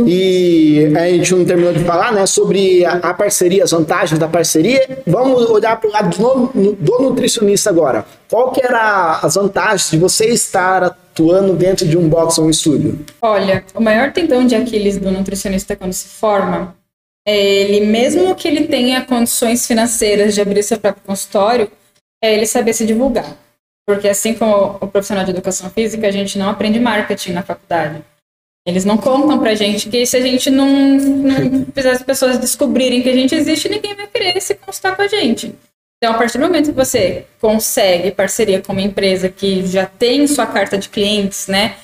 e 0.06 0.92
a 0.94 1.08
gente 1.08 1.34
não 1.34 1.46
terminou 1.46 1.72
de 1.72 1.80
falar, 1.86 2.12
né, 2.12 2.26
sobre 2.26 2.84
a, 2.84 2.96
a 2.96 3.14
parceria, 3.14 3.64
as 3.64 3.72
vantagens 3.72 4.20
da 4.20 4.28
parceria. 4.28 5.00
Vamos 5.08 5.50
olhar 5.50 5.80
para 5.80 5.90
o 5.90 5.94
lado 5.94 6.18
do, 6.18 6.74
do, 6.74 7.00
nutricionista 7.02 7.70
agora. 7.70 8.04
Qual 8.30 8.52
que 8.52 8.62
era 8.62 9.22
as 9.24 9.36
vantagens 9.36 9.90
de 9.90 9.98
você 9.98 10.26
estar 10.26 10.84
atuando 10.84 11.54
dentro 11.54 11.88
de 11.88 11.98
um 11.98 12.10
box 12.10 12.40
ou 12.40 12.48
um 12.48 12.50
estúdio? 12.50 13.00
Olha, 13.22 13.64
o 13.74 13.80
maior 13.80 14.12
tendão 14.12 14.46
de 14.46 14.54
Aquiles 14.54 14.98
do 14.98 15.10
nutricionista 15.10 15.78
quando 15.78 15.94
se 15.94 16.10
forma 16.10 16.76
é 17.26 17.42
ele, 17.42 17.86
mesmo 17.86 18.36
que 18.36 18.50
ele 18.50 18.68
tenha 18.68 19.06
condições 19.06 19.66
financeiras 19.66 20.36
de 20.36 20.42
abrir 20.42 20.62
seu 20.62 20.78
próprio 20.78 21.04
consultório, 21.06 21.72
é 22.22 22.34
ele 22.34 22.46
saber 22.46 22.74
se 22.74 22.86
divulgar. 22.86 23.45
Porque 23.88 24.08
assim 24.08 24.34
como 24.34 24.78
o 24.82 24.88
profissional 24.88 25.24
de 25.24 25.32
educação 25.32 25.70
física, 25.70 26.08
a 26.08 26.12
gente 26.12 26.38
não 26.38 26.50
aprende 26.50 26.80
marketing 26.80 27.34
na 27.34 27.44
faculdade. 27.44 28.04
Eles 28.68 28.84
não 28.84 28.98
contam 28.98 29.40
pra 29.40 29.54
gente 29.54 29.90
que 29.90 30.06
se 30.06 30.18
a 30.18 30.22
gente 30.22 30.50
não, 30.50 30.68
não 30.68 31.66
fizer 31.68 31.92
as 31.92 32.02
pessoas 32.02 32.40
descobrirem 32.40 33.04
que 33.04 33.10
a 33.10 33.14
gente 33.14 33.36
existe, 33.36 33.70
ninguém 33.70 33.96
vai 33.96 34.08
querer 34.08 34.42
se 34.42 34.56
constar 34.56 34.96
com 34.96 35.04
a 35.04 35.08
gente. 35.08 35.54
Então, 35.98 36.16
a 36.16 36.18
partir 36.18 36.40
do 36.40 36.46
momento 36.46 36.68
que 36.68 36.72
você 36.72 37.26
consegue 37.40 38.12
parceria 38.12 38.62
com 38.62 38.74
uma 38.74 38.82
empresa 38.82 39.30
que 39.30 39.66
já 39.68 39.86
tem 39.86 40.26
sua 40.28 40.48
carta 40.48 40.78
de 40.78 40.90
clientes, 40.90 41.48
né? 41.48 41.76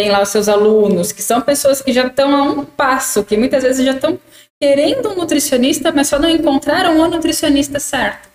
tem 0.00 0.10
lá 0.10 0.22
os 0.22 0.30
seus 0.30 0.48
alunos, 0.48 1.12
que 1.12 1.22
são 1.22 1.42
pessoas 1.42 1.82
que 1.82 1.92
já 1.92 2.06
estão 2.06 2.34
a 2.34 2.42
um 2.42 2.64
passo, 2.64 3.22
que 3.22 3.36
muitas 3.36 3.62
vezes 3.62 3.84
já 3.84 3.92
estão 3.92 4.18
querendo 4.60 5.10
um 5.10 5.14
nutricionista, 5.14 5.92
mas 5.92 6.08
só 6.08 6.18
não 6.18 6.30
encontraram 6.30 6.98
o 6.98 7.08
nutricionista 7.08 7.78
certo. 7.78 8.28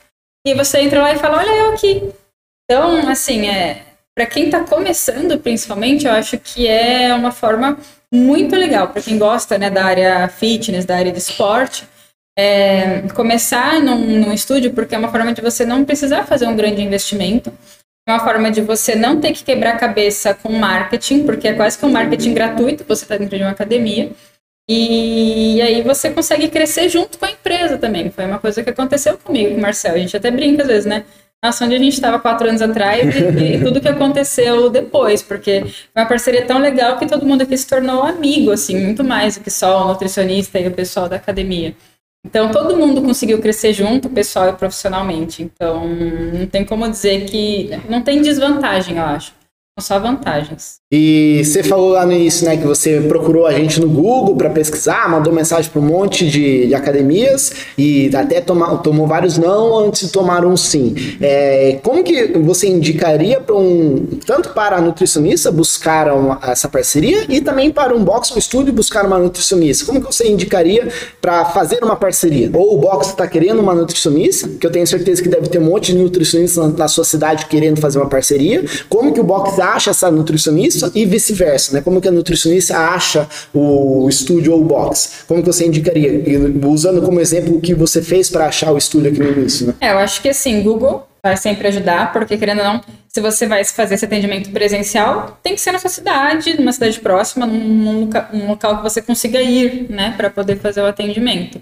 E 0.46 0.54
você 0.54 0.80
entra 0.80 1.02
lá 1.02 1.14
e 1.14 1.18
fala, 1.18 1.40
olha 1.40 1.50
eu 1.50 1.74
aqui. 1.74 2.14
Então, 2.66 3.08
assim, 3.10 3.48
é, 3.48 3.84
para 4.16 4.26
quem 4.26 4.46
está 4.46 4.64
começando, 4.64 5.40
principalmente, 5.40 6.08
eu 6.08 6.12
acho 6.12 6.38
que 6.40 6.68
é 6.68 7.14
uma 7.14 7.32
forma 7.32 7.78
muito 8.12 8.56
legal 8.56 8.88
para 8.88 9.02
quem 9.02 9.18
gosta 9.18 9.58
né, 9.58 9.70
da 9.70 9.86
área 9.86 10.28
fitness, 10.28 10.86
da 10.86 10.96
área 10.96 11.12
de 11.12 11.20
esporte, 11.20 11.88
é, 12.38 13.02
começar 13.14 13.80
num, 13.82 14.20
num 14.20 14.34
estúdio, 14.34 14.74
porque 14.74 14.96
é 14.96 14.98
uma 14.98 15.12
forma 15.12 15.34
de 15.34 15.42
você 15.42 15.66
não 15.66 15.86
precisar 15.86 16.26
fazer 16.26 16.48
um 16.48 16.56
grande 16.56 16.82
investimento. 16.82 17.54
É 18.08 18.12
uma 18.12 18.24
forma 18.24 18.52
de 18.52 18.62
você 18.62 18.96
não 18.96 19.20
ter 19.20 19.32
que 19.32 19.44
quebrar 19.44 19.76
a 19.76 19.78
cabeça 19.78 20.34
com 20.34 20.52
marketing, 20.52 21.26
porque 21.26 21.48
é 21.48 21.54
quase 21.54 21.78
que 21.78 21.86
um 21.86 21.92
marketing 21.92 22.34
gratuito, 22.34 22.86
você 22.88 23.04
está 23.04 23.18
dentro 23.18 23.38
de 23.38 23.44
uma 23.44 23.52
academia. 23.52 24.12
E, 24.70 25.56
e 25.56 25.62
aí 25.62 25.82
você 25.82 26.10
consegue 26.12 26.48
crescer 26.50 26.90
junto 26.90 27.18
com 27.18 27.26
a 27.26 27.32
empresa 27.32 27.78
também. 27.78 28.10
Foi 28.12 28.26
uma 28.26 28.40
coisa 28.40 28.64
que 28.64 28.70
aconteceu 28.70 29.18
comigo 29.18 29.60
Marcel. 29.60 29.96
A 29.96 29.98
gente 29.98 30.16
até 30.18 30.30
brinca 30.30 30.64
às 30.64 30.68
vezes, 30.68 30.86
né? 30.86 31.06
Nossa, 31.46 31.66
onde 31.66 31.76
a 31.76 31.80
gente 31.80 31.94
estava 31.94 32.20
quatro 32.20 32.48
anos 32.48 32.62
atrás 32.62 33.16
e, 33.16 33.56
e, 33.56 33.64
tudo 33.64 33.80
que 33.80 33.88
aconteceu 33.88 34.70
depois, 34.70 35.22
porque 35.22 35.62
foi 35.62 36.02
uma 36.02 36.06
parceria 36.08 36.46
tão 36.46 36.60
legal 36.60 36.98
que 36.98 37.06
todo 37.06 37.26
mundo 37.26 37.44
aqui 37.44 37.58
se 37.58 37.68
tornou 37.68 38.04
amigo, 38.04 38.52
assim, 38.52 38.80
muito 38.80 39.04
mais 39.04 39.38
do 39.38 39.44
que 39.44 39.52
só 39.52 39.84
o 39.84 39.88
nutricionista 39.88 40.60
e 40.60 40.68
o 40.68 40.72
pessoal 40.72 41.08
da 41.08 41.16
academia. 41.18 41.76
Então, 42.26 42.50
todo 42.50 42.76
mundo 42.76 43.04
conseguiu 43.04 43.40
crescer 43.40 43.72
junto, 43.72 44.10
pessoal 44.10 44.50
e 44.50 44.54
profissionalmente. 44.54 45.44
Então, 45.44 45.88
não 45.88 46.48
tem 46.48 46.66
como 46.66 46.90
dizer 46.90 47.26
que. 47.26 47.70
Não 47.88 48.02
tem 48.02 48.20
desvantagem, 48.20 48.98
eu 48.98 49.04
acho. 49.04 49.32
Só 49.78 50.00
vantagens. 50.00 50.78
E 50.90 51.42
você 51.44 51.62
falou 51.62 51.90
lá 51.90 52.06
no 52.06 52.14
início, 52.14 52.46
né, 52.46 52.56
que 52.56 52.66
você 52.66 53.02
procurou 53.02 53.46
a 53.46 53.52
gente 53.52 53.82
no 53.82 53.90
Google 53.90 54.38
para 54.38 54.50
pesquisar, 54.50 55.10
mandou 55.10 55.34
mensagem 55.34 55.70
para 55.70 55.82
um 55.82 55.86
monte 55.86 56.30
de, 56.30 56.68
de, 56.68 56.74
academias 56.74 57.52
e 57.78 58.10
até 58.16 58.40
toma, 58.40 58.78
tomou 58.78 59.06
vários 59.06 59.38
não 59.38 59.78
antes 59.80 60.08
de 60.08 60.14
tomar 60.14 60.46
um 60.46 60.56
sim. 60.56 60.96
É, 61.20 61.78
como 61.84 62.06
que 62.06 62.28
você 62.40 62.70
indicaria 62.70 63.42
para 63.42 63.54
um 63.54 64.08
tanto 64.26 64.50
para 64.54 64.78
a 64.78 64.82
nutricionista 64.82 65.52
buscar 65.52 66.14
uma, 66.14 66.40
essa 66.44 66.70
parceria 66.70 67.26
e 67.28 67.42
também 67.42 67.70
para 67.70 67.94
um 67.94 68.02
box 68.02 68.32
ou 68.32 68.38
estúdio 68.38 68.72
buscar 68.72 69.06
uma 69.06 69.20
nutricionista? 69.20 69.86
Como 69.86 70.00
que 70.00 70.06
você 70.06 70.30
indicaria 70.30 70.88
para 71.20 71.44
fazer 71.46 71.84
uma 71.84 71.98
parceria? 71.98 72.50
Ou 72.54 72.76
o 72.76 72.78
box 72.78 73.10
está 73.10 73.28
querendo 73.28 73.60
uma 73.60 73.76
nutricionista, 73.76 74.48
que 74.48 74.66
eu 74.66 74.72
tenho 74.72 74.88
certeza 74.88 75.22
que 75.22 75.28
deve 75.28 75.50
ter 75.50 75.60
um 75.60 75.66
monte 75.66 75.92
de 75.92 75.98
nutricionistas 75.98 76.66
na, 76.66 76.78
na 76.78 76.88
sua 76.88 77.04
cidade 77.04 77.48
querendo 77.48 77.82
fazer 77.82 77.98
uma 77.98 78.08
parceria. 78.08 78.64
Como 78.88 79.12
que 79.12 79.20
o 79.20 79.24
box 79.24 79.65
acha 79.74 79.92
essa 79.92 80.12
nutricionista 80.12 80.92
e 80.94 81.06
vice-versa, 81.06 81.74
né? 81.74 81.82
Como 81.82 82.02
que 82.02 82.08
a 82.08 82.12
nutricionista 82.12 82.78
acha 82.78 83.28
o 83.54 84.08
estúdio 84.10 84.54
ou 84.54 84.62
o 84.62 84.66
box? 84.66 85.24
Como 85.28 85.42
que 85.42 85.48
você 85.48 85.66
indicaria? 85.66 86.24
Usando 86.66 87.02
como 87.02 87.20
exemplo 87.20 87.58
o 87.58 87.62
que 87.62 87.74
você 87.74 88.02
fez 88.02 88.30
para 88.30 88.48
achar 88.48 88.72
o 88.72 88.78
estúdio 88.78 89.12
aqui 89.12 89.20
no 89.20 89.32
início, 89.32 89.68
né? 89.68 89.74
É, 89.82 89.92
eu 89.92 89.98
acho 89.98 90.22
que 90.22 90.30
assim, 90.30 90.62
Google 90.62 91.08
vai 91.24 91.36
sempre 91.38 91.68
ajudar, 91.68 92.14
porque 92.14 92.38
querendo 92.38 92.60
ou 92.60 92.66
não, 92.66 92.82
se 93.08 93.20
você 93.20 93.48
vai 93.48 93.64
fazer 93.64 93.96
esse 93.96 94.06
atendimento 94.06 94.52
presencial, 94.52 95.40
tem 95.42 95.56
que 95.56 95.62
ser 95.62 95.72
na 95.72 95.80
sua 95.80 95.90
cidade, 95.90 96.56
numa 96.60 96.72
cidade 96.72 97.00
próxima, 97.00 97.48
num, 97.48 98.08
num 98.32 98.48
local 98.48 98.78
que 98.78 98.84
você 98.84 99.02
consiga 99.02 99.42
ir, 99.42 99.90
né, 99.90 100.14
para 100.16 100.30
poder 100.30 100.58
fazer 100.58 100.82
o 100.82 100.86
atendimento. 100.86 101.60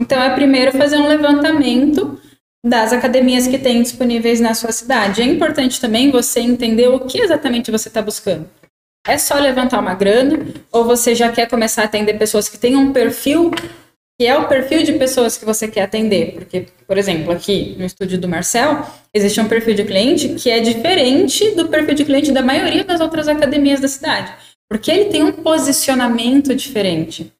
Então 0.00 0.20
é 0.20 0.34
primeiro 0.34 0.72
fazer 0.72 0.96
um 0.96 1.06
levantamento 1.06 2.18
das 2.66 2.92
academias 2.92 3.46
que 3.46 3.58
tem 3.58 3.80
disponíveis 3.80 4.40
na 4.40 4.52
sua 4.52 4.72
cidade. 4.72 5.22
É 5.22 5.24
importante 5.24 5.80
também 5.80 6.10
você 6.10 6.40
entender 6.40 6.88
o 6.88 7.00
que 7.00 7.20
exatamente 7.20 7.70
você 7.70 7.88
está 7.88 8.02
buscando. 8.02 8.48
É 9.06 9.16
só 9.16 9.36
levantar 9.36 9.78
uma 9.78 9.94
grana 9.94 10.46
ou 10.72 10.84
você 10.84 11.14
já 11.14 11.30
quer 11.30 11.48
começar 11.48 11.82
a 11.82 11.84
atender 11.84 12.18
pessoas 12.18 12.48
que 12.48 12.58
têm 12.58 12.74
um 12.74 12.92
perfil 12.92 13.52
que 14.18 14.26
é 14.26 14.36
o 14.36 14.48
perfil 14.48 14.82
de 14.82 14.94
pessoas 14.94 15.36
que 15.36 15.44
você 15.44 15.68
quer 15.68 15.82
atender? 15.82 16.32
Porque, 16.32 16.66
por 16.86 16.96
exemplo, 16.96 17.30
aqui 17.32 17.76
no 17.78 17.84
estúdio 17.84 18.18
do 18.18 18.26
Marcel, 18.26 18.84
existe 19.12 19.38
um 19.40 19.46
perfil 19.46 19.74
de 19.74 19.84
cliente 19.84 20.30
que 20.30 20.48
é 20.48 20.58
diferente 20.58 21.50
do 21.50 21.68
perfil 21.68 21.94
de 21.94 22.04
cliente 22.04 22.32
da 22.32 22.42
maioria 22.42 22.82
das 22.82 22.98
outras 22.98 23.28
academias 23.28 23.78
da 23.78 23.88
cidade. 23.88 24.32
Porque 24.70 24.90
ele 24.90 25.10
tem 25.10 25.22
um 25.22 25.32
posicionamento 25.32 26.54
diferente. 26.54 27.30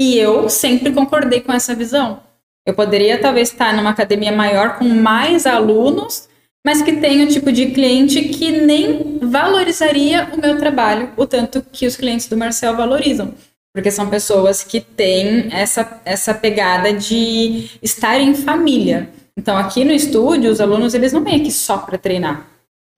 E 0.00 0.16
eu 0.16 0.48
sempre 0.48 0.92
concordei 0.92 1.40
com 1.40 1.52
essa 1.52 1.74
visão. 1.74 2.22
Eu 2.66 2.74
poderia 2.74 3.18
talvez 3.18 3.50
estar 3.50 3.74
numa 3.74 3.90
academia 3.90 4.32
maior 4.32 4.78
com 4.78 4.84
mais 4.84 5.46
alunos, 5.46 6.28
mas 6.64 6.82
que 6.82 6.92
tem 6.92 7.22
o 7.22 7.28
tipo 7.28 7.50
de 7.50 7.66
cliente 7.70 8.22
que 8.28 8.50
nem 8.50 9.18
valorizaria 9.22 10.30
o 10.32 10.40
meu 10.40 10.58
trabalho, 10.58 11.10
o 11.16 11.26
tanto 11.26 11.62
que 11.72 11.86
os 11.86 11.96
clientes 11.96 12.28
do 12.28 12.36
Marcel 12.36 12.76
valorizam. 12.76 13.34
Porque 13.72 13.90
são 13.90 14.10
pessoas 14.10 14.62
que 14.62 14.80
têm 14.80 15.48
essa, 15.52 16.00
essa 16.04 16.34
pegada 16.34 16.92
de 16.92 17.70
estar 17.82 18.20
em 18.20 18.34
família. 18.34 19.08
Então, 19.36 19.56
aqui 19.56 19.84
no 19.84 19.92
estúdio, 19.92 20.50
os 20.50 20.60
alunos 20.60 20.92
eles 20.92 21.12
não 21.12 21.24
vêm 21.24 21.40
aqui 21.40 21.52
só 21.52 21.78
para 21.78 21.96
treinar. 21.96 22.46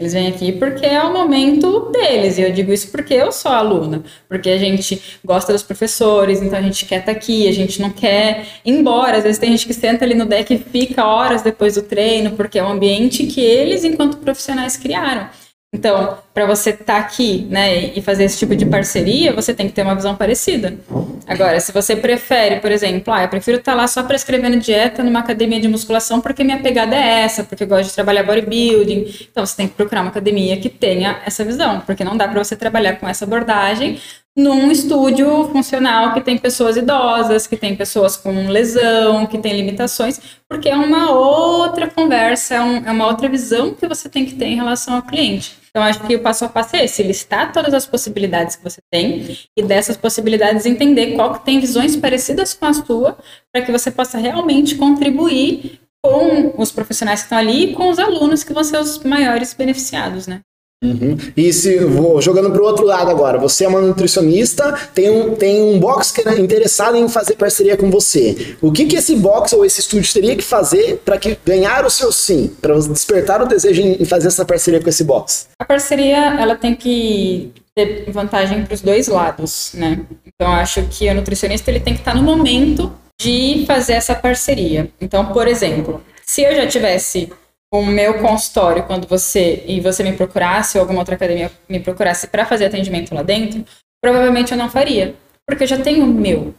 Eles 0.03 0.15
vêm 0.15 0.27
aqui 0.27 0.51
porque 0.51 0.85
é 0.85 1.01
o 1.01 1.13
momento 1.13 1.93
deles, 1.93 2.37
e 2.37 2.43
eu 2.43 2.53
digo 2.53 2.73
isso 2.73 2.91
porque 2.91 3.15
eu 3.15 3.31
sou 3.31 3.53
aluna, 3.53 4.03
porque 4.29 4.51
a 4.51 4.59
gente 4.59 5.01
gosta 5.25 5.53
dos 5.53 5.63
professores, 5.63 6.43
então 6.43 6.59
a 6.59 6.63
gente 6.63 6.85
quer 6.87 6.99
estar 6.99 7.13
tá 7.13 7.17
aqui, 7.17 7.47
a 7.47 7.53
gente 7.53 7.81
não 7.81 7.89
quer 7.89 8.47
ir 8.65 8.73
embora. 8.73 9.19
Às 9.19 9.23
vezes 9.23 9.39
tem 9.39 9.53
gente 9.53 9.65
que 9.65 9.73
senta 9.73 10.05
ali 10.05 10.15
no 10.15 10.27
deck 10.27 10.53
e 10.53 10.59
fica 10.59 11.07
horas 11.07 11.43
depois 11.43 11.77
do 11.77 11.83
treino, 11.83 12.33
porque 12.33 12.59
é 12.59 12.65
um 12.65 12.73
ambiente 12.73 13.27
que 13.27 13.41
eles, 13.41 13.85
enquanto 13.85 14.17
profissionais, 14.17 14.77
criaram. 14.77 15.29
Então, 15.75 16.19
para 16.35 16.45
você 16.45 16.69
estar 16.69 16.85
tá 16.85 16.99
aqui, 16.99 17.47
né, 17.49 17.93
e 17.97 18.03
fazer 18.03 18.25
esse 18.25 18.39
tipo 18.39 18.55
de 18.55 18.67
parceria, 18.67 19.33
você 19.33 19.55
tem 19.55 19.67
que 19.67 19.73
ter 19.73 19.81
uma 19.81 19.95
visão 19.95 20.15
parecida. 20.15 20.79
Agora, 21.27 21.59
se 21.61 21.73
você 21.73 21.97
prefere, 21.97 22.61
por 22.61 22.71
exemplo, 22.71 23.13
ah, 23.13 23.23
eu 23.23 23.29
prefiro 23.29 23.57
estar 23.57 23.73
tá 23.73 23.79
lá 23.79 23.89
só 23.89 24.03
prescrevendo 24.03 24.59
dieta 24.59 25.03
numa 25.03 25.21
academia 25.21 25.59
de 25.59 25.69
musculação 25.69 26.21
porque 26.21 26.45
minha 26.45 26.61
pegada 26.61 26.95
é 26.95 27.23
essa, 27.23 27.43
porque 27.43 27.65
eu 27.65 27.67
gosto 27.67 27.89
de 27.89 27.95
trabalhar 27.95 28.23
bodybuilding, 28.23 29.27
então 29.31 29.47
você 29.47 29.57
tem 29.57 29.67
que 29.67 29.75
procurar 29.75 30.03
uma 30.03 30.11
academia 30.11 30.59
que 30.59 30.69
tenha 30.69 31.23
essa 31.25 31.43
visão, 31.43 31.81
porque 31.81 32.05
não 32.05 32.19
dá 32.19 32.29
para 32.29 32.45
você 32.45 32.55
trabalhar 32.55 32.97
com 32.97 33.09
essa 33.09 33.25
abordagem 33.25 33.99
num 34.37 34.71
estúdio 34.71 35.49
funcional 35.53 36.13
que 36.13 36.21
tem 36.21 36.37
pessoas 36.37 36.77
idosas, 36.77 37.47
que 37.47 37.57
tem 37.57 37.75
pessoas 37.75 38.15
com 38.15 38.49
lesão, 38.49 39.25
que 39.27 39.39
tem 39.39 39.57
limitações, 39.57 40.21
porque 40.47 40.69
é 40.69 40.77
uma 40.77 41.13
outra 41.13 41.89
conversa, 41.89 42.57
é, 42.57 42.61
um, 42.61 42.77
é 42.87 42.91
uma 42.91 43.07
outra 43.07 43.27
visão 43.27 43.75
que 43.75 43.89
você 43.89 44.09
tem 44.09 44.27
que 44.27 44.35
ter 44.35 44.47
em 44.47 44.57
relação 44.57 44.97
ao 44.97 45.03
cliente. 45.03 45.62
Então, 45.75 45.89
acho 45.89 46.07
que 46.07 46.15
o 46.15 46.23
passo 46.23 46.45
a 46.45 46.51
passo 46.51 46.77
é 46.77 46.85
esse, 46.85 47.03
listar 47.03 47.51
todas 47.51 47.73
as 47.73 47.87
possibilidades 47.87 48.57
que 48.57 48.63
você 48.63 48.81
tem 48.91 49.39
e 49.57 49.63
dessas 49.63 49.97
possibilidades 49.97 50.67
entender 50.67 51.15
qual 51.15 51.33
que 51.33 51.47
tem 51.47 51.59
visões 51.59 51.97
parecidas 51.97 52.53
com 52.53 52.67
a 52.67 52.75
sua, 52.75 53.19
para 53.51 53.65
que 53.65 53.73
você 53.73 53.91
possa 53.91 54.19
realmente 54.19 54.75
contribuir 54.75 55.81
com 56.05 56.61
os 56.61 56.71
profissionais 56.71 57.21
que 57.21 57.27
estão 57.27 57.39
ali 57.39 57.71
e 57.71 57.75
com 57.75 57.89
os 57.89 57.99
alunos 57.99 58.45
que 58.45 58.53
vão 58.53 58.63
ser 58.63 58.79
os 58.79 58.99
maiores 59.03 59.55
beneficiados, 59.55 60.27
né? 60.27 60.43
Uhum. 60.83 61.17
E 61.37 61.53
se 61.53 61.79
vou 61.79 62.21
jogando 62.21 62.51
para 62.51 62.61
o 62.61 62.65
outro 62.65 62.85
lado 62.85 63.11
agora, 63.11 63.39
você 63.39 63.65
é 63.65 63.69
uma 63.69 63.81
nutricionista, 63.81 64.77
tem 64.93 65.09
um, 65.09 65.35
tem 65.37 65.63
um 65.63 65.79
box 65.79 66.11
que 66.11 66.29
é 66.29 66.41
interessado 66.41 66.97
em 66.97 67.09
fazer 67.09 67.37
parceria 67.37 67.77
com 67.77 67.89
você. 67.89 68.57
O 68.61 68.73
que, 68.73 68.87
que 68.87 68.97
esse 68.97 69.15
box 69.15 69.53
ou 69.53 69.65
esse 69.65 69.81
estúdio 69.81 70.13
teria 70.13 70.35
que 70.35 70.43
fazer 70.43 71.01
para 71.05 71.17
que 71.17 71.39
ganhar 71.47 71.85
o 71.85 71.91
seu 71.91 72.11
sim, 72.11 72.51
para 72.61 72.75
despertar 72.75 73.41
o 73.41 73.47
desejo 73.47 73.81
em 73.81 74.05
fazer 74.05 74.29
essa 74.29 74.45
parceria 74.45 74.81
com 74.81 74.89
esse 74.89 75.05
box? 75.05 75.49
A 75.59 75.65
parceria 75.65 76.41
ela 76.41 76.57
tem 76.57 76.75
que 76.75 77.53
ter 77.75 78.11
vantagem 78.11 78.65
para 78.65 78.75
os 78.75 78.81
dois 78.81 79.07
lados, 79.07 79.71
né? 79.75 80.01
Então 80.27 80.53
acho 80.53 80.83
que 80.91 81.09
o 81.09 81.15
nutricionista 81.15 81.71
ele 81.71 81.81
tem 81.81 81.95
que 81.95 82.01
estar 82.01 82.15
no 82.15 82.23
momento 82.23 82.93
de 83.21 83.65
fazer 83.67 83.93
essa 83.93 84.15
parceria. 84.15 84.91
Então, 85.01 85.27
por 85.27 85.47
exemplo, 85.47 86.03
se 86.27 86.43
eu 86.43 86.55
já 86.57 86.67
tivesse 86.67 87.31
o 87.73 87.87
meu 87.87 88.19
consultório, 88.21 88.83
quando 88.83 89.09
você 89.09 89.65
e 89.67 89.81
você 89.81 90.03
me 90.03 90.13
procurasse, 90.13 90.77
ou 90.77 90.83
alguma 90.83 91.01
outra 91.01 91.15
academia 91.15 91.51
me 91.67 91.81
procurasse 91.81 92.27
para 92.27 92.45
fazer 92.45 92.67
atendimento 92.67 93.15
lá 93.15 93.23
dentro, 93.23 93.65
provavelmente 94.01 94.53
eu 94.53 94.59
não 94.59 94.69
faria, 94.69 95.15
porque 95.47 95.65
eu 95.65 95.69
já 95.69 95.79
tenho 95.79 96.05
o 96.05 96.09
meu. 96.09 96.55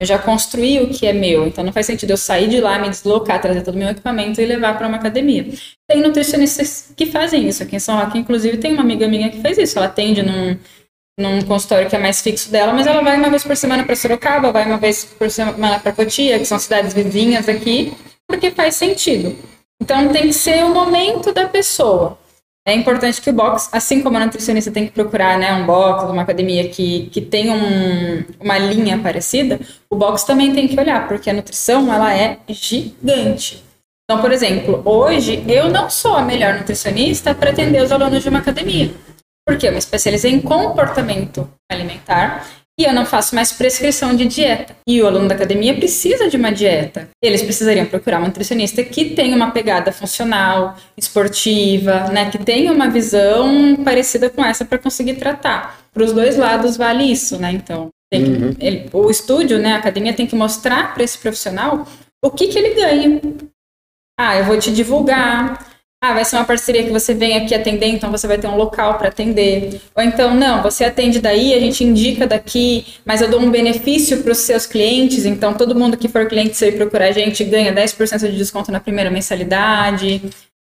Eu 0.00 0.06
já 0.06 0.18
construí 0.18 0.80
o 0.80 0.88
que 0.88 1.06
é 1.06 1.12
meu, 1.12 1.46
então 1.46 1.62
não 1.62 1.72
faz 1.72 1.86
sentido 1.86 2.10
eu 2.10 2.16
sair 2.16 2.48
de 2.48 2.60
lá, 2.60 2.78
me 2.78 2.88
deslocar, 2.88 3.40
trazer 3.40 3.62
todo 3.62 3.74
o 3.74 3.78
meu 3.78 3.90
equipamento 3.90 4.40
e 4.40 4.46
levar 4.46 4.76
para 4.76 4.88
uma 4.88 4.96
academia. 4.96 5.46
Tem 5.86 6.00
nutricionistas 6.00 6.92
que 6.96 7.06
fazem 7.06 7.46
isso. 7.46 7.62
Aqui 7.62 7.76
em 7.76 7.78
São 7.78 7.96
Roque, 7.98 8.18
inclusive, 8.18 8.56
tem 8.56 8.72
uma 8.72 8.82
amiga 8.82 9.06
minha 9.06 9.30
que 9.30 9.40
faz 9.40 9.56
isso. 9.56 9.78
Ela 9.78 9.86
atende 9.86 10.22
num, 10.22 10.58
num 11.18 11.42
consultório 11.42 11.88
que 11.88 11.94
é 11.94 11.98
mais 11.98 12.20
fixo 12.22 12.50
dela, 12.50 12.72
mas 12.72 12.86
ela 12.86 13.02
vai 13.02 13.16
uma 13.16 13.30
vez 13.30 13.44
por 13.44 13.56
semana 13.56 13.84
para 13.84 13.94
Sorocaba, 13.94 14.50
vai 14.50 14.66
uma 14.66 14.78
vez 14.78 15.04
por 15.04 15.30
semana 15.30 15.78
para 15.78 15.92
Cotia, 15.92 16.38
que 16.38 16.46
são 16.46 16.58
cidades 16.58 16.92
vizinhas 16.92 17.48
aqui, 17.48 17.92
porque 18.26 18.50
faz 18.50 18.74
sentido. 18.74 19.36
Então 19.82 20.12
tem 20.12 20.22
que 20.22 20.32
ser 20.32 20.64
o 20.64 20.72
momento 20.72 21.32
da 21.32 21.48
pessoa. 21.48 22.18
É 22.66 22.72
importante 22.72 23.20
que 23.20 23.28
o 23.28 23.32
box, 23.32 23.68
assim 23.72 24.02
como 24.02 24.16
a 24.16 24.20
nutricionista 24.24 24.70
tem 24.70 24.86
que 24.86 24.92
procurar 24.92 25.38
né, 25.38 25.52
um 25.52 25.66
box, 25.66 26.04
uma 26.10 26.22
academia 26.22 26.66
que, 26.70 27.10
que 27.10 27.20
tem 27.20 27.50
um, 27.50 28.24
uma 28.40 28.56
linha 28.56 28.98
parecida, 28.98 29.60
o 29.90 29.96
box 29.96 30.24
também 30.24 30.54
tem 30.54 30.66
que 30.66 30.80
olhar, 30.80 31.06
porque 31.06 31.28
a 31.28 31.34
nutrição 31.34 31.92
ela 31.92 32.16
é 32.16 32.38
gigante. 32.48 33.62
Então, 34.04 34.20
por 34.22 34.32
exemplo, 34.32 34.80
hoje 34.84 35.44
eu 35.46 35.68
não 35.68 35.90
sou 35.90 36.14
a 36.14 36.22
melhor 36.22 36.54
nutricionista 36.54 37.34
para 37.34 37.50
atender 37.50 37.82
os 37.82 37.92
alunos 37.92 38.22
de 38.22 38.28
uma 38.30 38.38
academia. 38.38 38.90
Porque 39.46 39.66
eu 39.66 39.72
me 39.72 39.78
especializei 39.78 40.32
em 40.32 40.40
comportamento 40.40 41.46
alimentar 41.70 42.46
e 42.78 42.84
eu 42.84 42.92
não 42.92 43.06
faço 43.06 43.34
mais 43.34 43.52
prescrição 43.52 44.16
de 44.16 44.26
dieta. 44.26 44.76
E 44.86 45.00
o 45.00 45.06
aluno 45.06 45.28
da 45.28 45.34
academia 45.34 45.74
precisa 45.74 46.28
de 46.28 46.36
uma 46.36 46.50
dieta. 46.50 47.08
Eles 47.22 47.42
precisariam 47.42 47.86
procurar 47.86 48.20
um 48.20 48.24
nutricionista 48.24 48.82
que 48.82 49.10
tenha 49.10 49.36
uma 49.36 49.52
pegada 49.52 49.92
funcional, 49.92 50.76
esportiva, 50.96 52.08
né, 52.08 52.30
que 52.30 52.38
tenha 52.38 52.72
uma 52.72 52.88
visão 52.88 53.76
parecida 53.84 54.28
com 54.28 54.44
essa 54.44 54.64
para 54.64 54.78
conseguir 54.78 55.14
tratar. 55.14 55.78
Para 55.92 56.04
os 56.04 56.12
dois 56.12 56.36
lados 56.36 56.76
vale 56.76 57.04
isso, 57.04 57.38
né? 57.38 57.52
Então, 57.52 57.88
que, 58.12 58.18
uhum. 58.18 58.56
ele, 58.58 58.88
o 58.92 59.08
estúdio, 59.08 59.58
né, 59.58 59.74
a 59.74 59.78
academia 59.78 60.12
tem 60.12 60.26
que 60.26 60.34
mostrar 60.34 60.94
para 60.94 61.04
esse 61.04 61.18
profissional 61.18 61.86
o 62.24 62.30
que, 62.30 62.48
que 62.48 62.58
ele 62.58 62.74
ganha. 62.74 63.20
Ah, 64.18 64.36
eu 64.36 64.44
vou 64.44 64.58
te 64.58 64.72
divulgar, 64.72 65.73
ah, 66.04 66.12
vai 66.12 66.24
ser 66.24 66.36
uma 66.36 66.44
parceria 66.44 66.84
que 66.84 66.90
você 66.90 67.14
vem 67.14 67.34
aqui 67.36 67.54
atender, 67.54 67.86
então 67.86 68.10
você 68.10 68.26
vai 68.26 68.36
ter 68.36 68.46
um 68.46 68.56
local 68.56 68.98
para 68.98 69.08
atender. 69.08 69.80
Ou 69.94 70.02
então, 70.02 70.34
não, 70.34 70.62
você 70.62 70.84
atende 70.84 71.18
daí, 71.18 71.54
a 71.54 71.60
gente 71.60 71.82
indica 71.82 72.26
daqui, 72.26 72.84
mas 73.06 73.22
eu 73.22 73.30
dou 73.30 73.40
um 73.40 73.50
benefício 73.50 74.22
para 74.22 74.32
os 74.32 74.38
seus 74.38 74.66
clientes, 74.66 75.24
então 75.24 75.54
todo 75.54 75.74
mundo 75.74 75.96
que 75.96 76.06
for 76.06 76.28
cliente 76.28 76.56
se 76.56 76.72
procurar 76.72 77.06
a 77.06 77.12
gente 77.12 77.42
ganha 77.44 77.72
10% 77.72 78.30
de 78.30 78.36
desconto 78.36 78.70
na 78.70 78.80
primeira 78.80 79.10
mensalidade. 79.10 80.22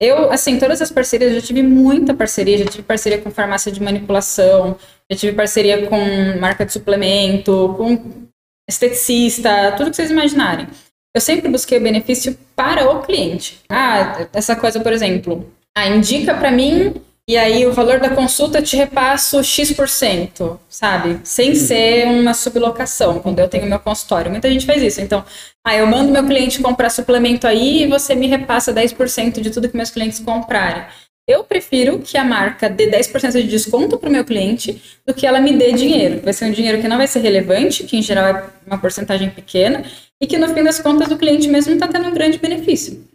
Eu, 0.01 0.31
assim, 0.33 0.59
todas 0.59 0.81
as 0.81 0.91
parcerias, 0.91 1.35
já 1.35 1.43
tive 1.43 1.63
muita 1.63 2.15
parceria, 2.15 2.57
já 2.57 2.65
tive 2.65 2.85
parceria 2.85 3.19
com 3.19 3.31
farmácia 3.31 3.71
de 3.71 3.83
manipulação, 3.83 4.79
já 5.11 5.19
tive 5.19 5.37
parceria 5.37 5.87
com 5.89 6.39
marca 6.41 6.65
de 6.65 6.73
suplemento, 6.73 7.75
com 7.77 8.29
esteticista, 8.67 9.73
tudo 9.77 9.91
que 9.91 9.97
vocês 9.97 10.11
imaginarem 10.11 10.67
eu 11.15 11.21
sempre 11.21 11.49
busquei 11.49 11.79
o 11.79 11.83
benefício 11.83 12.39
para 12.55 12.91
o 12.91 13.03
cliente. 13.03 13.61
Ah, 13.69 14.27
essa 14.33 14.55
coisa, 14.55 14.81
por 14.81 14.93
exemplo, 14.93 15.53
ah, 15.77 15.89
indica 15.89 16.35
para 16.35 16.51
mim 16.51 16.95
e 17.29 17.37
aí 17.37 17.67
o 17.67 17.73
valor 17.73 18.01
da 18.01 18.09
consulta 18.09 18.63
te 18.63 18.75
repasso 18.75 19.45
X%, 19.45 20.59
sabe? 20.67 21.21
Sem 21.25 21.55
ser 21.55 22.07
uma 22.07 22.33
sublocação, 22.33 23.21
quando 23.21 23.39
eu 23.39 23.49
tenho 23.49 23.67
meu 23.67 23.79
consultório. 23.79 24.31
Muita 24.31 24.51
gente 24.51 24.65
faz 24.65 24.83
isso. 24.83 25.01
Então, 25.01 25.23
ah, 25.63 25.77
eu 25.77 25.87
mando 25.87 26.11
meu 26.11 26.25
cliente 26.25 26.63
comprar 26.63 26.89
suplemento 26.89 27.47
aí 27.47 27.83
e 27.83 27.87
você 27.87 28.15
me 28.15 28.27
repassa 28.27 28.73
10% 28.73 29.43
de 29.43 29.51
tudo 29.51 29.69
que 29.69 29.77
meus 29.77 29.91
clientes 29.91 30.19
comprarem. 30.21 30.85
Eu 31.29 31.45
prefiro 31.45 31.99
que 31.99 32.17
a 32.17 32.25
marca 32.25 32.71
dê 32.71 32.91
10% 32.91 33.33
de 33.33 33.43
desconto 33.43 33.99
para 33.99 34.09
o 34.09 34.13
meu 34.13 34.25
cliente 34.25 34.83
do 35.07 35.13
que 35.13 35.27
ela 35.27 35.39
me 35.39 35.53
dê 35.53 35.73
dinheiro. 35.73 36.23
Vai 36.25 36.33
ser 36.33 36.47
um 36.47 36.53
dinheiro 36.53 36.81
que 36.81 36.89
não 36.89 36.97
vai 36.97 37.07
ser 37.07 37.21
relevante, 37.21 37.85
que 37.85 37.99
em 37.99 38.03
geral 38.03 38.25
é 38.25 38.45
uma 38.67 38.79
porcentagem 38.79 39.29
pequena, 39.29 39.85
e 40.21 40.27
que 40.27 40.39
no 40.39 40.53
fim 40.55 40.63
das 40.63 40.81
contas 40.81 41.11
o 41.11 41.19
cliente 41.19 41.49
mesmo 41.49 41.73
está 41.73 41.89
tendo 41.89 42.09
um 42.09 42.15
grande 42.15 42.39
benefício. 42.39 43.07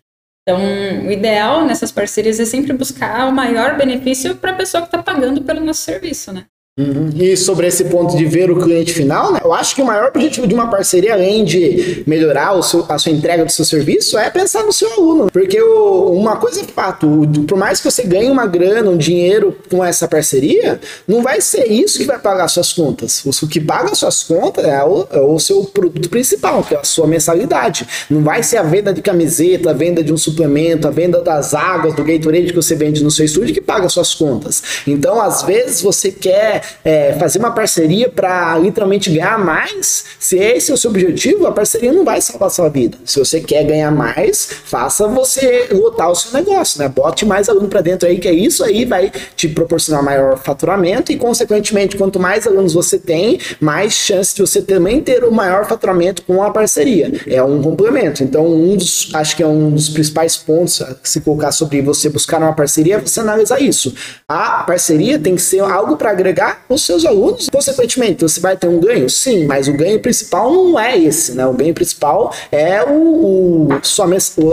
Então, 0.42 0.60
o 1.08 1.12
ideal 1.12 1.66
nessas 1.66 1.92
parcerias 1.92 2.40
é 2.40 2.46
sempre 2.46 2.74
buscar 2.74 3.28
o 3.30 3.32
maior 3.32 3.78
benefício 3.78 4.36
para 4.36 4.52
a 4.52 4.56
pessoa 4.56 4.82
que 4.82 4.88
está 4.88 5.02
pagando 5.02 5.42
pelo 5.42 5.62
nosso 5.62 5.82
serviço, 5.82 6.34
né? 6.34 6.46
Uhum. 6.76 7.12
E 7.14 7.38
sobre 7.38 7.68
esse 7.68 7.86
ponto 7.86 8.18
de 8.18 8.26
ver 8.26 8.50
o 8.50 8.60
cliente 8.60 8.94
final, 8.94 9.32
né, 9.32 9.42
eu 9.44 9.54
acho 9.54 9.76
que 9.76 9.82
o 9.84 9.86
maior 9.86 10.08
objetivo 10.08 10.48
de 10.48 10.56
uma 10.56 10.72
parceria, 10.72 11.14
além 11.14 11.46
de 11.46 12.04
melhorar 12.08 12.60
seu, 12.64 12.84
a 12.90 12.98
sua 12.98 13.12
entrega 13.12 13.46
do 13.46 13.52
seu 13.52 13.64
serviço, 13.64 14.18
é 14.18 14.28
pensar 14.32 14.64
no 14.64 14.74
seu 14.74 14.92
aluno. 14.92 15.30
Porque 15.32 15.62
o, 15.62 16.10
uma 16.14 16.36
coisa 16.38 16.62
é 16.62 16.64
fato, 16.64 17.30
por 17.48 17.60
mais 17.60 17.80
que 17.80 17.92
você 17.92 18.02
ganhe 18.02 18.32
uma 18.32 18.48
grana, 18.48 18.90
um 18.90 18.98
dinheiro 18.98 19.56
com 19.70 19.86
essa 19.86 20.08
parceria, 20.08 20.82
não 21.08 21.22
vai 21.22 21.42
ser 21.42 21.72
isso 21.72 22.00
que 22.00 22.06
vai 22.06 22.18
pagar 22.18 22.48
suas 22.48 22.74
contas. 22.74 23.24
O, 23.24 23.48
que 23.48 23.60
paga 23.60 23.94
suas 23.94 24.24
contas 24.24 24.66
é 24.66 24.84
o, 24.84 25.08
é 25.12 25.20
o, 25.20 25.38
seu 25.38 25.66
produto 25.66 26.10
principal, 26.10 26.64
que 26.64 26.74
é 26.74 26.80
a 26.80 26.84
sua 26.84 27.06
mensalidade. 27.06 27.88
Não 28.10 28.24
vai 28.24 28.42
ser 28.42 28.58
a 28.58 28.64
venda 28.64 28.92
de 28.92 29.02
camiseta, 29.04 29.70
a 29.70 29.74
venda 29.74 30.04
de 30.04 30.12
um 30.12 30.18
suplemento, 30.18 30.88
a 30.88 30.92
venda 30.92 31.22
das 31.22 31.54
águas, 31.54 31.94
do 31.94 32.04
Gatorade 32.04 32.48
que 32.48 32.56
você 32.56 32.74
vende 32.74 33.04
no 33.04 33.12
seu 33.12 33.26
estúdio 33.26 33.54
que 33.54 33.62
paga 33.62 33.88
suas 33.90 34.16
contas. 34.16 34.64
Então, 34.88 35.22
às 35.22 35.44
vezes, 35.44 35.80
você 35.80 36.12
quer 36.12 36.63
é, 36.84 37.14
fazer 37.14 37.40
uma 37.40 37.52
parceria 37.52 38.10
para 38.10 38.58
literalmente 38.58 39.10
ganhar 39.10 39.38
mais, 39.38 40.06
se 40.20 40.38
esse 40.38 40.72
é 40.72 40.74
o 40.74 40.78
seu 40.78 40.90
objetivo, 40.90 41.48
a 41.48 41.52
parceria 41.52 41.92
não 41.92 42.04
vai 42.04 42.22
salvar 42.22 42.48
a 42.48 42.52
sua 42.52 42.70
vida. 42.70 42.98
Se 43.06 43.20
você 43.20 43.42
quer 43.42 43.64
ganhar 43.64 43.92
mais, 43.92 44.48
faça 44.66 45.08
você 45.08 45.68
lotar 45.72 46.10
o 46.10 46.16
seu 46.16 46.32
negócio, 46.32 46.80
né? 46.80 46.88
Bote 46.88 47.26
mais 47.26 47.50
aluno 47.50 47.68
para 47.68 47.82
dentro 47.82 48.08
aí, 48.08 48.18
que 48.20 48.28
é 48.28 48.34
isso 48.34 48.64
aí 48.64 48.86
vai 48.86 49.12
te 49.36 49.48
proporcionar 49.48 50.04
maior 50.04 50.38
faturamento 50.38 51.12
e, 51.12 51.18
consequentemente, 51.18 51.98
quanto 51.98 52.20
mais 52.20 52.46
alunos 52.46 52.74
você 52.74 52.98
tem, 52.98 53.40
mais 53.60 53.94
chance 53.94 54.36
de 54.36 54.42
você 54.42 54.62
também 54.62 55.02
ter 55.02 55.24
o 55.24 55.32
maior 55.32 55.66
faturamento 55.66 56.22
com 56.24 56.44
a 56.44 56.52
parceria. 56.52 57.12
É 57.28 57.42
um 57.44 57.62
complemento. 57.62 58.24
Então, 58.24 58.46
um 58.46 58.76
dos, 58.76 59.10
acho 59.14 59.36
que 59.36 59.44
é 59.44 59.48
um 59.48 59.72
dos 59.72 59.90
principais 59.90 60.38
pontos 60.38 60.82
a 60.82 60.96
se 61.04 61.22
colocar 61.22 61.52
sobre 61.52 61.82
você 61.82 62.10
buscar 62.10 62.40
uma 62.40 62.54
parceria, 62.54 62.96
é 62.96 63.00
você 63.00 63.20
analisar 63.20 63.62
isso. 63.62 63.94
A 64.28 64.64
parceria 64.64 65.18
tem 65.20 65.36
que 65.36 65.42
ser 65.42 65.60
algo 65.62 65.98
para 65.98 66.12
agregar 66.12 66.53
os 66.70 66.86
seus 66.86 67.06
alunos. 67.06 67.50
Consequentemente, 67.50 68.22
você 68.22 68.40
vai 68.40 68.58
ter 68.58 68.68
um 68.68 68.80
ganho? 68.80 69.10
Sim, 69.10 69.46
mas 69.46 69.68
o 69.68 69.74
ganho 69.74 70.00
principal 70.00 70.52
não 70.52 70.80
é 70.80 70.98
esse, 70.98 71.34
né? 71.34 71.46
O 71.46 71.54
ganho 71.54 71.74
principal 71.74 72.34
é 72.52 72.84
o, 72.84 73.68
o 73.68 73.80
sua, 73.84 74.08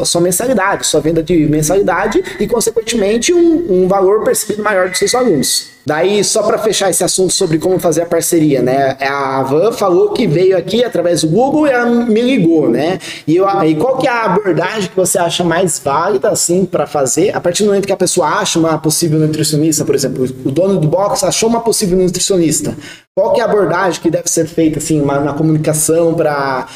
sua 0.04 0.20
mensalidade, 0.20 0.86
sua 0.86 1.00
venda 1.00 1.22
de 1.22 1.46
mensalidade 1.46 2.22
e, 2.38 2.46
consequentemente, 2.46 3.32
um, 3.32 3.84
um 3.84 3.88
valor 3.88 4.24
percebido 4.24 4.62
maior 4.62 4.88
dos 4.88 4.98
seus 4.98 5.14
alunos. 5.14 5.80
Daí, 5.84 6.22
só 6.22 6.42
para 6.42 6.58
fechar 6.58 6.90
esse 6.90 7.02
assunto 7.02 7.32
sobre 7.32 7.58
como 7.58 7.78
fazer 7.78 8.02
a 8.02 8.06
parceria, 8.06 8.60
né? 8.60 8.96
A 9.00 9.42
Van 9.42 9.72
falou 9.72 10.10
que 10.10 10.26
veio 10.26 10.56
aqui 10.56 10.84
através 10.84 11.22
do 11.22 11.28
Google 11.28 11.66
e 11.66 11.70
ela 11.70 11.86
me 11.86 12.20
ligou, 12.20 12.68
né? 12.68 12.98
E, 13.26 13.36
eu, 13.36 13.46
e 13.64 13.74
qual 13.76 13.96
que 13.96 14.06
é 14.06 14.10
a 14.10 14.26
abordagem 14.26 14.90
que 14.90 14.96
você 14.96 15.18
acha 15.18 15.42
mais 15.42 15.78
válida, 15.78 16.28
assim, 16.28 16.66
para 16.66 16.86
fazer? 16.86 17.34
A 17.34 17.40
partir 17.40 17.62
do 17.62 17.68
momento 17.68 17.86
que 17.86 17.92
a 17.92 17.96
pessoa 17.96 18.28
acha 18.28 18.58
uma 18.58 18.78
possível 18.78 19.18
nutricionista, 19.18 19.84
por 19.84 19.94
exemplo, 19.94 20.24
o 20.44 20.50
dono 20.50 20.78
do 20.78 20.86
box 20.86 21.24
achou 21.24 21.48
uma 21.48 21.60
possível 21.60 21.89
nutricionista. 21.96 22.76
Qual 23.14 23.32
que 23.32 23.40
é 23.40 23.44
a 23.44 23.46
abordagem 23.46 24.00
que 24.00 24.10
deve 24.10 24.28
ser 24.28 24.46
feita, 24.46 24.78
assim, 24.78 25.00
na 25.00 25.32
comunicação 25.34 26.14
para 26.14 26.66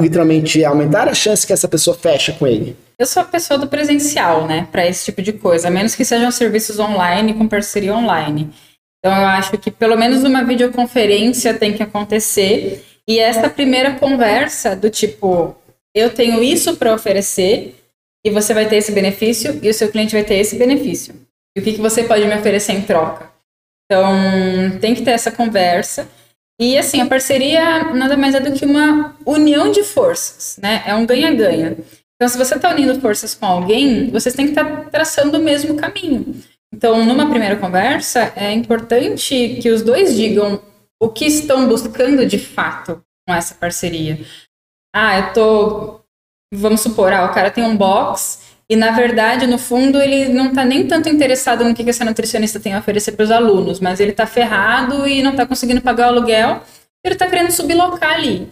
literalmente 0.00 0.64
aumentar 0.64 1.08
a 1.08 1.14
chance 1.14 1.46
que 1.46 1.52
essa 1.52 1.68
pessoa 1.68 1.96
fecha 1.96 2.32
com 2.32 2.46
ele? 2.46 2.76
Eu 2.98 3.06
sou 3.06 3.22
a 3.22 3.26
pessoa 3.26 3.58
do 3.58 3.66
presencial, 3.66 4.46
né, 4.46 4.68
para 4.72 4.86
esse 4.86 5.04
tipo 5.04 5.20
de 5.22 5.32
coisa, 5.32 5.68
a 5.68 5.70
menos 5.70 5.94
que 5.94 6.04
sejam 6.04 6.30
serviços 6.30 6.78
online 6.78 7.34
com 7.34 7.46
parceria 7.46 7.94
online. 7.94 8.50
Então 8.98 9.16
eu 9.16 9.26
acho 9.26 9.56
que 9.58 9.70
pelo 9.70 9.96
menos 9.96 10.24
uma 10.24 10.42
videoconferência 10.42 11.54
tem 11.54 11.72
que 11.72 11.82
acontecer 11.82 12.84
e 13.08 13.20
essa 13.20 13.48
primeira 13.48 13.94
conversa 13.94 14.74
do 14.74 14.90
tipo, 14.90 15.54
eu 15.94 16.12
tenho 16.12 16.42
isso 16.42 16.76
para 16.76 16.92
oferecer 16.92 17.76
e 18.24 18.30
você 18.30 18.52
vai 18.52 18.68
ter 18.68 18.76
esse 18.76 18.90
benefício 18.90 19.60
e 19.62 19.68
o 19.68 19.74
seu 19.74 19.90
cliente 19.90 20.12
vai 20.12 20.24
ter 20.24 20.34
esse 20.34 20.56
benefício. 20.56 21.14
E 21.56 21.60
o 21.60 21.62
que, 21.62 21.74
que 21.74 21.80
você 21.80 22.02
pode 22.02 22.24
me 22.24 22.34
oferecer 22.34 22.72
em 22.72 22.82
troca? 22.82 23.30
Então, 23.86 24.78
tem 24.80 24.94
que 24.94 25.02
ter 25.02 25.12
essa 25.12 25.30
conversa. 25.30 26.08
E 26.60 26.76
assim, 26.76 27.00
a 27.00 27.06
parceria 27.06 27.92
nada 27.94 28.16
mais 28.16 28.34
é 28.34 28.40
do 28.40 28.52
que 28.52 28.64
uma 28.64 29.14
união 29.24 29.70
de 29.70 29.84
forças, 29.84 30.58
né? 30.60 30.82
É 30.86 30.94
um 30.94 31.06
ganha-ganha. 31.06 31.76
Então, 32.16 32.28
se 32.28 32.38
você 32.38 32.56
está 32.56 32.70
unindo 32.70 33.00
forças 33.00 33.34
com 33.34 33.46
alguém, 33.46 34.10
vocês 34.10 34.34
têm 34.34 34.46
que 34.46 34.52
estar 34.52 34.64
tá 34.64 34.90
traçando 34.90 35.38
o 35.38 35.42
mesmo 35.42 35.76
caminho. 35.76 36.34
Então, 36.74 37.04
numa 37.04 37.28
primeira 37.28 37.56
conversa, 37.56 38.32
é 38.34 38.52
importante 38.52 39.58
que 39.60 39.70
os 39.70 39.82
dois 39.82 40.16
digam 40.16 40.60
o 41.00 41.10
que 41.10 41.26
estão 41.26 41.68
buscando 41.68 42.24
de 42.26 42.38
fato 42.38 43.02
com 43.26 43.34
essa 43.34 43.54
parceria. 43.54 44.18
Ah, 44.94 45.18
eu 45.18 45.32
tô. 45.32 46.00
Vamos 46.54 46.80
supor, 46.80 47.12
ah, 47.12 47.26
o 47.26 47.34
cara 47.34 47.50
tem 47.50 47.64
um 47.64 47.76
box 47.76 48.45
e, 48.68 48.74
na 48.74 48.90
verdade, 48.90 49.46
no 49.46 49.58
fundo, 49.58 50.00
ele 50.00 50.28
não 50.28 50.48
está 50.48 50.64
nem 50.64 50.86
tanto 50.86 51.08
interessado 51.08 51.64
no 51.64 51.74
que 51.74 51.88
essa 51.88 52.04
nutricionista 52.04 52.58
tem 52.58 52.74
a 52.74 52.78
oferecer 52.78 53.12
para 53.12 53.24
os 53.24 53.30
alunos, 53.30 53.78
mas 53.78 54.00
ele 54.00 54.10
está 54.10 54.26
ferrado 54.26 55.06
e 55.06 55.22
não 55.22 55.30
está 55.32 55.46
conseguindo 55.46 55.80
pagar 55.80 56.06
o 56.06 56.10
aluguel, 56.10 56.62
ele 57.04 57.14
está 57.14 57.28
querendo 57.28 57.52
sublocar 57.52 58.14
ali. 58.14 58.48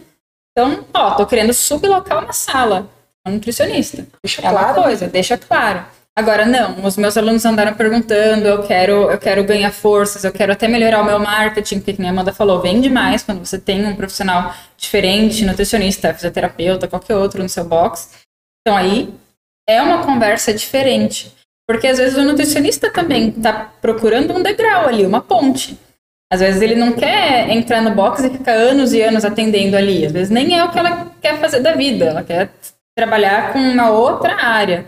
Então, 0.51 0.85
ó, 0.93 1.15
tô 1.15 1.25
querendo 1.25 1.53
sublocar 1.53 2.23
uma 2.23 2.31
sala 2.31 2.89
um 3.27 3.31
nutricionista. 3.31 4.05
Deixa 4.23 4.41
é 4.41 4.49
claro. 4.49 4.73
uma 4.73 4.83
coisa, 4.83 5.07
deixa 5.07 5.37
claro. 5.37 5.83
Agora, 6.17 6.45
não, 6.45 6.85
os 6.85 6.95
meus 6.95 7.17
alunos 7.17 7.45
andaram 7.45 7.73
perguntando, 7.73 8.47
eu 8.47 8.63
quero, 8.63 9.11
eu 9.11 9.17
quero 9.17 9.43
ganhar 9.43 9.71
forças, 9.71 10.23
eu 10.23 10.31
quero 10.31 10.53
até 10.53 10.65
melhorar 10.65 11.01
o 11.01 11.05
meu 11.05 11.19
marketing, 11.19 11.79
porque 11.79 11.93
como 11.93 12.07
a 12.07 12.11
Amanda 12.11 12.31
falou, 12.31 12.61
vende 12.61 12.89
mais 12.89 13.21
quando 13.21 13.45
você 13.45 13.59
tem 13.59 13.85
um 13.85 13.95
profissional 13.97 14.53
diferente, 14.77 15.43
nutricionista, 15.43 16.13
fisioterapeuta, 16.13 16.87
qualquer 16.87 17.15
outro 17.17 17.43
no 17.43 17.49
seu 17.49 17.65
box. 17.65 18.11
Então 18.61 18.77
aí 18.77 19.13
é 19.67 19.81
uma 19.81 20.03
conversa 20.03 20.53
diferente. 20.53 21.33
Porque 21.67 21.87
às 21.87 21.97
vezes 21.97 22.17
o 22.17 22.23
nutricionista 22.23 22.91
também 22.91 23.29
está 23.29 23.71
procurando 23.81 24.33
um 24.33 24.43
degrau 24.43 24.87
ali, 24.87 25.05
uma 25.05 25.21
ponte. 25.21 25.77
Às 26.31 26.39
vezes 26.39 26.61
ele 26.61 26.75
não 26.75 26.91
quer 26.91 27.49
entrar 27.49 27.81
no 27.81 27.91
box 27.91 28.23
e 28.23 28.29
ficar 28.29 28.53
anos 28.53 28.93
e 28.93 29.01
anos 29.01 29.25
atendendo 29.25 29.75
ali. 29.75 30.05
Às 30.05 30.11
vezes 30.11 30.29
nem 30.29 30.57
é 30.57 30.63
o 30.63 30.71
que 30.71 30.77
ela 30.77 31.11
quer 31.21 31.39
fazer 31.39 31.61
da 31.61 31.73
vida. 31.73 32.05
Ela 32.05 32.23
quer 32.23 32.51
trabalhar 32.95 33.51
com 33.51 33.59
uma 33.59 33.89
outra 33.89 34.35
área. 34.35 34.85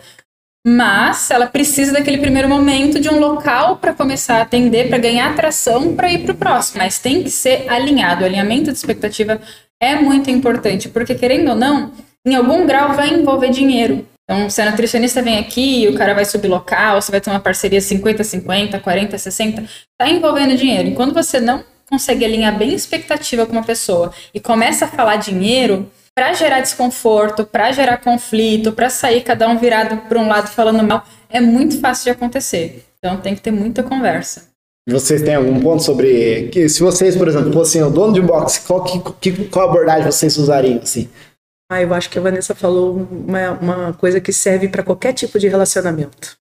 Mas 0.65 1.31
ela 1.31 1.47
precisa 1.47 1.93
daquele 1.93 2.17
primeiro 2.17 2.49
momento 2.49 2.99
de 2.99 3.09
um 3.09 3.19
local 3.19 3.77
para 3.77 3.93
começar 3.93 4.39
a 4.39 4.41
atender, 4.41 4.89
para 4.89 4.97
ganhar 4.97 5.31
atração 5.31 5.95
para 5.95 6.11
ir 6.11 6.23
para 6.23 6.33
o 6.33 6.37
próximo. 6.37 6.79
Mas 6.79 6.99
tem 6.99 7.23
que 7.23 7.29
ser 7.29 7.65
alinhado. 7.69 8.21
O 8.21 8.25
alinhamento 8.25 8.71
de 8.71 8.77
expectativa 8.77 9.39
é 9.81 9.95
muito 9.95 10.29
importante, 10.29 10.89
porque 10.89 11.15
querendo 11.15 11.49
ou 11.49 11.55
não, 11.55 11.93
em 12.25 12.35
algum 12.35 12.65
grau 12.67 12.93
vai 12.93 13.09
envolver 13.13 13.49
dinheiro. 13.49 14.05
Então, 14.29 14.49
se 14.49 14.61
a 14.61 14.69
nutricionista 14.69 15.21
vem 15.21 15.39
aqui, 15.39 15.87
o 15.87 15.95
cara 15.95 16.13
vai 16.13 16.25
subir 16.25 16.49
local, 16.49 17.01
você 17.01 17.09
vai 17.09 17.21
ter 17.21 17.29
uma 17.29 17.39
parceria 17.39 17.79
50-50, 17.79 18.81
40-60, 18.81 19.69
tá 19.97 20.09
envolvendo 20.09 20.57
dinheiro. 20.57 20.89
E 20.89 20.95
quando 20.95 21.13
você 21.13 21.39
não 21.39 21.63
consegue 21.89 22.25
alinhar 22.25 22.57
bem 22.57 22.71
a 22.71 22.75
expectativa 22.75 23.45
com 23.45 23.53
uma 23.53 23.63
pessoa 23.63 24.11
e 24.33 24.39
começa 24.39 24.83
a 24.83 24.87
falar 24.89 25.15
dinheiro, 25.15 25.89
para 26.17 26.33
gerar 26.33 26.61
desconforto, 26.61 27.45
para 27.45 27.71
gerar 27.71 27.97
conflito, 27.97 28.71
para 28.71 28.89
sair 28.89 29.21
cada 29.21 29.47
um 29.47 29.55
virado 29.55 29.97
para 30.09 30.17
um 30.17 30.27
lado 30.27 30.47
falando 30.47 30.83
mal, 30.83 31.05
é 31.29 31.39
muito 31.39 31.79
fácil 31.79 32.05
de 32.05 32.09
acontecer. 32.09 32.83
Então 32.97 33.17
tem 33.21 33.35
que 33.35 33.41
ter 33.41 33.51
muita 33.51 33.83
conversa. 33.83 34.47
Vocês 34.89 35.21
têm 35.21 35.35
algum 35.35 35.59
ponto 35.59 35.83
sobre 35.83 36.49
que 36.51 36.67
se 36.69 36.81
vocês, 36.81 37.15
por 37.15 37.27
exemplo, 37.27 37.53
fossem 37.53 37.83
o 37.83 37.91
dono 37.91 38.13
de 38.13 38.21
um 38.21 38.25
box, 38.25 38.63
qual, 38.65 38.83
que, 38.83 39.31
qual 39.49 39.69
abordagem 39.69 40.05
vocês 40.05 40.37
usariam 40.37 40.79
assim? 40.81 41.07
Ah, 41.69 41.81
eu 41.81 41.93
acho 41.93 42.09
que 42.09 42.17
a 42.17 42.21
Vanessa 42.21 42.55
falou 42.55 42.95
uma, 42.95 43.51
uma 43.51 43.93
coisa 43.93 44.21
que 44.21 44.31
serve 44.31 44.69
para 44.69 44.83
qualquer 44.83 45.13
tipo 45.13 45.37
de 45.37 45.47
relacionamento, 45.47 46.37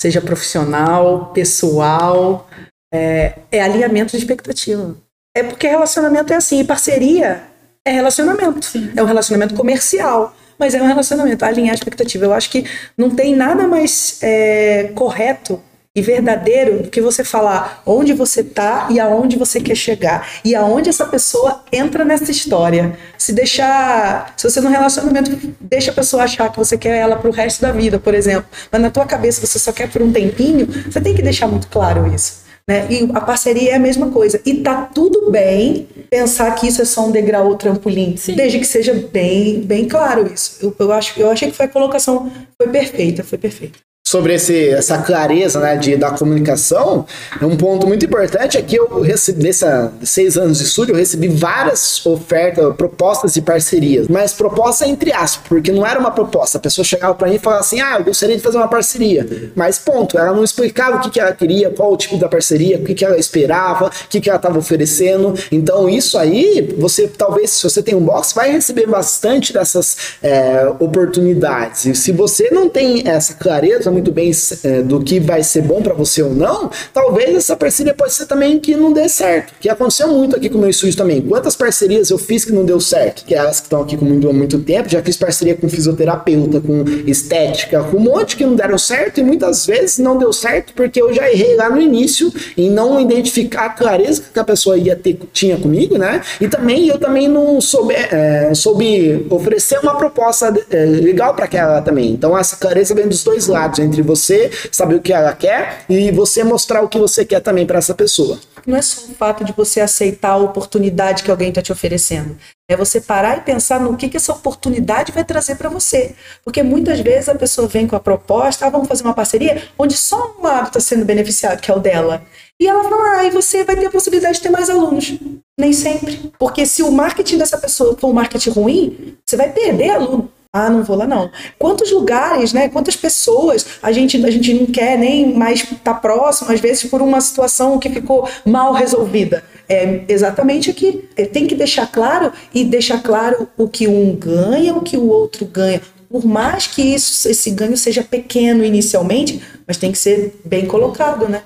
seja 0.00 0.20
profissional, 0.20 1.32
pessoal, 1.32 2.48
é, 2.92 3.38
é 3.52 3.62
alinhamento 3.62 4.12
de 4.12 4.18
expectativa. 4.18 4.96
É 5.36 5.42
porque 5.42 5.68
relacionamento 5.68 6.32
é 6.32 6.36
assim, 6.36 6.60
e 6.60 6.64
parceria 6.64 7.42
é 7.86 7.90
relacionamento, 7.92 8.64
Sim. 8.64 8.92
é 8.96 9.02
um 9.02 9.06
relacionamento 9.06 9.54
comercial 9.54 10.34
mas 10.58 10.74
é 10.74 10.82
um 10.82 10.86
relacionamento, 10.86 11.44
alinhar 11.44 11.70
a 11.70 11.74
expectativa. 11.74 12.24
Eu 12.24 12.34
acho 12.34 12.50
que 12.50 12.64
não 12.96 13.10
tem 13.10 13.34
nada 13.34 13.66
mais 13.68 14.18
é, 14.22 14.90
correto 14.94 15.62
e 15.98 16.02
verdadeiro 16.02 16.82
do 16.84 16.90
que 16.90 17.00
você 17.00 17.24
falar 17.24 17.82
onde 17.84 18.12
você 18.12 18.42
tá 18.42 18.88
e 18.90 19.00
aonde 19.00 19.36
você 19.36 19.60
quer 19.60 19.74
chegar 19.74 20.28
e 20.44 20.54
aonde 20.54 20.88
essa 20.88 21.04
pessoa 21.04 21.62
entra 21.72 22.04
nessa 22.04 22.30
história. 22.30 22.96
Se 23.16 23.32
deixar, 23.32 24.32
se 24.36 24.48
você 24.48 24.60
no 24.60 24.68
relacionamento 24.68 25.36
deixa 25.60 25.90
a 25.90 25.94
pessoa 25.94 26.22
achar 26.22 26.50
que 26.50 26.58
você 26.58 26.78
quer 26.78 26.96
ela 26.96 27.16
pro 27.16 27.30
resto 27.30 27.60
da 27.62 27.72
vida, 27.72 27.98
por 27.98 28.14
exemplo, 28.14 28.48
mas 28.70 28.80
na 28.80 28.90
tua 28.90 29.04
cabeça 29.04 29.44
você 29.44 29.58
só 29.58 29.72
quer 29.72 29.90
por 29.90 30.02
um 30.02 30.12
tempinho, 30.12 30.66
você 30.90 31.00
tem 31.00 31.14
que 31.14 31.22
deixar 31.22 31.48
muito 31.48 31.68
claro 31.68 32.12
isso. 32.14 32.46
Né? 32.68 32.86
E 32.90 33.08
a 33.14 33.20
parceria 33.20 33.72
é 33.72 33.74
a 33.76 33.80
mesma 33.80 34.10
coisa. 34.10 34.40
E 34.44 34.54
tá 34.56 34.82
tudo 34.82 35.30
bem 35.30 35.88
pensar 36.10 36.54
que 36.54 36.68
isso 36.68 36.82
é 36.82 36.84
só 36.84 37.06
um 37.06 37.10
degrau 37.10 37.48
ou 37.48 37.56
trampolim, 37.56 38.14
Sim. 38.16 38.34
desde 38.34 38.58
que 38.58 38.66
seja 38.66 38.92
bem, 39.10 39.62
bem 39.62 39.88
claro 39.88 40.30
isso. 40.32 40.58
Eu, 40.60 40.76
eu, 40.78 40.92
acho, 40.92 41.18
eu 41.18 41.30
achei 41.30 41.50
que 41.50 41.56
foi 41.56 41.66
a 41.66 41.68
colocação 41.68 42.30
foi 42.60 42.70
perfeita, 42.70 43.24
foi 43.24 43.38
perfeita 43.38 43.87
sobre 44.08 44.32
esse, 44.32 44.70
essa 44.70 44.96
clareza 45.02 45.60
né, 45.60 45.76
de, 45.76 45.94
da 45.94 46.10
comunicação, 46.12 47.04
um 47.42 47.54
ponto 47.58 47.86
muito 47.86 48.06
importante 48.06 48.56
é 48.56 48.62
que 48.62 48.76
eu 48.76 49.02
recebi, 49.02 49.42
nesses 49.42 49.68
seis 50.02 50.38
anos 50.38 50.56
de 50.56 50.64
estúdio, 50.64 50.94
eu 50.94 50.96
recebi 50.96 51.28
várias 51.28 52.06
ofertas, 52.06 52.74
propostas 52.74 53.34
de 53.34 53.42
parcerias, 53.42 54.08
mas 54.08 54.32
proposta 54.32 54.88
entre 54.88 55.12
aspas, 55.12 55.46
porque 55.46 55.70
não 55.70 55.86
era 55.86 56.00
uma 56.00 56.10
proposta. 56.10 56.56
A 56.56 56.60
pessoa 56.60 56.86
chegava 56.86 57.14
para 57.14 57.28
mim 57.28 57.34
e 57.34 57.38
falava 57.38 57.60
assim: 57.60 57.82
ah, 57.82 57.96
eu 57.98 58.04
gostaria 58.04 58.34
de 58.34 58.42
fazer 58.42 58.56
uma 58.56 58.68
parceria, 58.68 59.26
mas 59.54 59.78
ponto, 59.78 60.16
ela 60.18 60.32
não 60.32 60.42
explicava 60.42 60.96
o 60.96 61.00
que, 61.00 61.10
que 61.10 61.20
ela 61.20 61.32
queria, 61.32 61.68
qual 61.68 61.92
o 61.92 61.96
tipo 61.98 62.16
da 62.16 62.30
parceria, 62.30 62.78
o 62.78 62.84
que, 62.84 62.94
que 62.94 63.04
ela 63.04 63.18
esperava, 63.18 63.88
o 63.88 64.08
que, 64.08 64.22
que 64.22 64.30
ela 64.30 64.38
estava 64.38 64.58
oferecendo. 64.58 65.34
Então, 65.52 65.86
isso 65.86 66.16
aí, 66.16 66.74
você 66.78 67.06
talvez, 67.08 67.50
se 67.50 67.62
você 67.62 67.82
tem 67.82 67.94
um 67.94 68.00
box, 68.00 68.32
vai 68.32 68.50
receber 68.50 68.86
bastante 68.86 69.52
dessas 69.52 70.16
é, 70.22 70.66
oportunidades. 70.80 71.84
E 71.84 71.94
se 71.94 72.10
você 72.10 72.48
não 72.50 72.70
tem 72.70 73.06
essa 73.06 73.34
clareza, 73.34 73.97
muito 73.98 74.12
bem 74.12 74.30
é, 74.64 74.82
do 74.82 75.00
que 75.00 75.18
vai 75.18 75.42
ser 75.42 75.62
bom 75.62 75.82
para 75.82 75.92
você 75.92 76.22
ou 76.22 76.32
não, 76.34 76.70
talvez 76.92 77.34
essa 77.34 77.56
parceria 77.56 77.92
pode 77.92 78.14
ser 78.14 78.26
também 78.26 78.58
que 78.58 78.74
não 78.76 78.92
dê 78.92 79.08
certo. 79.08 79.52
Que 79.60 79.68
aconteceu 79.68 80.08
muito 80.08 80.36
aqui 80.36 80.48
com 80.48 80.56
o 80.56 80.60
meu 80.60 80.70
estúdio 80.70 80.96
também. 80.96 81.20
Quantas 81.20 81.56
parcerias 81.56 82.10
eu 82.10 82.18
fiz 82.18 82.44
que 82.44 82.52
não 82.52 82.64
deu 82.64 82.80
certo? 82.80 83.24
Que 83.24 83.34
é 83.34 83.38
elas 83.38 83.60
que 83.60 83.66
estão 83.66 83.82
aqui 83.82 83.96
comigo 83.96 84.28
há 84.28 84.32
muito 84.32 84.58
tempo, 84.60 84.88
já 84.88 85.02
fiz 85.02 85.16
parceria 85.16 85.54
com 85.54 85.68
fisioterapeuta, 85.68 86.60
com 86.60 86.84
estética, 87.06 87.82
com 87.82 87.96
um 87.96 88.00
monte 88.00 88.36
que 88.36 88.44
não 88.44 88.54
deram 88.54 88.78
certo 88.78 89.18
e 89.18 89.24
muitas 89.24 89.66
vezes 89.66 89.98
não 89.98 90.16
deu 90.16 90.32
certo 90.32 90.72
porque 90.74 91.00
eu 91.00 91.12
já 91.12 91.30
errei 91.30 91.56
lá 91.56 91.68
no 91.68 91.80
início 91.80 92.32
em 92.56 92.70
não 92.70 93.00
identificar 93.00 93.66
a 93.66 93.68
clareza 93.70 94.22
que 94.32 94.38
a 94.38 94.44
pessoa 94.44 94.76
ia 94.76 94.94
ter, 94.94 95.18
tinha 95.32 95.56
comigo, 95.56 95.98
né? 95.98 96.22
E 96.40 96.48
também 96.48 96.86
eu 96.88 96.98
também 96.98 97.28
não 97.28 97.60
soube, 97.60 97.94
é, 97.94 98.52
soube 98.54 99.26
oferecer 99.30 99.78
uma 99.80 99.96
proposta 99.96 100.54
é, 100.70 100.84
legal 100.84 101.34
para 101.34 101.46
aquela 101.46 101.80
também. 101.82 102.10
Então 102.10 102.36
essa 102.36 102.56
clareza 102.56 102.94
vem 102.94 103.08
dos 103.08 103.24
dois 103.24 103.46
lados, 103.46 103.78
entre 103.88 104.02
você 104.02 104.50
saber 104.70 104.94
o 104.96 105.02
que 105.02 105.12
ela 105.12 105.32
quer 105.32 105.84
e 105.88 106.10
você 106.10 106.44
mostrar 106.44 106.82
o 106.82 106.88
que 106.88 106.98
você 106.98 107.24
quer 107.24 107.40
também 107.40 107.66
para 107.66 107.78
essa 107.78 107.94
pessoa. 107.94 108.38
Não 108.66 108.76
é 108.76 108.82
só 108.82 109.10
o 109.10 109.14
fato 109.14 109.44
de 109.44 109.52
você 109.52 109.80
aceitar 109.80 110.32
a 110.32 110.36
oportunidade 110.36 111.22
que 111.22 111.30
alguém 111.30 111.48
está 111.48 111.62
te 111.62 111.72
oferecendo. 111.72 112.36
É 112.70 112.76
você 112.76 113.00
parar 113.00 113.38
e 113.38 113.40
pensar 113.40 113.80
no 113.80 113.96
que, 113.96 114.10
que 114.10 114.18
essa 114.18 114.30
oportunidade 114.30 115.10
vai 115.10 115.24
trazer 115.24 115.56
para 115.56 115.70
você. 115.70 116.14
Porque 116.44 116.62
muitas 116.62 117.00
vezes 117.00 117.30
a 117.30 117.34
pessoa 117.34 117.66
vem 117.66 117.86
com 117.86 117.96
a 117.96 118.00
proposta, 118.00 118.66
ah, 118.66 118.70
vamos 118.70 118.86
fazer 118.86 119.04
uma 119.04 119.14
parceria, 119.14 119.62
onde 119.78 119.96
só 119.96 120.36
um 120.38 120.42
lado 120.42 120.66
está 120.66 120.80
sendo 120.80 121.04
beneficiado, 121.04 121.62
que 121.62 121.70
é 121.70 121.74
o 121.74 121.80
dela. 121.80 122.22
E 122.60 122.66
ela 122.66 122.84
fala, 122.84 123.20
ah, 123.20 123.24
e 123.24 123.30
você 123.30 123.64
vai 123.64 123.74
ter 123.74 123.86
a 123.86 123.90
possibilidade 123.90 124.36
de 124.36 124.42
ter 124.42 124.50
mais 124.50 124.68
alunos. 124.68 125.18
Nem 125.58 125.72
sempre. 125.72 126.30
Porque 126.38 126.66
se 126.66 126.82
o 126.82 126.90
marketing 126.90 127.38
dessa 127.38 127.56
pessoa 127.56 127.96
for 127.96 128.08
um 128.08 128.12
marketing 128.12 128.50
ruim, 128.50 129.16
você 129.24 129.36
vai 129.36 129.50
perder 129.50 129.90
aluno. 129.90 130.30
Ah, 130.52 130.70
não 130.70 130.82
vou 130.82 130.96
lá 130.96 131.06
não. 131.06 131.30
Quantos 131.58 131.92
lugares, 131.92 132.54
né? 132.54 132.70
Quantas 132.70 132.96
pessoas 132.96 133.66
a 133.82 133.92
gente, 133.92 134.24
a 134.24 134.30
gente 134.30 134.54
não 134.54 134.66
quer 134.66 134.98
nem 134.98 135.34
mais 135.34 135.62
estar 135.62 135.76
tá 135.76 135.94
próximo, 135.94 136.50
às 136.50 136.58
vezes 136.58 136.84
por 136.84 137.02
uma 137.02 137.20
situação 137.20 137.78
que 137.78 137.90
ficou 137.90 138.28
mal 138.46 138.72
resolvida. 138.72 139.44
É 139.68 140.04
exatamente 140.08 140.70
aqui. 140.70 141.06
É, 141.16 141.26
tem 141.26 141.46
que 141.46 141.54
deixar 141.54 141.86
claro 141.92 142.32
e 142.54 142.64
deixar 142.64 143.02
claro 143.02 143.46
o 143.58 143.68
que 143.68 143.86
um 143.86 144.16
ganha, 144.16 144.74
o 144.74 144.80
que 144.80 144.96
o 144.96 145.06
outro 145.06 145.44
ganha. 145.44 145.82
Por 146.08 146.24
mais 146.24 146.66
que 146.66 146.80
isso, 146.80 147.28
esse 147.28 147.50
ganho 147.50 147.76
seja 147.76 148.02
pequeno 148.02 148.64
inicialmente, 148.64 149.42
mas 149.66 149.76
tem 149.76 149.92
que 149.92 149.98
ser 149.98 150.40
bem 150.42 150.66
colocado, 150.66 151.28
né? 151.28 151.42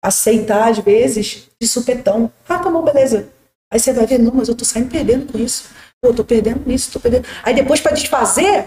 Aceitar, 0.00 0.68
às 0.68 0.78
vezes, 0.78 1.48
de 1.60 1.66
supetão. 1.66 2.30
Ah, 2.48 2.60
tá 2.60 2.70
bom, 2.70 2.82
beleza. 2.82 3.28
Aí 3.72 3.80
você 3.80 3.92
vai 3.92 4.06
ver, 4.06 4.20
não, 4.20 4.32
mas 4.32 4.48
eu 4.48 4.54
tô 4.54 4.64
saindo 4.64 4.88
perdendo 4.88 5.32
com 5.32 5.38
isso. 5.38 5.64
Pô, 6.04 6.12
tô 6.12 6.22
perdendo 6.22 6.70
isso, 6.70 6.92
tô 6.92 7.00
perdendo. 7.00 7.24
Aí 7.42 7.54
depois 7.54 7.80
para 7.80 7.92
desfazer, 7.92 8.66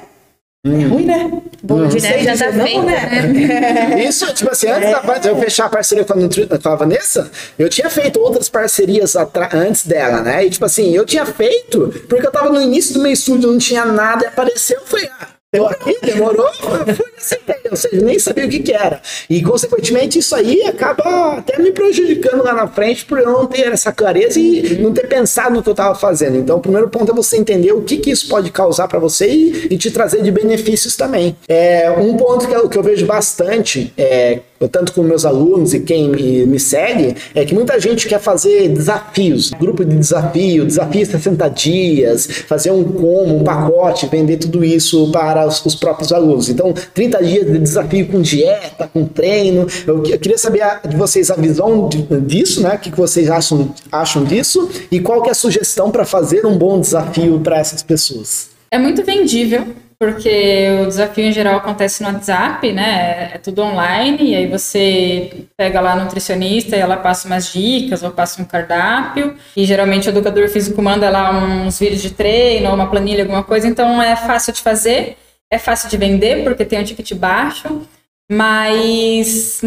Hum. 0.65 0.81
É 0.81 0.85
ruim, 0.85 1.05
né? 1.05 1.41
Bom, 1.61 1.75
hum. 1.75 1.87
né? 1.87 1.89
Já 2.23 2.35
tá 2.35 2.51
feito, 2.51 2.81
né? 2.81 3.23
né? 3.23 4.03
Isso, 4.09 4.25
tipo 4.33 4.49
assim, 4.51 4.67
antes 4.67 4.89
é. 4.89 5.19
de 5.19 5.27
eu 5.29 5.37
fechar 5.37 5.67
a 5.67 5.69
parceria 5.69 6.03
com 6.03 6.13
a, 6.13 6.59
com 6.59 6.69
a 6.69 6.75
Vanessa, 6.75 7.29
eu 7.59 7.69
tinha 7.69 7.89
feito 7.91 8.19
outras 8.19 8.49
parcerias 8.49 9.15
antes 9.53 9.85
dela, 9.85 10.21
né? 10.21 10.45
E 10.45 10.49
tipo 10.49 10.65
assim, 10.65 10.91
eu 10.95 11.05
tinha 11.05 11.27
feito 11.27 11.93
porque 12.09 12.25
eu 12.25 12.31
tava 12.31 12.49
no 12.49 12.59
início 12.59 12.95
do 12.95 13.03
meu 13.03 13.11
estúdio, 13.11 13.51
não 13.51 13.59
tinha 13.59 13.85
nada, 13.85 14.25
e 14.25 14.27
apareceu, 14.27 14.81
foi, 14.83 15.07
ah, 15.21 15.27
eu 15.53 15.67
aqui, 15.67 15.95
demorou, 16.01 16.51
foi 16.55 17.05
essa 17.17 17.35
ideia, 17.35 17.61
ou 17.71 17.75
seja, 17.75 18.05
nem 18.05 18.19
sabia 18.19 18.45
o 18.45 18.49
que, 18.49 18.59
que 18.59 18.71
era. 18.71 19.01
E, 19.29 19.41
consequentemente, 19.41 20.19
isso 20.19 20.35
aí 20.35 20.61
acaba 20.63 21.37
até 21.37 21.57
me 21.61 21.71
prejudicando 21.71 22.43
lá 22.43 22.53
na 22.53 22.67
frente 22.67 23.05
por 23.05 23.17
eu 23.17 23.25
não 23.25 23.47
ter 23.47 23.67
essa 23.67 23.91
clareza 23.91 24.39
e 24.39 24.77
não 24.79 24.93
ter 24.93 25.07
pensado 25.07 25.55
no 25.55 25.63
que 25.63 25.69
eu 25.69 25.73
estava 25.73 25.95
fazendo. 25.95 26.37
Então, 26.37 26.57
o 26.57 26.61
primeiro 26.61 26.89
ponto 26.89 27.11
é 27.11 27.15
você 27.15 27.37
entender 27.37 27.71
o 27.71 27.81
que, 27.81 27.97
que 27.97 28.11
isso 28.11 28.27
pode 28.27 28.51
causar 28.51 28.87
para 28.87 28.99
você 28.99 29.27
e, 29.27 29.67
e, 29.71 29.77
te 29.77 29.89
trazer 29.89 30.21
de 30.21 30.31
benefícios 30.31 30.95
também. 30.95 31.35
É, 31.47 31.89
um 31.91 32.15
ponto 32.15 32.47
que 32.47 32.53
eu, 32.53 32.69
que 32.69 32.77
eu 32.77 32.83
vejo 32.83 33.05
bastante 33.05 33.91
é 33.97 34.39
tanto 34.71 34.93
com 34.93 35.03
meus 35.03 35.25
alunos 35.25 35.73
e 35.73 35.81
quem 35.81 36.09
me, 36.09 36.45
me, 36.45 36.59
segue, 36.59 37.15
é 37.35 37.45
que 37.45 37.53
muita 37.53 37.79
gente 37.79 38.07
quer 38.07 38.19
fazer 38.19 38.69
desafios, 38.69 39.51
grupo 39.51 39.85
de 39.85 39.95
desafio, 39.95 40.65
desafio 40.65 41.05
60 41.05 41.49
dias, 41.49 42.25
fazer 42.47 42.71
um 42.71 42.83
como, 42.83 43.37
um 43.37 43.43
pacote, 43.43 44.07
vender 44.07 44.37
tudo 44.37 44.63
isso 44.63 45.11
para 45.11 45.45
os, 45.45 45.63
os, 45.63 45.75
próprios 45.75 46.11
alunos. 46.11 46.49
Então, 46.49 46.73
30 46.93 47.06
dias 47.07 47.45
de 47.45 47.59
desafio 47.59 48.07
com 48.07 48.21
dieta, 48.21 48.89
com 48.91 49.05
treino. 49.05 49.67
Eu, 49.85 50.03
eu 50.05 50.19
queria 50.19 50.37
saber 50.37 50.63
de 50.87 50.95
vocês 50.95 51.31
a 51.31 51.35
visão 51.35 51.87
de, 51.87 52.03
disso, 52.21 52.61
né? 52.61 52.75
O 52.75 52.79
que, 52.79 52.91
que 52.91 52.97
vocês 52.97 53.29
acham, 53.29 53.73
acham 53.91 54.23
disso 54.23 54.69
e 54.91 54.99
qual 54.99 55.21
que 55.21 55.29
é 55.29 55.31
a 55.31 55.35
sugestão 55.35 55.91
para 55.91 56.05
fazer 56.05 56.45
um 56.45 56.57
bom 56.57 56.79
desafio 56.79 57.39
para 57.39 57.57
essas 57.59 57.81
pessoas. 57.83 58.49
É 58.69 58.77
muito 58.77 59.03
vendível, 59.03 59.67
porque 59.99 60.67
o 60.83 60.85
desafio 60.85 61.25
em 61.25 61.31
geral 61.31 61.55
acontece 61.55 62.03
no 62.03 62.09
WhatsApp, 62.09 62.71
né? 62.71 63.31
É 63.33 63.37
tudo 63.39 63.63
online, 63.63 64.31
e 64.31 64.35
aí 64.35 64.47
você 64.47 65.47
pega 65.57 65.81
lá 65.81 65.93
a 65.93 66.03
nutricionista 66.03 66.75
e 66.75 66.79
ela 66.79 66.97
passa 66.97 67.27
umas 67.27 67.51
dicas 67.51 68.03
ou 68.03 68.11
passa 68.11 68.41
um 68.41 68.45
cardápio, 68.45 69.35
e 69.55 69.65
geralmente 69.65 70.07
o 70.07 70.11
educador 70.11 70.49
físico 70.49 70.81
manda 70.81 71.09
lá 71.09 71.31
uns 71.31 71.79
vídeos 71.79 72.01
de 72.01 72.11
treino 72.11 72.71
uma 72.71 72.89
planilha, 72.89 73.23
alguma 73.23 73.43
coisa, 73.43 73.67
então 73.67 74.01
é 74.01 74.15
fácil 74.15 74.53
de 74.53 74.61
fazer, 74.61 75.17
é 75.51 75.57
fácil 75.57 75.89
de 75.89 75.97
vender, 75.97 76.43
porque 76.43 76.65
tem 76.65 76.79
um 76.79 76.83
ticket 76.83 77.13
baixo, 77.13 77.87
mas 78.29 79.61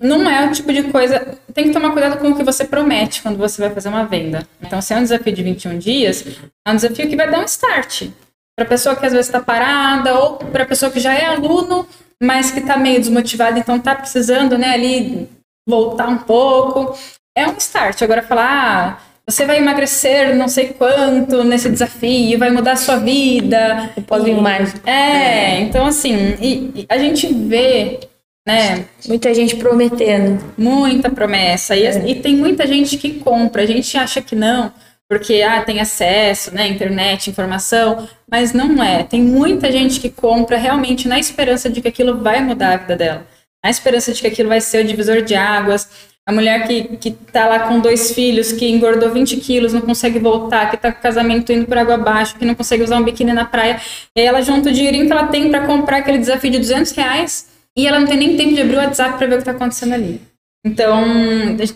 não 0.00 0.28
é 0.28 0.46
o 0.46 0.52
tipo 0.52 0.72
de 0.72 0.84
coisa. 0.84 1.38
Tem 1.54 1.64
que 1.64 1.72
tomar 1.72 1.92
cuidado 1.92 2.18
com 2.18 2.30
o 2.30 2.36
que 2.36 2.44
você 2.44 2.64
promete 2.64 3.22
quando 3.22 3.38
você 3.38 3.60
vai 3.60 3.70
fazer 3.70 3.88
uma 3.88 4.04
venda. 4.04 4.46
Então, 4.60 4.80
se 4.82 4.92
é 4.92 4.96
um 4.96 5.02
desafio 5.02 5.32
de 5.32 5.42
21 5.42 5.78
dias, 5.78 6.24
é 6.66 6.70
um 6.70 6.76
desafio 6.76 7.08
que 7.08 7.16
vai 7.16 7.30
dar 7.30 7.40
um 7.40 7.44
start 7.44 8.08
para 8.54 8.66
a 8.66 8.68
pessoa 8.68 8.94
que 8.94 9.06
às 9.06 9.12
vezes 9.12 9.26
está 9.26 9.40
parada, 9.40 10.14
ou 10.14 10.36
para 10.36 10.64
a 10.64 10.66
pessoa 10.66 10.92
que 10.92 11.00
já 11.00 11.14
é 11.14 11.24
aluno, 11.24 11.86
mas 12.22 12.50
que 12.50 12.60
está 12.60 12.76
meio 12.76 13.00
desmotivada, 13.00 13.58
então 13.58 13.76
está 13.76 13.94
precisando 13.94 14.58
né, 14.58 14.74
ali 14.74 15.28
voltar 15.66 16.08
um 16.08 16.18
pouco. 16.18 16.96
É 17.34 17.46
um 17.46 17.56
start. 17.56 18.02
Agora 18.02 18.22
falar, 18.22 19.00
ah, 19.00 19.11
você 19.32 19.46
vai 19.46 19.58
emagrecer 19.58 20.36
não 20.36 20.48
sei 20.48 20.68
quanto 20.68 21.42
nesse 21.42 21.70
desafio, 21.70 22.38
vai 22.38 22.50
mudar 22.50 22.72
a 22.72 22.76
sua 22.76 22.96
vida. 22.96 23.90
O 23.96 24.02
pós-imagem. 24.02 24.74
É, 24.84 25.60
então 25.60 25.86
assim, 25.86 26.36
e, 26.40 26.82
e 26.82 26.86
a 26.88 26.98
gente 26.98 27.32
vê 27.32 28.00
né? 28.46 28.86
Muita 29.06 29.32
gente 29.34 29.56
prometendo. 29.56 30.42
Muita 30.58 31.10
promessa. 31.10 31.76
E, 31.76 31.86
é. 31.86 32.10
e, 32.10 32.14
tem 32.16 32.36
muita 32.36 32.66
gente 32.66 32.96
que 32.98 33.20
compra. 33.20 33.62
A 33.62 33.66
gente 33.66 33.96
acha 33.96 34.20
que 34.20 34.34
não, 34.34 34.72
porque 35.08 35.42
ah, 35.42 35.62
tem 35.62 35.80
acesso, 35.80 36.54
né? 36.54 36.66
Internet, 36.66 37.30
informação. 37.30 38.08
Mas 38.30 38.52
não 38.52 38.82
é. 38.82 39.04
Tem 39.04 39.22
muita 39.22 39.70
gente 39.70 40.00
que 40.00 40.10
compra 40.10 40.56
realmente 40.56 41.06
na 41.06 41.18
esperança 41.18 41.70
de 41.70 41.80
que 41.80 41.88
aquilo 41.88 42.18
vai 42.18 42.42
mudar 42.42 42.74
a 42.74 42.76
vida 42.78 42.96
dela. 42.96 43.26
Na 43.64 43.70
esperança 43.70 44.12
de 44.12 44.20
que 44.20 44.26
aquilo 44.26 44.48
vai 44.48 44.60
ser 44.60 44.84
o 44.84 44.88
divisor 44.88 45.22
de 45.22 45.36
águas. 45.36 45.88
A 46.26 46.32
mulher 46.32 46.66
que, 46.68 46.96
que 46.98 47.10
tá 47.10 47.46
lá 47.46 47.60
com 47.66 47.80
dois 47.80 48.12
filhos, 48.12 48.52
que 48.52 48.68
engordou 48.68 49.10
20 49.10 49.38
quilos, 49.38 49.72
não 49.72 49.80
consegue 49.80 50.20
voltar, 50.20 50.70
que 50.70 50.76
tá 50.76 50.92
com 50.92 51.00
o 51.00 51.02
casamento 51.02 51.52
indo 51.52 51.66
por 51.66 51.76
água 51.76 51.94
abaixo, 51.94 52.38
que 52.38 52.44
não 52.44 52.54
consegue 52.54 52.84
usar 52.84 52.98
um 52.98 53.02
biquíni 53.02 53.32
na 53.32 53.44
praia. 53.44 53.80
E 54.16 54.20
aí 54.20 54.26
ela 54.26 54.40
junta 54.40 54.70
o 54.70 54.72
dinheirinho 54.72 55.06
que 55.06 55.12
ela 55.12 55.26
tem 55.26 55.50
para 55.50 55.66
comprar 55.66 55.98
aquele 55.98 56.18
desafio 56.18 56.50
de 56.50 56.58
200 56.58 56.92
reais 56.92 57.48
e 57.76 57.88
ela 57.88 57.98
não 57.98 58.06
tem 58.06 58.16
nem 58.16 58.36
tempo 58.36 58.54
de 58.54 58.60
abrir 58.60 58.76
o 58.76 58.78
WhatsApp 58.78 59.18
para 59.18 59.26
ver 59.26 59.34
o 59.34 59.36
que 59.38 59.42
está 59.42 59.52
acontecendo 59.52 59.94
ali. 59.94 60.20
Então, 60.64 61.04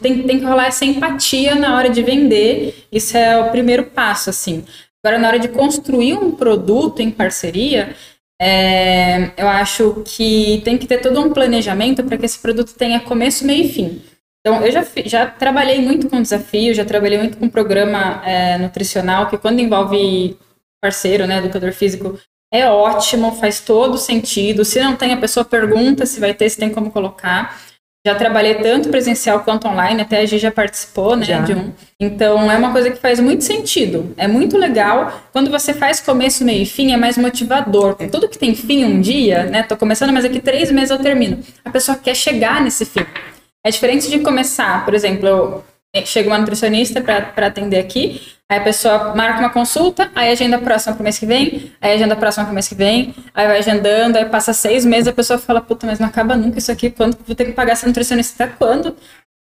tem, 0.01 0.22
tem 0.22 0.38
que 0.38 0.44
rolar 0.44 0.66
essa 0.66 0.84
empatia 0.84 1.57
na 1.57 1.76
hora 1.76 1.90
de 1.90 2.03
vender. 2.03 2.86
Isso 2.92 3.16
é 3.16 3.36
o 3.38 3.51
primeiro 3.51 3.84
passo, 3.84 4.30
assim. 4.30 4.64
Agora, 5.05 5.18
na 5.18 5.28
hora 5.28 5.38
de 5.40 5.49
construir 5.49 6.14
um 6.14 6.30
produto 6.30 7.01
em 7.01 7.11
parceria, 7.11 7.97
é, 8.40 9.30
eu 9.36 9.49
acho 9.49 10.03
que 10.05 10.61
tem 10.64 10.78
que 10.78 10.86
ter 10.86 10.99
todo 10.99 11.20
um 11.20 11.32
planejamento 11.32 12.05
para 12.05 12.16
que 12.16 12.26
esse 12.26 12.38
produto 12.38 12.74
tenha 12.74 13.01
começo, 13.01 13.44
meio 13.44 13.64
e 13.64 13.68
fim. 13.68 14.03
Então, 14.47 14.64
eu 14.64 14.70
já, 14.70 14.86
já 15.05 15.26
trabalhei 15.26 15.82
muito 15.82 16.09
com 16.09 16.22
desafio, 16.22 16.72
já 16.72 16.84
trabalhei 16.84 17.18
muito 17.18 17.36
com 17.36 17.49
programa 17.49 18.22
é, 18.24 18.57
nutricional, 18.57 19.26
que 19.26 19.36
quando 19.36 19.59
envolve 19.59 20.38
parceiro, 20.80 21.26
né, 21.26 21.38
educador 21.38 21.72
físico, 21.72 22.16
é 22.55 22.70
ótimo, 22.70 23.32
faz 23.32 23.59
todo 23.59 23.99
sentido. 23.99 24.64
Se 24.64 24.80
não 24.80 24.94
tem, 24.94 25.12
a 25.12 25.16
pessoa 25.16 25.44
pergunta 25.44 26.07
se 26.07 26.20
vai 26.20 26.32
ter, 26.32 26.49
se 26.49 26.59
tem 26.59 26.70
como 26.70 26.92
colocar. 26.92 27.61
Já 28.07 28.14
trabalhei 28.14 28.55
tanto 28.55 28.88
presencial 28.88 29.40
quanto 29.40 29.66
online, 29.66 30.03
até 30.03 30.20
a 30.20 30.26
gente 30.26 30.40
já 30.40 30.53
participou, 30.53 31.16
né, 31.16 31.24
já. 31.24 31.40
de 31.40 31.53
um. 31.53 31.72
Então, 31.99 32.49
é 32.49 32.57
uma 32.57 32.70
coisa 32.70 32.88
que 32.92 33.01
faz 33.01 33.18
muito 33.18 33.42
sentido. 33.42 34.14
É 34.16 34.28
muito 34.28 34.57
legal. 34.57 35.22
Quando 35.32 35.51
você 35.51 35.74
faz 35.74 36.01
começo, 36.01 36.44
meio 36.44 36.62
e 36.62 36.66
fim, 36.66 36.92
é 36.92 36.97
mais 36.97 37.18
motivador. 37.18 37.97
Tudo 38.12 38.28
que 38.28 38.38
tem 38.38 38.55
fim 38.55 38.84
um 38.84 39.01
dia, 39.01 39.42
né, 39.42 39.64
tô 39.64 39.76
começando, 39.76 40.12
mas 40.12 40.24
aqui 40.24 40.38
três 40.38 40.70
meses 40.70 40.90
eu 40.90 41.01
termino. 41.01 41.40
A 41.64 41.70
pessoa 41.70 41.99
quer 41.99 42.14
chegar 42.14 42.62
nesse 42.62 42.84
fim. 42.84 43.05
É 43.66 43.70
diferente 43.70 44.08
de 44.08 44.20
começar, 44.20 44.84
por 44.84 44.94
exemplo, 44.94 45.64
eu 45.92 46.06
chega 46.06 46.28
uma 46.28 46.38
nutricionista 46.38 47.00
para 47.00 47.48
atender 47.48 47.80
aqui, 47.80 48.22
aí 48.48 48.60
a 48.60 48.62
pessoa 48.62 49.12
marca 49.12 49.40
uma 49.40 49.50
consulta, 49.50 50.08
aí 50.14 50.30
agenda 50.30 50.56
próxima 50.56 50.94
para 50.94 51.00
o 51.00 51.02
mês 51.02 51.18
que 51.18 51.26
vem, 51.26 51.72
aí 51.80 51.94
agenda 51.94 52.14
próxima 52.14 52.44
para 52.44 52.52
o 52.52 52.54
mês 52.54 52.68
que 52.68 52.76
vem, 52.76 53.12
aí 53.34 53.44
vai 53.48 53.58
agendando, 53.58 54.18
aí 54.18 54.26
passa 54.26 54.52
seis 54.52 54.84
meses, 54.84 55.08
a 55.08 55.12
pessoa 55.12 55.36
fala, 55.36 55.60
puta, 55.60 55.84
mas 55.84 55.98
não 55.98 56.06
acaba 56.06 56.36
nunca 56.36 56.58
isso 56.58 56.70
aqui, 56.70 56.90
quando 56.90 57.18
vou 57.26 57.34
ter 57.34 57.44
que 57.44 57.52
pagar 57.54 57.72
essa 57.72 57.88
nutricionista 57.88 58.46
quando? 58.56 58.96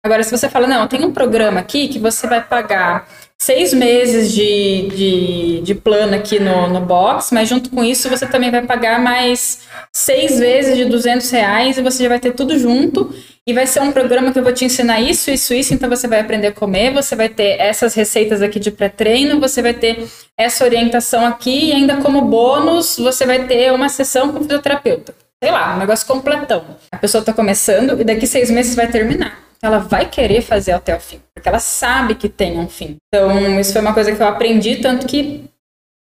Agora, 0.05 0.21
se 0.21 0.29
você 0.29 0.47
fala, 0.47 0.67
não, 0.67 0.87
tem 0.87 1.03
um 1.03 1.11
programa 1.11 1.59
aqui 1.59 1.87
que 1.87 1.97
você 1.97 2.27
vai 2.27 2.43
pagar 2.43 3.09
seis 3.43 3.73
meses 3.73 4.31
de, 4.31 4.87
de, 4.87 5.61
de 5.61 5.75
plano 5.75 6.15
aqui 6.15 6.39
no, 6.39 6.69
no 6.69 6.79
box, 6.79 7.33
mas 7.33 7.49
junto 7.49 7.69
com 7.69 7.83
isso 7.83 8.09
você 8.09 8.25
também 8.25 8.49
vai 8.49 8.65
pagar 8.65 9.01
mais 9.01 9.59
seis 9.91 10.39
vezes 10.39 10.77
de 10.77 10.85
200 10.85 11.29
reais 11.29 11.77
e 11.77 11.81
você 11.81 12.03
já 12.03 12.09
vai 12.09 12.19
ter 12.21 12.31
tudo 12.31 12.57
junto 12.57 13.13
e 13.45 13.51
vai 13.51 13.67
ser 13.67 13.81
um 13.81 13.91
programa 13.91 14.31
que 14.31 14.39
eu 14.39 14.43
vou 14.43 14.53
te 14.53 14.63
ensinar 14.63 15.01
isso, 15.01 15.29
isso, 15.29 15.53
isso. 15.53 15.73
Então 15.73 15.89
você 15.89 16.07
vai 16.07 16.21
aprender 16.21 16.47
a 16.47 16.51
comer, 16.53 16.93
você 16.93 17.17
vai 17.17 17.27
ter 17.27 17.59
essas 17.59 17.93
receitas 17.93 18.41
aqui 18.41 18.61
de 18.61 18.71
pré-treino, 18.71 19.41
você 19.41 19.61
vai 19.61 19.73
ter 19.73 20.07
essa 20.37 20.63
orientação 20.63 21.25
aqui 21.25 21.65
e 21.65 21.73
ainda 21.73 21.97
como 21.97 22.21
bônus 22.21 22.97
você 22.97 23.25
vai 23.25 23.45
ter 23.45 23.73
uma 23.73 23.89
sessão 23.89 24.31
com 24.31 24.39
fisioterapeuta. 24.41 25.13
Sei 25.43 25.51
lá, 25.51 25.75
um 25.75 25.79
negócio 25.79 26.07
completão. 26.07 26.63
A 26.89 26.97
pessoa 26.97 27.19
está 27.19 27.33
começando 27.33 27.99
e 27.99 28.05
daqui 28.05 28.25
seis 28.25 28.49
meses 28.49 28.73
vai 28.73 28.87
terminar. 28.87 29.37
Ela 29.63 29.79
vai 29.79 30.09
querer 30.09 30.41
fazer 30.41 30.73
até 30.73 30.95
o 30.95 30.99
fim, 30.99 31.21
porque 31.33 31.47
ela 31.47 31.59
sabe 31.59 32.15
que 32.15 32.27
tem 32.27 32.59
um 32.59 32.67
fim. 32.67 32.97
Então, 33.07 33.59
isso 33.59 33.71
foi 33.71 33.81
uma 33.81 33.93
coisa 33.93 34.13
que 34.13 34.21
eu 34.21 34.27
aprendi, 34.27 34.81
tanto 34.81 35.07
que 35.07 35.45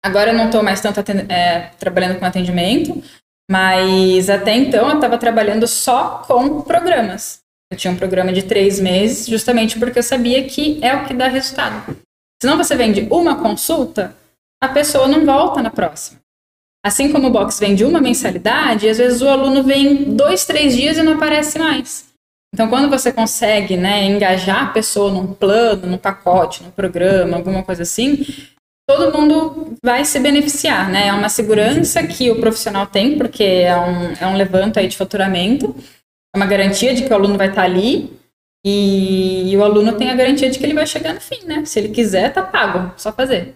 agora 0.05 0.31
eu 0.31 0.37
não 0.37 0.45
estou 0.45 0.61
mais 0.61 0.79
tanto 0.79 0.99
é, 1.29 1.71
trabalhando 1.79 2.19
com 2.19 2.25
atendimento, 2.25 3.03
mas 3.49 4.29
até 4.29 4.53
então 4.53 4.87
eu 4.87 4.95
estava 4.95 5.17
trabalhando 5.17 5.67
só 5.67 6.23
com 6.27 6.61
programas. 6.61 7.39
Eu 7.71 7.77
tinha 7.77 7.91
um 7.91 7.97
programa 7.97 8.31
de 8.31 8.43
três 8.43 8.79
meses, 8.79 9.27
justamente 9.27 9.79
porque 9.79 9.97
eu 9.97 10.03
sabia 10.03 10.43
que 10.47 10.79
é 10.83 10.95
o 10.95 11.05
que 11.05 11.13
dá 11.13 11.27
resultado. 11.27 11.97
Senão 12.41 12.55
você 12.55 12.75
vende 12.75 13.07
uma 13.09 13.41
consulta, 13.41 14.15
a 14.61 14.67
pessoa 14.67 15.07
não 15.07 15.25
volta 15.25 15.61
na 15.61 15.71
próxima. 15.71 16.19
Assim 16.85 17.11
como 17.11 17.27
o 17.27 17.31
box 17.31 17.59
vende 17.59 17.83
uma 17.83 17.99
mensalidade, 17.99 18.87
às 18.87 18.97
vezes 18.97 19.21
o 19.21 19.27
aluno 19.27 19.63
vem 19.63 20.15
dois, 20.15 20.45
três 20.45 20.75
dias 20.75 20.97
e 20.97 21.03
não 21.03 21.13
aparece 21.13 21.59
mais. 21.59 22.08
Então, 22.53 22.67
quando 22.67 22.89
você 22.89 23.11
consegue 23.13 23.77
né, 23.77 24.05
engajar 24.05 24.63
a 24.63 24.69
pessoa 24.71 25.11
num 25.11 25.33
plano, 25.33 25.87
num 25.87 25.97
pacote, 25.97 26.63
num 26.63 26.71
programa, 26.71 27.37
alguma 27.37 27.63
coisa 27.63 27.83
assim, 27.83 28.25
todo 28.87 29.15
mundo 29.15 29.75
vai 29.83 30.03
se 30.03 30.19
beneficiar, 30.19 30.89
né? 30.89 31.07
É 31.07 31.13
uma 31.13 31.29
segurança 31.29 32.05
que 32.05 32.31
o 32.31 32.39
profissional 32.39 32.87
tem, 32.87 33.17
porque 33.17 33.43
é 33.43 33.77
um, 33.77 34.13
é 34.19 34.27
um 34.27 34.35
levanto 34.35 34.79
aí 34.79 34.87
de 34.87 34.97
faturamento, 34.97 35.75
é 36.33 36.37
uma 36.37 36.47
garantia 36.47 36.93
de 36.95 37.03
que 37.03 37.11
o 37.11 37.15
aluno 37.15 37.37
vai 37.37 37.49
estar 37.49 37.63
ali 37.63 38.11
e, 38.65 39.51
e 39.51 39.55
o 39.55 39.63
aluno 39.63 39.93
tem 39.93 40.09
a 40.09 40.15
garantia 40.15 40.49
de 40.49 40.57
que 40.57 40.65
ele 40.65 40.73
vai 40.73 40.87
chegar 40.87 41.13
no 41.13 41.21
fim, 41.21 41.45
né? 41.45 41.63
Se 41.65 41.77
ele 41.77 41.89
quiser, 41.89 42.33
tá 42.33 42.41
pago, 42.41 42.91
só 42.97 43.13
fazer. 43.13 43.55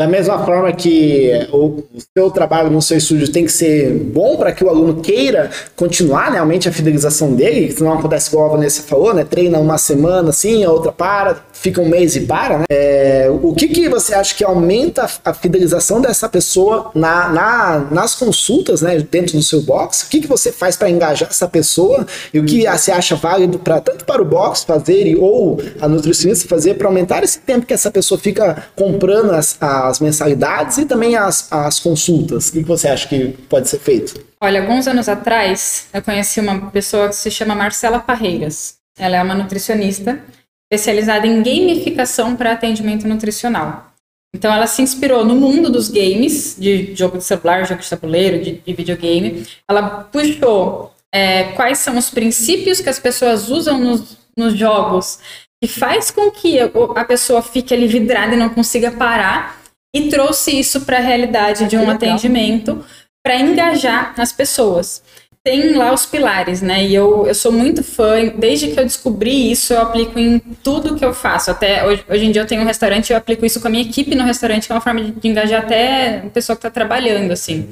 Da 0.00 0.06
mesma 0.06 0.42
forma 0.46 0.72
que 0.72 1.30
o, 1.52 1.82
seu 2.16 2.30
trabalho 2.30 2.70
no 2.70 2.80
seu 2.80 2.96
estúdio 2.96 3.30
tem 3.30 3.44
que 3.44 3.52
ser 3.52 3.92
bom 3.92 4.38
para 4.38 4.50
que 4.50 4.64
o 4.64 4.70
aluno 4.70 5.02
queira 5.02 5.50
continuar, 5.76 6.30
né, 6.30 6.38
aumente 6.38 6.66
a 6.66 6.72
fidelização 6.72 7.34
dele, 7.34 7.74
que 7.74 7.82
não 7.82 7.92
acontece 7.92 8.30
igual 8.30 8.46
a 8.46 8.52
Vanessa 8.52 8.80
falou, 8.80 9.12
né, 9.12 9.24
treina 9.24 9.58
uma 9.58 9.76
semana 9.76 10.30
assim, 10.30 10.64
a 10.64 10.72
outra 10.72 10.90
para, 10.90 11.44
fica 11.60 11.80
um 11.80 11.88
mês 11.88 12.16
e 12.16 12.22
para, 12.22 12.58
né? 12.58 12.64
É, 12.70 13.28
o 13.30 13.54
que, 13.54 13.68
que 13.68 13.88
você 13.88 14.14
acha 14.14 14.34
que 14.34 14.42
aumenta 14.42 15.08
a 15.24 15.34
fidelização 15.34 16.00
dessa 16.00 16.28
pessoa 16.28 16.90
na, 16.94 17.28
na, 17.28 17.78
nas 17.90 18.14
consultas, 18.14 18.80
né, 18.80 18.98
dentro 18.98 19.36
do 19.36 19.42
seu 19.42 19.62
box? 19.62 20.04
O 20.04 20.08
que, 20.08 20.20
que 20.20 20.26
você 20.26 20.50
faz 20.50 20.76
para 20.76 20.88
engajar 20.88 21.28
essa 21.28 21.46
pessoa 21.46 22.06
e 22.32 22.40
o 22.40 22.44
que 22.44 22.66
você 22.66 22.90
acha 22.90 23.14
válido 23.14 23.58
para 23.58 23.80
tanto 23.80 24.04
para 24.04 24.22
o 24.22 24.24
box 24.24 24.64
fazer 24.64 25.16
ou 25.18 25.60
a 25.80 25.88
nutricionista 25.88 26.48
fazer 26.48 26.74
para 26.74 26.88
aumentar 26.88 27.22
esse 27.22 27.40
tempo 27.40 27.66
que 27.66 27.74
essa 27.74 27.90
pessoa 27.90 28.18
fica 28.18 28.64
comprando 28.74 29.32
as, 29.32 29.56
as 29.60 30.00
mensalidades 30.00 30.78
e 30.78 30.86
também 30.86 31.16
as, 31.16 31.46
as 31.50 31.78
consultas? 31.78 32.48
O 32.48 32.52
que, 32.52 32.62
que 32.62 32.68
você 32.68 32.88
acha 32.88 33.06
que 33.06 33.28
pode 33.48 33.68
ser 33.68 33.78
feito? 33.78 34.14
Olha, 34.42 34.62
alguns 34.62 34.88
anos 34.88 35.08
atrás 35.08 35.86
eu 35.92 36.00
conheci 36.00 36.40
uma 36.40 36.70
pessoa 36.70 37.08
que 37.08 37.16
se 37.16 37.30
chama 37.30 37.54
Marcela 37.54 37.98
Parreiras. 37.98 38.76
Ela 38.98 39.16
é 39.16 39.22
uma 39.22 39.34
nutricionista 39.34 40.18
especializada 40.70 41.26
em 41.26 41.42
gamificação 41.42 42.36
para 42.36 42.52
atendimento 42.52 43.08
nutricional. 43.08 43.90
Então 44.34 44.52
ela 44.52 44.68
se 44.68 44.80
inspirou 44.80 45.24
no 45.24 45.34
mundo 45.34 45.70
dos 45.70 45.88
games, 45.88 46.56
de 46.56 46.94
jogo 46.94 47.18
de 47.18 47.24
celular, 47.24 47.66
jogo 47.66 47.80
de 47.80 47.90
tabuleiro, 47.90 48.42
de, 48.42 48.52
de 48.52 48.72
videogame. 48.72 49.44
Ela 49.68 50.04
puxou 50.04 50.94
é, 51.12 51.44
quais 51.52 51.78
são 51.78 51.98
os 51.98 52.10
princípios 52.10 52.80
que 52.80 52.88
as 52.88 53.00
pessoas 53.00 53.50
usam 53.50 53.78
nos, 53.78 54.16
nos 54.36 54.56
jogos 54.56 55.18
que 55.62 55.68
faz 55.68 56.10
com 56.10 56.30
que 56.30 56.58
a 56.60 57.04
pessoa 57.04 57.42
fique 57.42 57.74
ali 57.74 57.86
vidrada 57.86 58.34
e 58.34 58.38
não 58.38 58.48
consiga 58.48 58.90
parar 58.92 59.60
e 59.94 60.08
trouxe 60.08 60.58
isso 60.58 60.82
para 60.82 60.98
a 60.98 61.00
realidade 61.00 61.66
de 61.66 61.76
um 61.76 61.90
atendimento 61.90 62.84
para 63.22 63.36
engajar 63.36 64.14
as 64.16 64.32
pessoas 64.32 65.02
tem 65.42 65.74
lá 65.74 65.92
os 65.92 66.04
pilares, 66.04 66.60
né? 66.60 66.84
E 66.84 66.94
eu, 66.94 67.26
eu 67.26 67.34
sou 67.34 67.50
muito 67.50 67.82
fã, 67.82 68.26
desde 68.28 68.68
que 68.68 68.78
eu 68.78 68.84
descobri 68.84 69.50
isso, 69.50 69.72
eu 69.72 69.80
aplico 69.80 70.18
em 70.18 70.38
tudo 70.38 70.96
que 70.96 71.04
eu 71.04 71.14
faço. 71.14 71.50
Até 71.50 71.86
hoje, 71.86 72.04
hoje 72.08 72.26
em 72.26 72.32
dia 72.32 72.42
eu 72.42 72.46
tenho 72.46 72.62
um 72.62 72.66
restaurante 72.66 73.10
eu 73.10 73.16
aplico 73.16 73.46
isso 73.46 73.60
com 73.60 73.68
a 73.68 73.70
minha 73.70 73.84
equipe 73.84 74.14
no 74.14 74.24
restaurante, 74.24 74.66
que 74.66 74.72
é 74.72 74.74
uma 74.74 74.80
forma 74.80 75.02
de, 75.02 75.28
engajar 75.28 75.62
até 75.62 76.18
a 76.18 76.30
pessoa 76.30 76.56
que 76.56 76.60
está 76.60 76.70
trabalhando, 76.70 77.32
assim. 77.32 77.70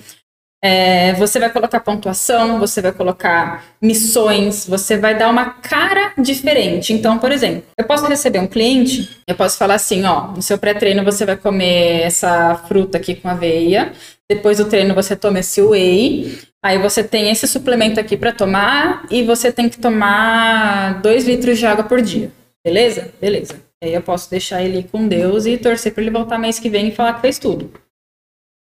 É, 0.65 1.13
você 1.13 1.39
vai 1.39 1.51
colocar 1.51 1.79
pontuação, 1.79 2.59
você 2.59 2.83
vai 2.83 2.91
colocar 2.91 3.65
missões, 3.81 4.67
você 4.67 4.97
vai 4.97 5.17
dar 5.17 5.29
uma 5.29 5.51
cara 5.51 6.15
diferente. 6.19 6.93
Então, 6.93 7.19
por 7.19 7.31
exemplo, 7.31 7.63
eu 7.77 7.85
posso 7.85 8.07
receber 8.07 8.41
um 8.41 8.47
cliente, 8.49 9.21
eu 9.27 9.37
posso 9.37 9.57
falar 9.57 9.75
assim, 9.75 10.05
ó, 10.05 10.33
no 10.33 10.43
seu 10.43 10.59
pré-treino 10.59 11.05
você 11.05 11.25
vai 11.25 11.37
comer 11.37 12.01
essa 12.03 12.57
fruta 12.67 12.99
aqui 12.99 13.15
com 13.15 13.29
aveia, 13.29 13.93
depois 14.29 14.59
do 14.59 14.65
treino 14.65 14.95
você 14.95 15.15
toma 15.15 15.39
esse 15.39 15.63
whey, 15.63 16.39
aí 16.65 16.79
você 16.79 17.03
tem 17.05 17.31
esse 17.31 17.47
suplemento 17.47 17.99
aqui 18.01 18.17
para 18.17 18.33
tomar 18.33 19.07
e 19.11 19.23
você 19.23 19.53
tem 19.53 19.69
que 19.69 19.79
tomar 19.79 21.01
2 21.01 21.25
litros 21.25 21.59
de 21.59 21.67
água 21.67 21.85
por 21.85 22.01
dia. 22.03 22.33
Beleza? 22.65 23.13
Beleza. 23.21 23.63
Aí 23.83 23.95
eu 23.95 24.03
posso 24.03 24.29
deixar 24.31 24.63
ele 24.63 24.83
com 24.83 25.07
Deus 25.07 25.47
e 25.47 25.57
torcer 25.57 25.95
para 25.95 26.03
ele 26.03 26.11
voltar 26.11 26.39
mês 26.39 26.59
que 26.59 26.69
vem 26.69 26.89
e 26.89 26.95
falar 26.95 27.15
que 27.15 27.21
fez 27.21 27.39
tudo. 27.39 27.73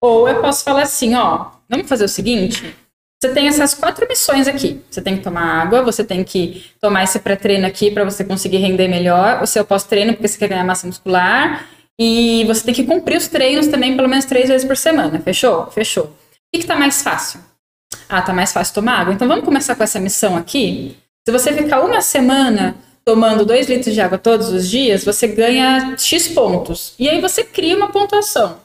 Ou 0.04 0.28
eu 0.28 0.42
posso 0.42 0.64
falar 0.64 0.84
assim, 0.84 1.16
ó, 1.16 1.52
vamos 1.70 1.88
fazer 1.88 2.06
o 2.06 2.10
seguinte, 2.10 2.76
Você 3.20 3.34
tem 3.34 3.48
essas 3.48 3.74
quatro 3.74 4.08
missões 4.08 4.48
aqui. 4.48 4.80
Você 4.90 5.02
tem 5.02 5.18
que 5.18 5.24
tomar 5.24 5.64
água, 5.64 5.82
você 5.82 6.04
tem 6.04 6.24
que 6.24 6.66
tomar 6.80 7.04
esse 7.04 7.20
pré-treino 7.20 7.66
aqui 7.66 7.90
para 7.90 8.04
você 8.04 8.24
conseguir 8.24 8.58
render 8.58 8.88
melhor, 8.88 9.42
o 9.42 9.48
seu 9.48 9.66
pós-treino 9.66 10.14
porque 10.14 10.28
você 10.28 10.38
quer 10.38 10.50
ganhar 10.50 10.64
massa 10.64 10.86
muscular, 10.86 11.68
e 12.00 12.46
você 12.46 12.64
tem 12.64 12.76
que 12.76 12.84
cumprir 12.84 13.18
os 13.18 13.28
treinos 13.28 13.68
também 13.68 13.96
pelo 13.96 14.08
menos 14.08 14.26
três 14.26 14.50
vezes 14.50 14.68
por 14.68 14.78
semana. 14.78 15.20
Fechou? 15.20 15.66
Fechou. 15.72 16.06
O 16.06 16.14
que, 16.54 16.62
que 16.62 16.68
tá 16.68 16.76
mais 16.76 17.02
fácil? 17.02 17.40
Ah, 18.10 18.22
tá 18.22 18.34
mais 18.34 18.54
fácil 18.54 18.76
tomar 18.76 19.00
água. 19.00 19.14
Então 19.14 19.28
vamos 19.28 19.46
começar 19.46 19.76
com 19.76 19.84
essa 19.84 20.00
missão 20.00 20.38
aqui. 20.38 20.98
Se 21.28 21.32
você 21.32 21.54
ficar 21.54 21.82
uma 21.82 22.02
semana 22.02 22.76
tomando 23.04 23.46
dois 23.46 23.68
litros 23.68 23.94
de 23.94 24.02
água 24.02 24.18
todos 24.18 24.50
os 24.50 24.70
dias, 24.70 25.04
você 25.04 25.28
ganha 25.28 25.96
X 25.98 26.28
pontos. 26.30 26.94
E 27.00 27.10
aí 27.10 27.22
você 27.22 27.44
cria 27.44 27.76
uma 27.76 27.92
pontuação. 27.92 28.60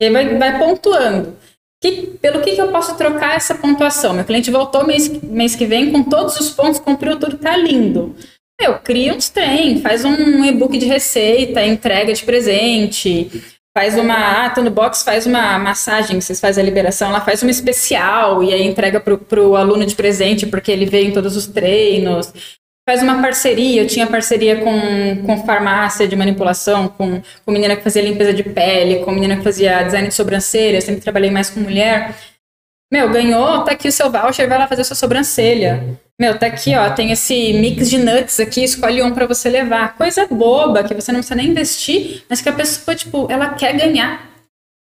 E 0.00 0.06
aí 0.06 0.12
vai, 0.12 0.38
vai 0.38 0.58
pontuando. 0.58 1.36
Que, 1.82 2.06
pelo 2.20 2.40
que, 2.40 2.52
que 2.52 2.60
eu 2.60 2.72
posso 2.72 2.96
trocar 2.96 3.36
essa 3.36 3.54
pontuação? 3.54 4.14
Meu 4.14 4.24
cliente 4.24 4.50
voltou 4.50 4.86
mês, 4.86 5.08
mês 5.22 5.54
que 5.54 5.66
vem 5.66 5.92
com 5.92 6.02
todos 6.02 6.38
os 6.40 6.50
pontos, 6.50 6.80
cumpriu 6.80 7.18
tudo, 7.18 7.38
tá 7.38 7.56
lindo. 7.56 8.16
Meu, 8.60 8.78
cria 8.78 9.14
uns 9.14 9.28
trem, 9.28 9.82
faz 9.82 10.04
um 10.04 10.44
e-book 10.44 10.78
de 10.78 10.86
receita, 10.86 11.64
entrega 11.64 12.12
de 12.14 12.24
presente, 12.24 13.30
faz 13.76 13.94
uma. 13.98 14.46
Ah, 14.46 14.48
tô 14.48 14.62
no 14.62 14.70
box, 14.70 15.02
faz 15.02 15.26
uma 15.26 15.58
massagem, 15.58 16.18
vocês 16.18 16.40
fazem 16.40 16.62
a 16.62 16.64
liberação 16.64 17.12
lá, 17.12 17.20
faz 17.20 17.42
uma 17.42 17.50
especial 17.50 18.42
e 18.42 18.54
aí 18.54 18.66
entrega 18.66 18.98
pro, 18.98 19.18
pro 19.18 19.54
aluno 19.54 19.84
de 19.84 19.94
presente, 19.94 20.46
porque 20.46 20.72
ele 20.72 20.86
veio 20.86 21.10
em 21.10 21.12
todos 21.12 21.36
os 21.36 21.46
treinos. 21.46 22.32
Faz 22.88 23.02
uma 23.02 23.20
parceria, 23.20 23.82
eu 23.82 23.86
tinha 23.86 24.06
parceria 24.06 24.62
com, 24.62 25.26
com 25.26 25.44
farmácia 25.44 26.08
de 26.08 26.16
manipulação, 26.16 26.88
com, 26.88 27.20
com 27.44 27.52
menina 27.52 27.76
que 27.76 27.82
fazia 27.82 28.00
limpeza 28.00 28.32
de 28.32 28.44
pele, 28.44 29.04
com 29.04 29.10
menina 29.10 29.36
que 29.36 29.42
fazia 29.42 29.82
design 29.82 30.08
de 30.08 30.14
sobrancelha, 30.14 30.80
sempre 30.80 31.02
trabalhei 31.02 31.30
mais 31.30 31.50
com 31.50 31.60
mulher. 31.60 32.16
Meu, 32.90 33.10
ganhou, 33.10 33.62
tá 33.62 33.72
aqui 33.72 33.88
o 33.88 33.92
seu 33.92 34.10
voucher, 34.10 34.48
vai 34.48 34.56
lá 34.56 34.66
fazer 34.66 34.82
a 34.82 34.84
sua 34.84 34.96
sobrancelha. 34.96 36.00
Meu, 36.18 36.38
tá 36.38 36.46
aqui, 36.46 36.74
ó, 36.74 36.90
tem 36.90 37.12
esse 37.12 37.52
mix 37.52 37.90
de 37.90 37.98
nuts 37.98 38.40
aqui, 38.40 38.64
escolhe 38.64 39.02
um 39.02 39.12
para 39.12 39.26
você 39.26 39.50
levar. 39.50 39.94
Coisa 39.96 40.26
boba, 40.26 40.82
que 40.82 40.94
você 40.94 41.12
não 41.12 41.20
precisa 41.20 41.34
nem 41.34 41.48
investir, 41.48 42.24
mas 42.28 42.40
que 42.40 42.48
a 42.48 42.52
pessoa, 42.54 42.94
tipo, 42.96 43.26
ela 43.30 43.50
quer 43.50 43.76
ganhar. 43.76 44.26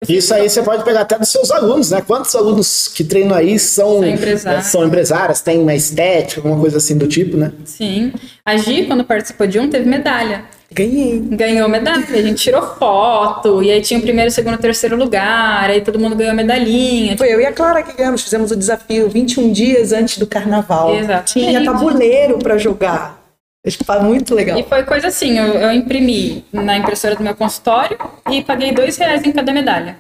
Isso 0.09 0.32
aí 0.32 0.49
você 0.49 0.62
pode 0.62 0.85
pegar 0.85 1.01
até 1.01 1.18
dos 1.18 1.30
seus 1.30 1.51
alunos, 1.51 1.91
né? 1.91 2.03
Quantos 2.03 2.35
alunos 2.37 2.89
que 2.89 3.03
treinam 3.03 3.35
aí 3.35 3.59
são, 3.59 4.01
são, 4.01 4.05
empresários. 4.05 4.66
são 4.66 4.87
empresárias, 4.87 5.41
têm 5.41 5.59
uma 5.59 5.74
estética, 5.74 6.41
alguma 6.41 6.61
coisa 6.61 6.76
assim 6.76 6.97
do 6.97 7.09
tipo, 7.09 7.37
né? 7.37 7.53
Sim. 7.64 8.12
A 8.45 8.57
Gi, 8.57 8.85
quando 8.87 9.03
participou 9.03 9.47
de 9.47 9.59
um, 9.59 9.68
teve 9.68 9.89
medalha. 9.89 10.45
Ganhei. 10.75 11.20
Ganhou 11.20 11.68
medalha. 11.68 12.05
A 12.09 12.22
gente 12.22 12.43
tirou 12.43 12.61
foto, 12.61 13.62
e 13.62 13.70
aí 13.70 13.81
tinha 13.81 14.01
o 14.01 14.03
primeiro, 14.03 14.31
segundo, 14.31 14.59
terceiro 14.59 14.97
lugar, 14.97 15.70
aí 15.70 15.81
todo 15.81 16.01
mundo 16.01 16.16
ganhou 16.16 16.35
medalhinha. 16.35 17.16
Foi 17.16 17.33
eu 17.33 17.41
e 17.41 17.47
a 17.47 17.53
Clara 17.53 17.83
que 17.83 17.97
ganhamos, 17.97 18.22
fizemos 18.22 18.51
o 18.51 18.57
desafio 18.57 19.09
21 19.09 19.53
dias 19.53 19.93
antes 19.93 20.18
do 20.18 20.27
carnaval. 20.27 20.93
Exato. 20.97 21.33
Tinha 21.33 21.64
tabuleiro 21.64 22.39
para 22.41 22.59
jogar. 22.59 23.22
Acho 23.64 23.79
que 23.79 23.85
foi 23.85 24.01
muito 24.01 24.35
legal. 24.35 24.59
E 24.59 24.64
foi 24.64 24.83
coisa 24.83 25.09
assim, 25.09 25.39
eu, 25.39 25.47
eu, 25.47 25.72
imprimi 25.72 26.45
na 26.53 26.77
impressora 26.77 27.14
do 27.14 27.22
meu 27.22 27.35
consultório 27.35 27.97
e 28.31 28.43
paguei 28.43 28.72
dois 28.72 28.97
reais 28.99 29.25
em 29.25 29.33
cada 29.33 29.53
medalha. 29.53 29.97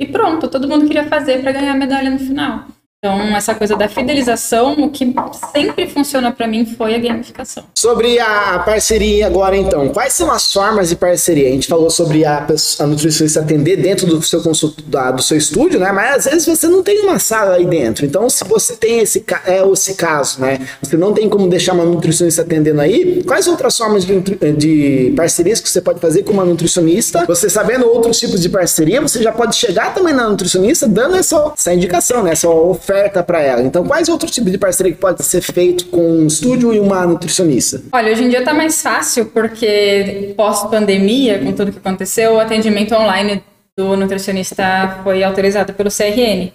E 0.00 0.06
pronto, 0.06 0.48
todo 0.48 0.68
mundo 0.68 0.86
queria 0.86 1.04
fazer 1.04 1.42
para 1.42 1.52
ganhar 1.52 1.72
a 1.72 1.76
medalha 1.76 2.10
no 2.10 2.18
final. 2.18 2.64
Então, 3.04 3.36
essa 3.36 3.54
coisa 3.54 3.76
da 3.76 3.88
fidelização, 3.88 4.72
o 4.72 4.90
que 4.90 5.14
sempre 5.52 5.86
funcionou 5.86 6.32
para 6.32 6.46
mim 6.46 6.64
foi 6.64 6.94
a 6.94 6.98
gamificação. 6.98 7.64
Sobre 7.74 8.18
a 8.18 8.58
parceria 8.64 9.26
agora, 9.26 9.54
então, 9.54 9.90
quais 9.90 10.14
são 10.14 10.30
as 10.30 10.50
formas 10.50 10.88
de 10.88 10.96
parceria? 10.96 11.48
A 11.48 11.52
gente 11.52 11.68
falou 11.68 11.90
sobre 11.90 12.24
a, 12.24 12.46
a 12.78 12.86
nutricionista 12.86 13.40
atender 13.40 13.76
dentro 13.76 14.06
do 14.06 14.22
seu 14.22 14.42
consulto, 14.42 14.82
da, 14.82 15.10
do 15.10 15.22
seu 15.22 15.36
estúdio, 15.36 15.78
né? 15.78 15.92
Mas 15.92 16.26
às 16.26 16.32
vezes 16.32 16.46
você 16.46 16.66
não 16.68 16.82
tem 16.82 17.00
uma 17.02 17.18
sala 17.18 17.56
aí 17.56 17.66
dentro. 17.66 18.06
Então, 18.06 18.30
se 18.30 18.42
você 18.44 18.74
tem 18.74 19.00
esse, 19.00 19.22
é 19.44 19.62
esse 19.70 19.94
caso, 19.94 20.40
né? 20.40 20.66
Você 20.82 20.96
não 20.96 21.12
tem 21.12 21.28
como 21.28 21.48
deixar 21.48 21.74
uma 21.74 21.84
nutricionista 21.84 22.42
atendendo 22.42 22.80
aí, 22.80 23.22
quais 23.24 23.46
outras 23.46 23.76
formas 23.76 24.06
de, 24.06 24.20
de 24.56 25.12
parcerias 25.14 25.60
que 25.60 25.68
você 25.68 25.82
pode 25.82 26.00
fazer 26.00 26.22
com 26.22 26.32
uma 26.32 26.46
nutricionista? 26.46 27.26
Você 27.26 27.50
sabendo 27.50 27.86
outros 27.86 28.18
tipos 28.18 28.40
de 28.40 28.48
parceria, 28.48 29.02
você 29.02 29.22
já 29.22 29.32
pode 29.32 29.54
chegar 29.54 29.94
também 29.94 30.14
na 30.14 30.28
nutricionista 30.28 30.88
dando 30.88 31.16
essa, 31.16 31.52
essa 31.54 31.74
indicação, 31.74 32.22
né? 32.22 32.32
Essa 32.32 32.48
oferta 32.86 33.22
para 33.22 33.42
ela. 33.42 33.62
Então, 33.62 33.84
quais 33.84 34.08
outros 34.08 34.30
tipos 34.30 34.52
de 34.52 34.58
parceria 34.58 34.92
que 34.92 34.98
pode 34.98 35.24
ser 35.24 35.40
feito 35.40 35.86
com 35.86 36.00
um 36.00 36.26
estúdio 36.28 36.72
e 36.72 36.78
uma 36.78 37.04
nutricionista? 37.04 37.82
Olha, 37.92 38.12
hoje 38.12 38.24
em 38.24 38.28
dia 38.28 38.38
está 38.38 38.54
mais 38.54 38.80
fácil 38.80 39.26
porque 39.26 40.32
pós-pandemia, 40.36 41.40
com 41.40 41.52
tudo 41.52 41.72
que 41.72 41.78
aconteceu, 41.78 42.34
o 42.34 42.40
atendimento 42.40 42.94
online 42.94 43.42
do 43.76 43.96
nutricionista 43.96 45.00
foi 45.02 45.24
autorizado 45.24 45.72
pelo 45.74 45.90
CRN. 45.90 46.52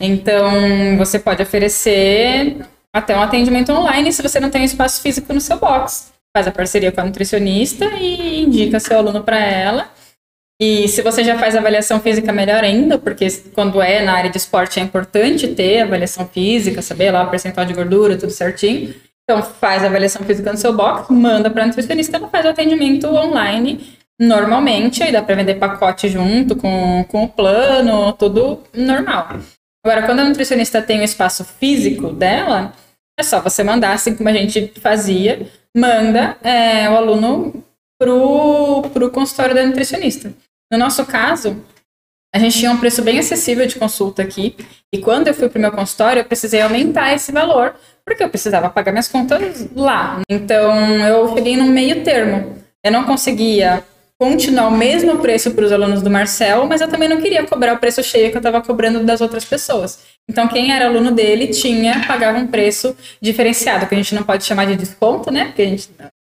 Então, 0.00 0.96
você 0.96 1.18
pode 1.18 1.42
oferecer 1.42 2.56
até 2.92 3.16
um 3.16 3.22
atendimento 3.22 3.70
online 3.70 4.12
se 4.12 4.22
você 4.22 4.40
não 4.40 4.48
tem 4.48 4.64
espaço 4.64 5.02
físico 5.02 5.32
no 5.34 5.40
seu 5.40 5.58
box. 5.58 6.10
Faz 6.34 6.48
a 6.48 6.50
parceria 6.50 6.90
com 6.90 7.00
a 7.00 7.04
nutricionista 7.04 7.84
e 8.00 8.42
indica 8.42 8.80
seu 8.80 8.96
aluno 8.96 9.22
para 9.22 9.38
ela. 9.38 9.97
E 10.60 10.88
se 10.88 11.02
você 11.02 11.22
já 11.22 11.38
faz 11.38 11.54
avaliação 11.54 12.00
física, 12.00 12.32
melhor 12.32 12.64
ainda, 12.64 12.98
porque 12.98 13.28
quando 13.54 13.80
é 13.80 14.02
na 14.02 14.14
área 14.14 14.30
de 14.30 14.38
esporte 14.38 14.80
é 14.80 14.82
importante 14.82 15.46
ter 15.46 15.82
avaliação 15.82 16.26
física, 16.26 16.82
saber 16.82 17.12
lá 17.12 17.22
o 17.22 17.30
percentual 17.30 17.64
de 17.64 17.74
gordura, 17.74 18.18
tudo 18.18 18.32
certinho. 18.32 18.92
Então, 19.22 19.40
faz 19.42 19.84
avaliação 19.84 20.22
física 20.24 20.50
no 20.50 20.58
seu 20.58 20.72
box, 20.72 21.12
manda 21.12 21.48
para 21.48 21.62
a 21.62 21.66
nutricionista, 21.66 22.16
ela 22.16 22.28
faz 22.28 22.44
o 22.44 22.48
atendimento 22.48 23.06
online 23.06 23.96
normalmente, 24.20 25.02
aí 25.02 25.12
dá 25.12 25.22
para 25.22 25.36
vender 25.36 25.54
pacote 25.56 26.08
junto 26.08 26.56
com, 26.56 27.04
com 27.06 27.24
o 27.24 27.28
plano, 27.28 28.12
tudo 28.14 28.60
normal. 28.74 29.38
Agora, 29.84 30.04
quando 30.04 30.20
a 30.20 30.24
nutricionista 30.24 30.82
tem 30.82 31.00
o 31.00 31.04
espaço 31.04 31.44
físico 31.44 32.10
dela, 32.10 32.72
é 33.18 33.22
só 33.22 33.40
você 33.40 33.62
mandar, 33.62 33.92
assim 33.92 34.16
como 34.16 34.28
a 34.28 34.32
gente 34.32 34.72
fazia, 34.80 35.46
manda 35.76 36.36
é, 36.42 36.90
o 36.90 36.96
aluno 36.96 37.62
pro, 38.00 38.82
pro 38.92 39.10
consultório 39.10 39.54
da 39.54 39.64
nutricionista. 39.64 40.32
No 40.70 40.78
nosso 40.78 41.04
caso, 41.06 41.62
a 42.34 42.38
gente 42.38 42.58
tinha 42.58 42.70
um 42.70 42.78
preço 42.78 43.02
bem 43.02 43.18
acessível 43.18 43.66
de 43.66 43.76
consulta 43.76 44.22
aqui. 44.22 44.54
E 44.92 44.98
quando 44.98 45.28
eu 45.28 45.34
fui 45.34 45.48
para 45.48 45.58
o 45.58 45.62
meu 45.62 45.72
consultório, 45.72 46.20
eu 46.20 46.24
precisei 46.24 46.60
aumentar 46.60 47.14
esse 47.14 47.32
valor, 47.32 47.74
porque 48.04 48.22
eu 48.22 48.28
precisava 48.28 48.68
pagar 48.68 48.92
minhas 48.92 49.08
contas 49.08 49.68
lá. 49.74 50.20
Então, 50.28 50.74
eu 51.06 51.34
cheguei 51.34 51.56
num 51.56 51.68
meio 51.68 52.04
termo. 52.04 52.56
Eu 52.84 52.92
não 52.92 53.04
conseguia 53.04 53.82
continuar 54.20 54.68
o 54.68 54.76
mesmo 54.76 55.18
preço 55.20 55.52
para 55.52 55.64
os 55.64 55.72
alunos 55.72 56.02
do 56.02 56.10
Marcel, 56.10 56.66
mas 56.66 56.80
eu 56.80 56.88
também 56.88 57.08
não 57.08 57.20
queria 57.20 57.46
cobrar 57.46 57.74
o 57.74 57.78
preço 57.78 58.02
cheio 58.02 58.30
que 58.30 58.36
eu 58.36 58.40
estava 58.40 58.60
cobrando 58.60 59.04
das 59.04 59.20
outras 59.20 59.44
pessoas. 59.44 60.00
Então, 60.28 60.48
quem 60.48 60.72
era 60.72 60.86
aluno 60.86 61.12
dele 61.12 61.48
tinha, 61.48 62.04
pagava 62.06 62.38
um 62.38 62.46
preço 62.46 62.96
diferenciado, 63.22 63.86
que 63.86 63.94
a 63.94 63.98
gente 63.98 64.14
não 64.14 64.24
pode 64.24 64.44
chamar 64.44 64.66
de 64.66 64.76
desconto, 64.76 65.30
né? 65.30 65.46
Porque 65.46 65.62
a 65.62 65.66
gente, 65.66 65.88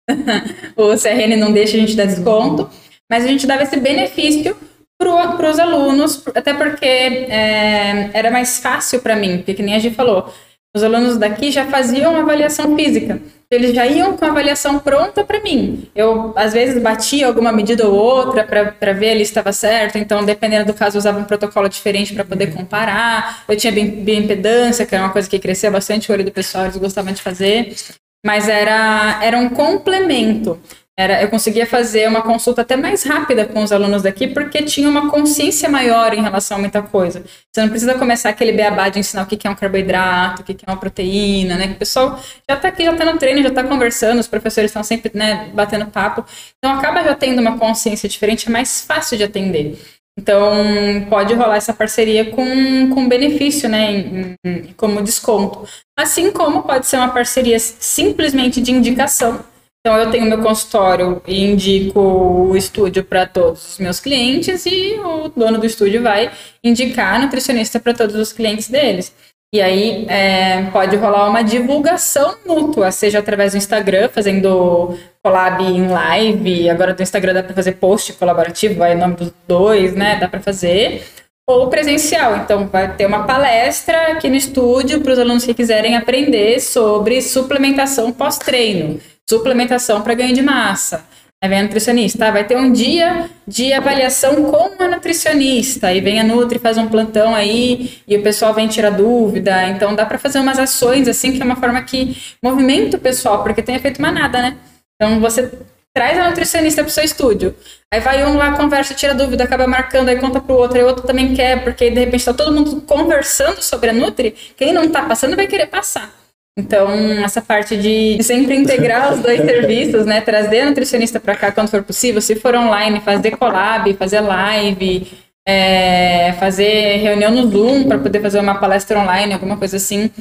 o 0.75 0.95
CRN 0.97 1.37
não 1.37 1.51
deixa 1.51 1.77
a 1.77 1.79
gente 1.79 1.95
dar 1.95 2.05
desconto. 2.05 2.69
Mas 3.09 3.23
a 3.23 3.27
gente 3.27 3.47
dava 3.47 3.63
esse 3.63 3.77
benefício 3.77 4.55
para 4.97 5.49
os 5.49 5.59
alunos, 5.59 6.23
até 6.35 6.53
porque 6.53 6.85
é, 6.85 8.09
era 8.13 8.29
mais 8.29 8.59
fácil 8.59 8.99
para 8.99 9.15
mim, 9.15 9.37
porque 9.37 9.53
que 9.53 9.63
nem 9.63 9.75
a 9.75 9.79
gente 9.79 9.95
falou, 9.95 10.31
os 10.75 10.83
alunos 10.83 11.17
daqui 11.17 11.51
já 11.51 11.65
faziam 11.65 12.15
avaliação 12.15 12.75
física. 12.75 13.19
Eles 13.51 13.73
já 13.73 13.87
iam 13.87 14.15
com 14.15 14.23
a 14.23 14.27
avaliação 14.27 14.77
pronta 14.77 15.23
para 15.23 15.41
mim. 15.41 15.89
Eu, 15.95 16.33
às 16.35 16.53
vezes, 16.53 16.79
batia 16.79 17.25
alguma 17.25 17.51
medida 17.51 17.87
ou 17.87 17.95
outra 17.95 18.43
para 18.43 18.93
ver 18.93 19.09
ali 19.09 19.25
se 19.25 19.31
estava 19.31 19.51
certo. 19.51 19.97
Então, 19.97 20.23
dependendo 20.23 20.71
do 20.71 20.73
caso, 20.75 20.99
usava 20.99 21.17
um 21.17 21.23
protocolo 21.23 21.67
diferente 21.67 22.13
para 22.13 22.23
poder 22.23 22.53
comparar. 22.53 23.43
Eu 23.47 23.57
tinha 23.57 23.73
bioimpedância, 23.73 24.85
que 24.85 24.93
era 24.93 25.05
uma 25.05 25.11
coisa 25.11 25.27
que 25.27 25.39
crescia 25.39 25.71
bastante 25.71 26.11
o 26.11 26.13
olho 26.13 26.23
do 26.23 26.31
pessoal, 26.31 26.65
eles 26.65 26.77
gostavam 26.77 27.11
de 27.11 27.23
fazer. 27.23 27.75
Mas 28.23 28.47
era, 28.47 29.19
era 29.23 29.37
um 29.39 29.49
complemento. 29.49 30.61
Era, 30.99 31.21
eu 31.21 31.29
conseguia 31.29 31.65
fazer 31.65 32.09
uma 32.09 32.21
consulta 32.21 32.61
até 32.61 32.75
mais 32.75 33.03
rápida 33.03 33.45
com 33.45 33.63
os 33.63 33.71
alunos 33.71 34.01
daqui, 34.01 34.27
porque 34.27 34.63
tinha 34.63 34.89
uma 34.89 35.09
consciência 35.09 35.69
maior 35.69 36.13
em 36.13 36.21
relação 36.21 36.57
a 36.57 36.59
muita 36.59 36.81
coisa. 36.81 37.23
Você 37.49 37.61
não 37.61 37.69
precisa 37.69 37.93
começar 37.93 38.27
aquele 38.27 38.51
beabá 38.51 38.89
de 38.89 38.99
ensinar 38.99 39.23
o 39.23 39.25
que 39.25 39.47
é 39.47 39.49
um 39.49 39.55
carboidrato, 39.55 40.41
o 40.41 40.43
que 40.45 40.51
é 40.51 40.69
uma 40.69 40.75
proteína, 40.75 41.55
né? 41.55 41.67
Que 41.67 41.73
o 41.75 41.77
pessoal 41.77 42.19
já 42.49 42.57
está 42.57 42.67
aqui, 42.67 42.83
já 42.83 42.91
está 42.91 43.05
no 43.05 43.17
treino, 43.17 43.41
já 43.41 43.47
está 43.47 43.63
conversando, 43.63 44.19
os 44.19 44.27
professores 44.27 44.71
estão 44.71 44.83
sempre 44.83 45.09
né, 45.13 45.49
batendo 45.53 45.85
papo. 45.85 46.25
Então 46.57 46.77
acaba 46.77 47.01
já 47.01 47.15
tendo 47.15 47.39
uma 47.39 47.57
consciência 47.57 48.09
diferente, 48.09 48.49
é 48.49 48.51
mais 48.51 48.81
fácil 48.81 49.17
de 49.17 49.23
atender. 49.23 49.79
Então, 50.19 51.05
pode 51.09 51.33
rolar 51.33 51.55
essa 51.55 51.73
parceria 51.73 52.29
com, 52.29 52.89
com 52.89 53.07
benefício, 53.07 53.69
né, 53.69 53.89
em, 53.93 54.35
em, 54.45 54.73
como 54.73 55.01
desconto. 55.01 55.65
Assim 55.97 56.29
como 56.29 56.63
pode 56.63 56.87
ser 56.87 56.97
uma 56.97 57.07
parceria 57.07 57.57
simplesmente 57.57 58.59
de 58.59 58.73
indicação, 58.73 59.39
então, 59.81 59.97
eu 59.97 60.11
tenho 60.11 60.25
meu 60.25 60.41
consultório 60.41 61.21
e 61.25 61.45
indico 61.45 61.99
o 61.99 62.57
estúdio 62.57 63.03
para 63.03 63.25
todos 63.25 63.73
os 63.73 63.79
meus 63.79 63.99
clientes 63.99 64.65
e 64.65 64.99
o 64.99 65.29
dono 65.29 65.57
do 65.57 65.65
estúdio 65.65 66.03
vai 66.03 66.31
indicar 66.61 67.19
nutricionista 67.21 67.79
para 67.79 67.93
todos 67.93 68.15
os 68.15 68.33
clientes 68.33 68.67
deles. 68.69 69.15
E 69.53 69.61
aí 69.61 70.05
é, 70.07 70.63
pode 70.71 70.95
rolar 70.97 71.27
uma 71.27 71.41
divulgação 71.41 72.35
mútua, 72.45 72.91
seja 72.91 73.19
através 73.19 73.53
do 73.53 73.57
Instagram, 73.57 74.09
fazendo 74.09 74.95
collab 75.23 75.63
em 75.63 75.87
live. 75.87 76.69
Agora 76.69 76.93
do 76.93 77.01
Instagram 77.01 77.33
dá 77.33 77.41
para 77.41 77.55
fazer 77.55 77.71
post 77.73 78.13
colaborativo, 78.13 78.75
vai 78.75 78.93
em 78.93 78.97
nome 78.97 79.15
dos 79.15 79.33
dois, 79.47 79.95
né? 79.95 80.17
Dá 80.17 80.27
para 80.27 80.41
fazer. 80.41 81.03
ou 81.47 81.67
presencial. 81.67 82.35
Então, 82.37 82.67
vai 82.67 82.95
ter 82.95 83.07
uma 83.07 83.23
palestra 83.25 84.11
aqui 84.11 84.29
no 84.29 84.35
estúdio 84.35 85.01
para 85.01 85.13
os 85.13 85.19
alunos 85.19 85.45
que 85.45 85.53
quiserem 85.53 85.97
aprender 85.97 86.59
sobre 86.59 87.19
suplementação 87.23 88.11
pós-treino, 88.11 88.99
suplementação 89.29 90.01
para 90.01 90.15
ganho 90.15 90.33
de 90.33 90.41
massa. 90.41 91.05
Aí 91.41 91.47
vem 91.47 91.59
a 91.59 91.63
nutricionista, 91.63 92.19
tá? 92.19 92.31
vai 92.31 92.43
ter 92.43 92.57
um 92.57 92.69
dia 92.69 93.29
de 93.47 93.71
avaliação 93.71 94.43
com 94.43 94.83
a 94.83 94.87
nutricionista, 94.89 95.87
aí 95.87 96.01
vem 96.01 96.19
a 96.19 96.23
Nutri, 96.23 96.59
faz 96.59 96.77
um 96.77 96.89
plantão 96.89 97.33
aí, 97.33 98.01
e 98.05 98.17
o 98.17 98.21
pessoal 98.21 98.53
vem 98.53 98.67
tirar 98.67 98.89
dúvida, 98.89 99.69
então 99.69 99.95
dá 99.95 100.05
para 100.05 100.17
fazer 100.17 100.39
umas 100.39 100.59
ações 100.59 101.07
assim, 101.07 101.31
que 101.31 101.41
é 101.41 101.45
uma 101.45 101.55
forma 101.55 101.81
que 101.81 102.17
movimenta 102.43 102.97
o 102.97 102.99
pessoal, 102.99 103.41
porque 103.41 103.61
tem 103.61 103.75
efeito 103.75 104.01
manada, 104.01 104.41
né? 104.41 104.57
Então 104.95 105.21
você 105.21 105.49
traz 105.93 106.19
a 106.19 106.27
nutricionista 106.27 106.83
pro 106.83 106.91
seu 106.91 107.05
estúdio. 107.05 107.55
Aí 107.89 108.01
vai 108.01 108.25
um 108.25 108.35
lá, 108.35 108.57
conversa, 108.57 108.93
tira 108.93 109.15
dúvida, 109.15 109.45
acaba 109.45 109.65
marcando, 109.65 110.09
aí 110.09 110.19
conta 110.19 110.41
pro 110.41 110.55
outro, 110.55 110.77
aí 110.77 110.83
o 110.83 110.87
outro 110.87 111.07
também 111.07 111.33
quer, 111.33 111.63
porque 111.63 111.89
de 111.89 112.01
repente 112.01 112.25
tá 112.25 112.33
todo 112.33 112.51
mundo 112.51 112.81
conversando 112.81 113.61
sobre 113.61 113.91
a 113.91 113.93
Nutri, 113.93 114.35
quem 114.57 114.73
não 114.73 114.89
tá 114.89 115.03
passando 115.03 115.37
vai 115.37 115.47
querer 115.47 115.67
passar. 115.67 116.18
Então, 116.57 116.89
essa 117.23 117.41
parte 117.41 117.77
de 117.77 118.21
sempre 118.21 118.55
integrar 118.55 119.13
os 119.13 119.19
dois 119.21 119.39
serviços, 119.41 120.05
né? 120.05 120.19
Trazer 120.19 120.61
a 120.61 120.65
nutricionista 120.65 121.19
para 121.19 121.35
cá 121.35 121.51
quando 121.51 121.69
for 121.69 121.83
possível, 121.83 122.21
se 122.21 122.35
for 122.35 122.53
online, 122.53 122.99
fazer 122.99 123.31
collab, 123.37 123.93
fazer 123.93 124.19
live, 124.19 125.07
é, 125.47 126.33
fazer 126.33 126.97
reunião 126.97 127.31
no 127.31 127.49
Zoom 127.49 127.87
para 127.87 127.97
poder 127.97 128.21
fazer 128.21 128.39
uma 128.39 128.59
palestra 128.59 128.99
online, 128.99 129.33
alguma 129.33 129.57
coisa 129.57 129.77
assim 129.77 130.11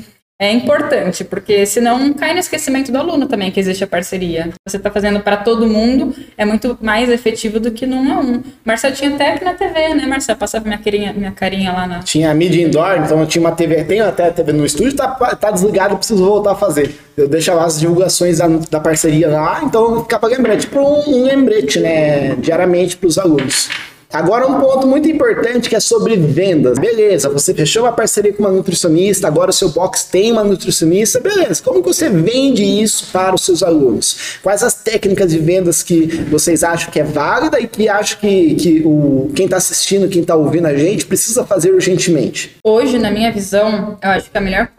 é 0.41 0.53
importante, 0.53 1.25
porque 1.25 1.67
senão 1.67 2.13
cai 2.15 2.33
no 2.33 2.39
esquecimento 2.39 2.93
do 2.93 2.99
aluno 2.99 3.27
também 3.27 3.51
que 3.51 3.59
existe 3.59 3.83
a 3.83 3.89
parceria. 3.89 4.51
Você 4.65 4.77
está 4.77 4.89
fazendo 4.89 5.19
para 5.19 5.39
todo 5.39 5.67
mundo, 5.67 6.15
é 6.37 6.45
muito 6.45 6.79
mais 6.81 7.11
efetivo 7.11 7.59
do 7.59 7.73
que 7.73 7.87
no 7.87 7.97
um 7.97 8.13
a 8.13 8.21
um. 8.21 8.43
Marcel 8.65 8.93
tinha 8.93 9.13
até 9.13 9.43
na 9.45 9.55
TV, 9.55 9.95
né, 9.95 10.07
Marcel? 10.07 10.37
Passava 10.37 10.65
minha 10.65 10.79
carinha, 10.79 11.13
minha 11.13 11.33
carinha 11.33 11.73
lá 11.73 11.89
na. 11.89 11.99
Tinha 12.05 12.31
a 12.31 12.35
mídia 12.35 12.63
indoor, 12.63 12.99
então 13.05 13.19
eu 13.19 13.27
tinha 13.27 13.41
uma 13.41 13.51
TV, 13.51 13.83
tenho 13.83 14.07
até 14.07 14.29
a 14.29 14.33
TV 14.33 14.53
no 14.53 14.65
estúdio, 14.65 14.95
tá, 14.95 15.09
tá 15.09 15.51
desligado, 15.51 15.97
preciso 15.97 16.25
voltar 16.25 16.53
a 16.53 16.57
fazer. 16.57 16.95
Eu 17.17 17.29
deixava 17.29 17.65
as 17.65 17.81
divulgações 17.81 18.39
da, 18.39 18.47
da 18.47 18.79
parceria 18.79 19.29
lá, 19.29 19.61
então 19.65 20.05
ficava 20.05 20.29
lembrete, 20.29 20.63
tipo 20.63 20.79
um, 20.79 21.17
um 21.17 21.25
lembrete, 21.25 21.81
né, 21.81 22.37
diariamente 22.37 22.97
para 22.97 23.09
os 23.09 23.19
alunos. 23.19 23.69
Agora 24.13 24.47
um 24.47 24.59
ponto 24.59 24.87
muito 24.87 25.07
importante 25.07 25.69
que 25.69 25.77
é 25.77 25.81
sobre 25.81 26.17
vendas. 26.17 26.79
Beleza, 26.79 27.29
você 27.29 27.53
fechou 27.53 27.83
uma 27.83 27.93
parceria 27.93 28.33
com 28.33 28.43
uma 28.43 28.51
nutricionista, 28.51 29.27
agora 29.29 29.51
o 29.51 29.53
seu 29.53 29.69
box 29.69 30.05
tem 30.05 30.33
uma 30.33 30.43
nutricionista, 30.43 31.21
beleza. 31.21 31.63
Como 31.63 31.83
você 31.83 32.09
vende 32.09 32.65
isso 32.65 33.09
para 33.13 33.35
os 33.35 33.43
seus 33.43 33.63
alunos? 33.63 34.39
Quais 34.43 34.63
as 34.63 34.75
técnicas 34.75 35.31
de 35.31 35.39
vendas 35.39 35.83
que 35.83 36.07
vocês 36.31 36.65
acham 36.65 36.91
que 36.91 37.01
é 37.01 37.05
válida 37.05 37.61
e 37.61 37.69
que 37.69 37.87
acham 37.87 38.19
que, 38.19 38.55
que 38.55 38.83
o, 38.85 39.31
quem 39.37 39.45
está 39.45 39.59
assistindo, 39.59 40.09
quem 40.09 40.23
está 40.23 40.35
ouvindo 40.35 40.67
a 40.67 40.75
gente, 40.75 41.05
precisa 41.05 41.45
fazer 41.45 41.73
urgentemente? 41.75 42.57
Hoje, 42.65 42.99
na 42.99 43.11
minha 43.11 43.31
visão, 43.31 43.99
eu 44.03 44.11
acho 44.11 44.31
que 44.31 44.39
a 44.39 44.41
melhor 44.41 44.71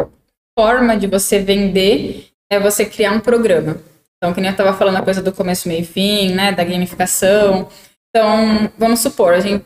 forma 0.57 0.97
de 0.97 1.05
você 1.05 1.37
vender 1.37 2.25
é 2.51 2.59
você 2.59 2.83
criar 2.83 3.11
um 3.11 3.19
programa. 3.19 3.77
Então, 4.17 4.33
que 4.33 4.41
nem 4.41 4.49
eu 4.49 4.51
estava 4.51 4.73
falando 4.73 4.97
a 4.97 5.01
coisa 5.01 5.21
do 5.21 5.31
começo, 5.31 5.67
meio 5.67 5.81
e 5.81 5.85
fim, 5.85 6.33
né, 6.33 6.51
da 6.51 6.63
gamificação. 6.63 7.69
Então, 8.09 8.71
vamos 8.77 8.99
supor, 9.01 9.33
a 9.33 9.39
gente 9.39 9.63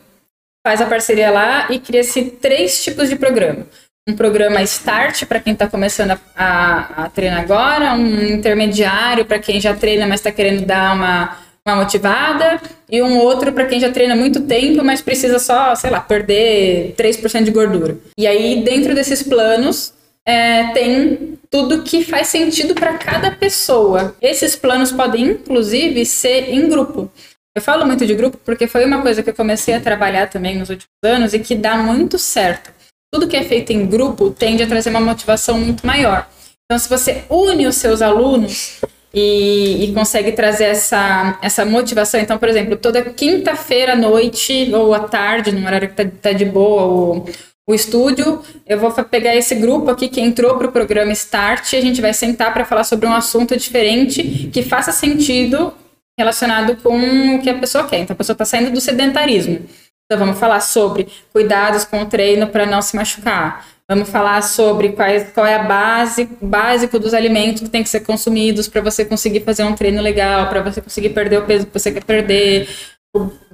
faz 0.66 0.80
a 0.80 0.86
parceria 0.86 1.30
lá 1.30 1.66
e 1.70 1.78
cria-se 1.78 2.22
três 2.24 2.82
tipos 2.82 3.08
de 3.08 3.16
programa. 3.16 3.66
Um 4.08 4.14
programa 4.14 4.62
start 4.62 5.24
para 5.24 5.40
quem 5.40 5.54
está 5.54 5.66
começando 5.66 6.10
a, 6.10 6.18
a, 6.36 7.04
a, 7.04 7.08
treinar 7.08 7.40
agora, 7.40 7.94
um 7.94 8.22
intermediário 8.26 9.24
para 9.24 9.38
quem 9.38 9.58
já 9.58 9.74
treina, 9.74 10.06
mas 10.06 10.20
está 10.20 10.30
querendo 10.30 10.66
dar 10.66 10.94
uma, 10.94 11.38
uma 11.66 11.76
motivada, 11.76 12.60
e 12.90 13.00
um 13.00 13.18
outro 13.18 13.50
para 13.52 13.64
quem 13.64 13.80
já 13.80 13.90
treina 13.90 14.14
muito 14.14 14.42
tempo, 14.42 14.84
mas 14.84 15.00
precisa 15.00 15.38
só, 15.38 15.74
sei 15.74 15.90
lá, 15.90 16.00
perder 16.00 16.94
3% 16.98 17.44
de 17.44 17.50
gordura. 17.50 17.96
E 18.18 18.26
aí, 18.26 18.62
dentro 18.62 18.94
desses 18.94 19.22
planos, 19.22 19.94
é, 20.26 20.64
tem 20.72 21.38
tudo 21.50 21.82
que 21.82 22.04
faz 22.04 22.28
sentido 22.28 22.74
para 22.74 22.98
cada 22.98 23.30
pessoa. 23.30 24.14
Esses 24.20 24.54
planos 24.54 24.92
podem, 24.92 25.24
inclusive, 25.24 26.04
ser 26.04 26.50
em 26.50 26.68
grupo. 26.68 27.10
Eu 27.56 27.62
falo 27.62 27.86
muito 27.86 28.04
de 28.04 28.14
grupo 28.14 28.36
porque 28.44 28.66
foi 28.66 28.84
uma 28.84 29.00
coisa 29.00 29.22
que 29.22 29.30
eu 29.30 29.34
comecei 29.34 29.74
a 29.74 29.80
trabalhar 29.80 30.28
também 30.28 30.58
nos 30.58 30.70
últimos 30.70 30.90
anos 31.04 31.34
e 31.34 31.38
que 31.38 31.54
dá 31.54 31.76
muito 31.76 32.18
certo. 32.18 32.72
Tudo 33.12 33.28
que 33.28 33.36
é 33.36 33.44
feito 33.44 33.72
em 33.72 33.86
grupo 33.86 34.30
tende 34.30 34.64
a 34.64 34.66
trazer 34.66 34.90
uma 34.90 35.00
motivação 35.00 35.56
muito 35.56 35.86
maior. 35.86 36.28
Então, 36.64 36.76
se 36.78 36.88
você 36.88 37.22
une 37.30 37.68
os 37.68 37.76
seus 37.76 38.02
alunos 38.02 38.80
e, 39.12 39.84
e 39.84 39.92
consegue 39.92 40.32
trazer 40.32 40.64
essa, 40.64 41.38
essa 41.40 41.64
motivação, 41.64 42.18
então, 42.18 42.38
por 42.38 42.48
exemplo, 42.48 42.76
toda 42.76 43.02
quinta-feira 43.02 43.92
à 43.92 43.96
noite 43.96 44.72
ou 44.74 44.92
à 44.92 45.00
tarde, 45.00 45.52
no 45.52 45.64
horário 45.64 45.88
que 45.90 45.94
tá, 45.94 46.10
tá 46.22 46.32
de 46.32 46.44
boa 46.44 46.86
o, 46.86 47.24
o 47.68 47.72
estúdio, 47.72 48.42
eu 48.66 48.80
vou 48.80 48.90
pegar 48.90 49.36
esse 49.36 49.54
grupo 49.54 49.88
aqui 49.90 50.08
que 50.08 50.20
entrou 50.20 50.56
para 50.56 50.66
o 50.66 50.72
programa 50.72 51.12
Start 51.12 51.72
e 51.72 51.76
a 51.76 51.80
gente 51.80 52.00
vai 52.00 52.12
sentar 52.12 52.52
para 52.52 52.64
falar 52.64 52.82
sobre 52.82 53.06
um 53.06 53.14
assunto 53.14 53.56
diferente 53.56 54.50
que 54.52 54.62
faça 54.64 54.90
sentido 54.90 55.72
relacionado 56.18 56.76
com 56.76 57.36
o 57.36 57.42
que 57.42 57.50
a 57.50 57.58
pessoa 57.58 57.86
quer. 57.86 58.00
Então, 58.00 58.14
a 58.14 58.16
pessoa 58.16 58.34
está 58.34 58.44
saindo 58.44 58.70
do 58.70 58.80
sedentarismo. 58.80 59.66
Então, 60.06 60.18
vamos 60.18 60.38
falar 60.38 60.60
sobre 60.60 61.08
cuidados 61.32 61.84
com 61.84 62.02
o 62.02 62.06
treino 62.06 62.46
para 62.46 62.66
não 62.66 62.82
se 62.82 62.94
machucar. 62.94 63.66
Vamos 63.88 64.08
falar 64.08 64.42
sobre 64.42 64.92
quais, 64.92 65.30
qual 65.32 65.44
é 65.44 65.56
a 65.56 65.62
base 65.62 66.26
básico 66.40 66.98
dos 66.98 67.12
alimentos 67.12 67.62
que 67.62 67.68
tem 67.68 67.82
que 67.82 67.88
ser 67.88 68.00
consumidos 68.00 68.66
para 68.66 68.80
você 68.80 69.04
conseguir 69.04 69.40
fazer 69.40 69.62
um 69.62 69.74
treino 69.74 70.00
legal, 70.00 70.48
para 70.48 70.62
você 70.62 70.80
conseguir 70.80 71.10
perder 71.10 71.38
o 71.38 71.44
peso 71.44 71.66
que 71.66 71.78
você 71.78 71.92
quer 71.92 72.02
perder 72.02 72.66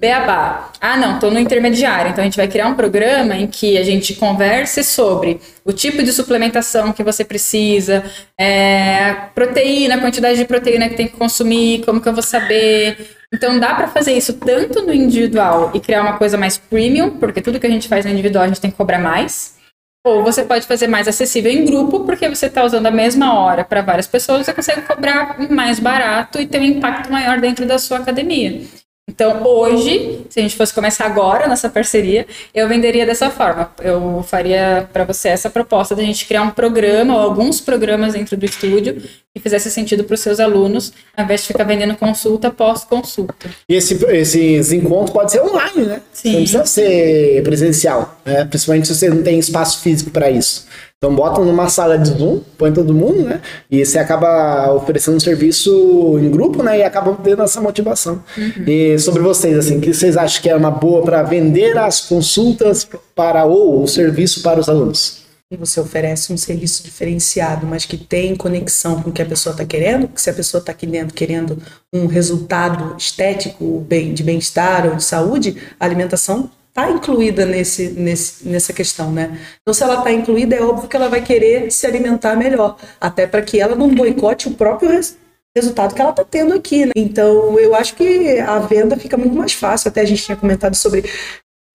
beabá. 0.00 0.72
Ah, 0.80 0.96
não, 0.96 1.14
estou 1.14 1.30
no 1.30 1.38
intermediário. 1.38 2.10
Então 2.10 2.22
a 2.22 2.24
gente 2.24 2.36
vai 2.36 2.48
criar 2.48 2.66
um 2.66 2.74
programa 2.74 3.36
em 3.36 3.46
que 3.46 3.76
a 3.76 3.84
gente 3.84 4.14
converse 4.14 4.82
sobre 4.82 5.40
o 5.64 5.72
tipo 5.72 6.02
de 6.02 6.12
suplementação 6.12 6.92
que 6.92 7.04
você 7.04 7.24
precisa, 7.24 8.02
é, 8.38 9.12
proteína, 9.34 10.00
quantidade 10.00 10.38
de 10.38 10.46
proteína 10.46 10.88
que 10.88 10.96
tem 10.96 11.06
que 11.06 11.16
consumir, 11.16 11.84
como 11.84 12.00
que 12.00 12.08
eu 12.08 12.14
vou 12.14 12.22
saber. 12.22 13.16
Então 13.32 13.60
dá 13.60 13.74
para 13.74 13.88
fazer 13.88 14.12
isso 14.14 14.32
tanto 14.34 14.82
no 14.82 14.92
individual 14.92 15.70
e 15.74 15.80
criar 15.80 16.02
uma 16.02 16.16
coisa 16.16 16.38
mais 16.38 16.56
premium, 16.56 17.18
porque 17.18 17.42
tudo 17.42 17.60
que 17.60 17.66
a 17.66 17.70
gente 17.70 17.86
faz 17.86 18.04
no 18.04 18.10
individual 18.10 18.44
a 18.44 18.48
gente 18.48 18.60
tem 18.60 18.70
que 18.70 18.76
cobrar 18.76 18.98
mais. 18.98 19.60
Ou 20.02 20.24
você 20.24 20.42
pode 20.44 20.66
fazer 20.66 20.86
mais 20.86 21.06
acessível 21.06 21.52
em 21.52 21.62
grupo, 21.66 22.00
porque 22.06 22.26
você 22.26 22.46
está 22.46 22.64
usando 22.64 22.86
a 22.86 22.90
mesma 22.90 23.38
hora 23.38 23.62
para 23.62 23.82
várias 23.82 24.06
pessoas, 24.06 24.46
você 24.46 24.54
consegue 24.54 24.80
cobrar 24.82 25.38
mais 25.50 25.78
barato 25.78 26.40
e 26.40 26.46
ter 26.46 26.58
um 26.58 26.64
impacto 26.64 27.12
maior 27.12 27.38
dentro 27.38 27.66
da 27.66 27.78
sua 27.78 27.98
academia. 27.98 28.62
Então, 29.10 29.42
hoje, 29.44 30.20
se 30.30 30.38
a 30.38 30.42
gente 30.42 30.56
fosse 30.56 30.72
começar 30.72 31.04
agora 31.04 31.48
nossa 31.48 31.68
parceria, 31.68 32.26
eu 32.54 32.68
venderia 32.68 33.04
dessa 33.04 33.28
forma. 33.28 33.72
Eu 33.82 34.22
faria 34.22 34.88
para 34.92 35.04
você 35.04 35.30
essa 35.30 35.50
proposta 35.50 35.96
de 35.96 36.00
a 36.00 36.04
gente 36.04 36.24
criar 36.26 36.42
um 36.42 36.50
programa 36.50 37.14
ou 37.14 37.20
alguns 37.20 37.60
programas 37.60 38.12
dentro 38.12 38.36
do 38.36 38.44
estúdio 38.44 39.02
que 39.32 39.40
fizesse 39.40 39.70
sentido 39.70 40.02
para 40.02 40.14
os 40.14 40.20
seus 40.20 40.40
alunos, 40.40 40.92
ao 41.16 41.24
invés 41.24 41.42
de 41.42 41.46
ficar 41.48 41.62
vendendo 41.62 41.94
consulta 41.94 42.48
após 42.48 42.82
consulta. 42.82 43.48
E 43.68 43.74
esse, 43.74 43.94
esses 44.06 44.72
encontros 44.72 45.10
pode 45.10 45.30
ser 45.30 45.40
online, 45.40 45.86
né? 45.86 46.02
Sim. 46.12 46.32
Não 46.32 46.40
precisa 46.40 46.66
ser 46.66 47.42
presencial, 47.44 48.20
né? 48.24 48.44
principalmente 48.44 48.88
se 48.88 48.94
você 48.94 49.08
não 49.08 49.22
tem 49.22 49.38
espaço 49.38 49.80
físico 49.82 50.10
para 50.10 50.28
isso. 50.30 50.66
Então 50.98 51.14
bota 51.14 51.40
numa 51.40 51.68
sala 51.68 51.96
de 51.96 52.08
Zoom, 52.08 52.40
põe 52.58 52.72
todo 52.72 52.92
mundo, 52.92 53.22
né? 53.22 53.40
E 53.70 53.86
você 53.86 53.98
acaba 53.98 54.70
oferecendo 54.74 55.16
um 55.16 55.20
serviço 55.20 56.18
em 56.20 56.30
grupo, 56.30 56.62
né? 56.62 56.80
E 56.80 56.82
acaba 56.82 57.16
tendo 57.24 57.42
essa 57.42 57.58
motivação. 57.58 58.22
Uhum. 58.36 58.64
E 58.66 58.98
sobre 58.98 59.22
vocês, 59.22 59.56
assim, 59.56 59.78
o 59.78 59.80
que 59.80 59.94
vocês 59.94 60.14
acham 60.14 60.42
que 60.42 60.50
é 60.50 60.54
uma 60.54 60.70
boa 60.70 61.02
para 61.02 61.22
vender 61.22 61.78
as 61.78 62.02
consultas 62.02 62.86
para 63.14 63.46
ou 63.46 63.82
o 63.82 63.88
serviço 63.88 64.42
para 64.42 64.60
os 64.60 64.68
alunos? 64.68 65.20
Você 65.58 65.80
oferece 65.80 66.32
um 66.32 66.36
serviço 66.36 66.84
diferenciado, 66.84 67.66
mas 67.66 67.84
que 67.84 67.96
tem 67.96 68.36
conexão 68.36 69.02
com 69.02 69.10
o 69.10 69.12
que 69.12 69.20
a 69.20 69.26
pessoa 69.26 69.52
está 69.52 69.64
querendo, 69.64 70.08
se 70.14 70.30
a 70.30 70.32
pessoa 70.32 70.60
está 70.60 70.72
querendo, 70.72 71.12
querendo 71.12 71.60
um 71.92 72.06
resultado 72.06 72.96
estético, 72.96 73.80
bem, 73.80 74.14
de 74.14 74.22
bem-estar 74.22 74.86
ou 74.86 74.94
de 74.94 75.02
saúde, 75.02 75.60
a 75.78 75.84
alimentação 75.84 76.48
está 76.68 76.88
incluída 76.88 77.44
nesse, 77.44 77.88
nesse, 77.88 78.46
nessa 78.46 78.72
questão, 78.72 79.10
né? 79.10 79.40
Então, 79.60 79.74
se 79.74 79.82
ela 79.82 79.98
está 79.98 80.12
incluída, 80.12 80.54
é 80.54 80.62
óbvio 80.62 80.88
que 80.88 80.94
ela 80.94 81.08
vai 81.08 81.20
querer 81.20 81.68
se 81.72 81.84
alimentar 81.84 82.36
melhor, 82.36 82.76
até 83.00 83.26
para 83.26 83.42
que 83.42 83.58
ela 83.58 83.74
não 83.74 83.92
boicote 83.92 84.46
o 84.46 84.54
próprio 84.54 84.88
res, 84.90 85.18
resultado 85.56 85.96
que 85.96 86.00
ela 86.00 86.10
está 86.10 86.22
tendo 86.22 86.54
aqui, 86.54 86.86
né? 86.86 86.92
Então, 86.94 87.58
eu 87.58 87.74
acho 87.74 87.96
que 87.96 88.38
a 88.38 88.60
venda 88.60 88.96
fica 88.96 89.16
muito 89.16 89.34
mais 89.34 89.52
fácil. 89.52 89.88
Até 89.88 90.02
a 90.02 90.04
gente 90.04 90.22
tinha 90.22 90.36
comentado 90.36 90.76
sobre 90.76 91.04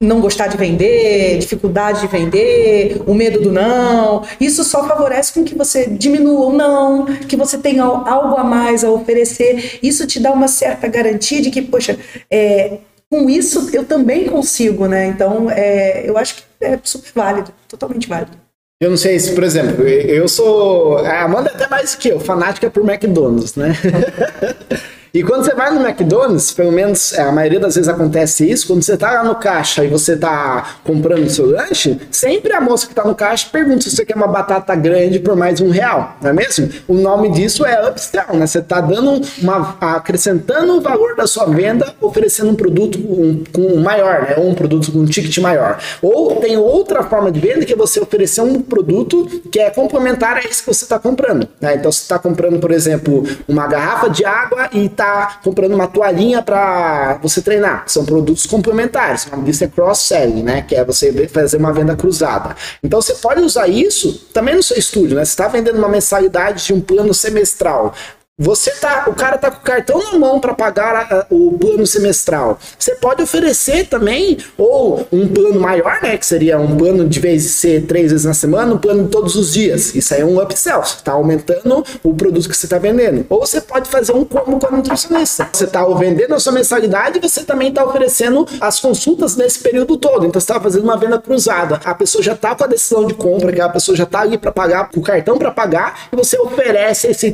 não 0.05 0.21
gostar 0.21 0.47
de 0.47 0.57
vender, 0.57 1.37
dificuldade 1.39 2.01
de 2.01 2.07
vender, 2.07 3.01
o 3.05 3.13
medo 3.13 3.41
do 3.41 3.51
não. 3.51 4.23
Isso 4.39 4.63
só 4.63 4.87
favorece 4.87 5.33
com 5.33 5.43
que 5.43 5.55
você 5.55 5.87
diminua 5.87 6.47
o 6.47 6.53
não, 6.53 7.05
que 7.05 7.35
você 7.35 7.57
tenha 7.57 7.83
algo 7.83 8.37
a 8.37 8.43
mais 8.43 8.83
a 8.83 8.91
oferecer. 8.91 9.79
Isso 9.83 10.07
te 10.07 10.19
dá 10.19 10.31
uma 10.31 10.47
certa 10.47 10.87
garantia 10.87 11.41
de 11.41 11.51
que, 11.51 11.61
poxa, 11.61 11.97
é, 12.31 12.77
com 13.09 13.29
isso 13.29 13.69
eu 13.73 13.83
também 13.83 14.25
consigo, 14.25 14.87
né? 14.87 15.07
Então, 15.07 15.49
é, 15.49 16.07
eu 16.07 16.17
acho 16.17 16.35
que 16.35 16.43
é 16.61 16.79
super 16.83 17.11
válido, 17.13 17.51
totalmente 17.67 18.07
válido. 18.07 18.45
Eu 18.81 18.89
não 18.89 18.97
sei 18.97 19.17
se, 19.19 19.33
por 19.33 19.43
exemplo, 19.43 19.87
eu 19.87 20.27
sou. 20.27 20.97
A 20.97 21.23
Amanda 21.23 21.49
é 21.49 21.53
até 21.53 21.67
mais 21.69 21.95
que 21.95 22.09
eu, 22.09 22.19
fanática 22.19 22.69
por 22.69 22.87
McDonald's, 22.87 23.55
né? 23.55 23.73
E 25.15 25.23
quando 25.23 25.45
você 25.45 25.55
vai 25.55 25.71
no 25.71 25.79
McDonald's, 25.79 26.51
pelo 26.51 26.73
menos 26.73 27.13
é, 27.13 27.21
a 27.21 27.31
maioria 27.31 27.57
das 27.57 27.75
vezes 27.75 27.87
acontece 27.87 28.51
isso, 28.51 28.67
quando 28.67 28.83
você 28.83 28.97
tá 28.97 29.13
lá 29.13 29.23
no 29.23 29.35
caixa 29.35 29.85
e 29.85 29.87
você 29.87 30.17
tá 30.17 30.75
comprando 30.83 31.23
o 31.23 31.29
seu 31.29 31.45
lanche, 31.45 31.97
sempre 32.11 32.51
a 32.51 32.59
moça 32.59 32.85
que 32.85 32.93
tá 32.93 33.05
no 33.05 33.15
caixa 33.15 33.47
pergunta 33.49 33.85
se 33.85 33.91
você 33.91 34.03
quer 34.03 34.17
uma 34.17 34.27
batata 34.27 34.75
grande 34.75 35.19
por 35.19 35.33
mais 35.37 35.61
um 35.61 35.69
real, 35.69 36.17
não 36.21 36.31
é 36.31 36.33
mesmo? 36.33 36.67
O 36.85 36.95
nome 36.95 37.31
disso 37.31 37.65
é 37.65 37.87
upsell, 37.87 38.33
né? 38.33 38.45
Você 38.45 38.61
tá 38.61 38.81
dando 38.81 39.21
uma. 39.41 39.77
acrescentando 39.79 40.73
o 40.73 40.81
valor 40.81 41.15
da 41.15 41.25
sua 41.25 41.45
venda, 41.45 41.95
oferecendo 42.01 42.49
um 42.49 42.55
produto 42.55 42.99
com, 42.99 43.43
com 43.53 43.79
maior, 43.79 44.23
né? 44.23 44.35
Ou 44.37 44.49
um 44.49 44.53
produto 44.53 44.91
com 44.91 44.99
um 44.99 45.05
ticket 45.05 45.37
maior. 45.37 45.79
Ou 46.01 46.35
tem 46.41 46.57
outra 46.57 47.03
forma 47.03 47.31
de 47.31 47.39
venda 47.39 47.63
que 47.63 47.71
é 47.71 47.77
você 47.77 48.01
oferecer 48.01 48.41
um 48.41 48.61
produto 48.61 49.25
que 49.49 49.61
é 49.61 49.69
complementar 49.69 50.35
a 50.35 50.39
esse 50.41 50.61
que 50.61 50.67
você 50.67 50.83
está 50.83 50.99
comprando. 50.99 51.47
Né? 51.61 51.75
Então, 51.75 51.89
você 51.89 52.01
está 52.01 52.19
comprando, 52.19 52.59
por 52.59 52.71
exemplo, 52.71 53.23
uma 53.47 53.65
garrafa 53.65 54.09
de 54.09 54.25
água 54.25 54.69
e 54.73 54.89
está 55.05 55.39
comprando 55.43 55.73
uma 55.73 55.87
toalhinha 55.87 56.41
para 56.41 57.19
você 57.21 57.41
treinar. 57.41 57.83
São 57.87 58.05
produtos 58.05 58.45
complementares. 58.45 59.25
O 59.25 59.31
nome 59.31 59.45
disso 59.45 59.63
é 59.63 59.67
cross-selling, 59.67 60.43
né? 60.43 60.61
Que 60.61 60.75
é 60.75 60.83
você 60.83 61.27
fazer 61.27 61.57
uma 61.57 61.71
venda 61.71 61.95
cruzada. 61.95 62.55
Então, 62.83 63.01
você 63.01 63.13
pode 63.13 63.41
usar 63.41 63.67
isso 63.67 64.27
também 64.33 64.55
no 64.55 64.63
seu 64.63 64.77
estúdio, 64.77 65.15
né? 65.15 65.23
Você 65.23 65.31
está 65.31 65.47
vendendo 65.47 65.77
uma 65.77 65.89
mensalidade 65.89 66.65
de 66.65 66.73
um 66.73 66.81
plano 66.81 67.13
semestral. 67.13 67.93
Você 68.37 68.69
tá, 68.69 69.05
o 69.07 69.13
cara 69.13 69.37
tá 69.37 69.49
com 69.49 69.59
o 69.59 69.61
cartão 69.61 69.97
na 69.97 70.19
mão 70.19 70.41
para 70.41 70.53
pagar 70.53 71.07
a, 71.09 71.25
o 71.29 71.57
plano 71.57 71.87
semestral. 71.87 72.59
Você 72.77 72.93
pode 72.95 73.23
oferecer 73.23 73.87
também 73.87 74.37
ou 74.57 75.07
um 75.09 75.25
plano 75.25 75.57
maior, 75.57 76.01
né, 76.01 76.17
que 76.17 76.25
seria 76.25 76.59
um 76.59 76.75
plano 76.75 77.07
de 77.07 77.17
vez 77.17 77.43
ser 77.43 77.85
três 77.85 78.11
vezes 78.11 78.25
na 78.25 78.33
semana, 78.33 78.73
um 78.73 78.77
plano 78.77 79.07
todos 79.07 79.35
os 79.37 79.53
dias. 79.53 79.95
Isso 79.95 80.13
aí 80.13 80.19
é 80.19 80.25
um 80.25 80.37
upsell. 80.37 80.81
Está 80.81 81.13
aumentando 81.13 81.85
o 82.03 82.13
produto 82.13 82.49
que 82.49 82.57
você 82.57 82.65
está 82.65 82.77
vendendo. 82.77 83.25
Ou 83.29 83.39
você 83.39 83.61
pode 83.61 83.87
fazer 83.87 84.11
um 84.11 84.25
combo 84.25 84.59
com 84.59 84.67
a 84.67 84.71
nutricionista. 84.71 85.47
Você 85.53 85.63
está 85.63 85.85
vendendo 85.85 86.35
a 86.35 86.39
sua 86.39 86.51
mensalidade 86.51 87.21
você 87.21 87.41
também 87.41 87.69
está 87.69 87.85
oferecendo 87.85 88.45
as 88.59 88.81
consultas 88.81 89.37
nesse 89.37 89.59
período 89.59 89.95
todo. 89.95 90.25
Então 90.25 90.41
você 90.41 90.51
está 90.51 90.59
fazendo 90.59 90.83
uma 90.83 90.97
venda 90.97 91.17
cruzada. 91.17 91.79
A 91.85 91.95
pessoa 91.95 92.21
já 92.21 92.33
está 92.33 92.53
com 92.53 92.65
a 92.65 92.67
decisão 92.67 93.07
de 93.07 93.13
compra, 93.13 93.53
que 93.53 93.61
a 93.61 93.69
pessoa 93.69 93.95
já 93.95 94.03
está 94.03 94.19
ali 94.19 94.37
para 94.37 94.51
pagar, 94.51 94.89
com 94.89 94.99
o 94.99 95.03
cartão 95.03 95.37
para 95.37 95.51
pagar, 95.51 96.09
e 96.11 96.17
você 96.17 96.37
oferece 96.37 97.07
esse, 97.07 97.33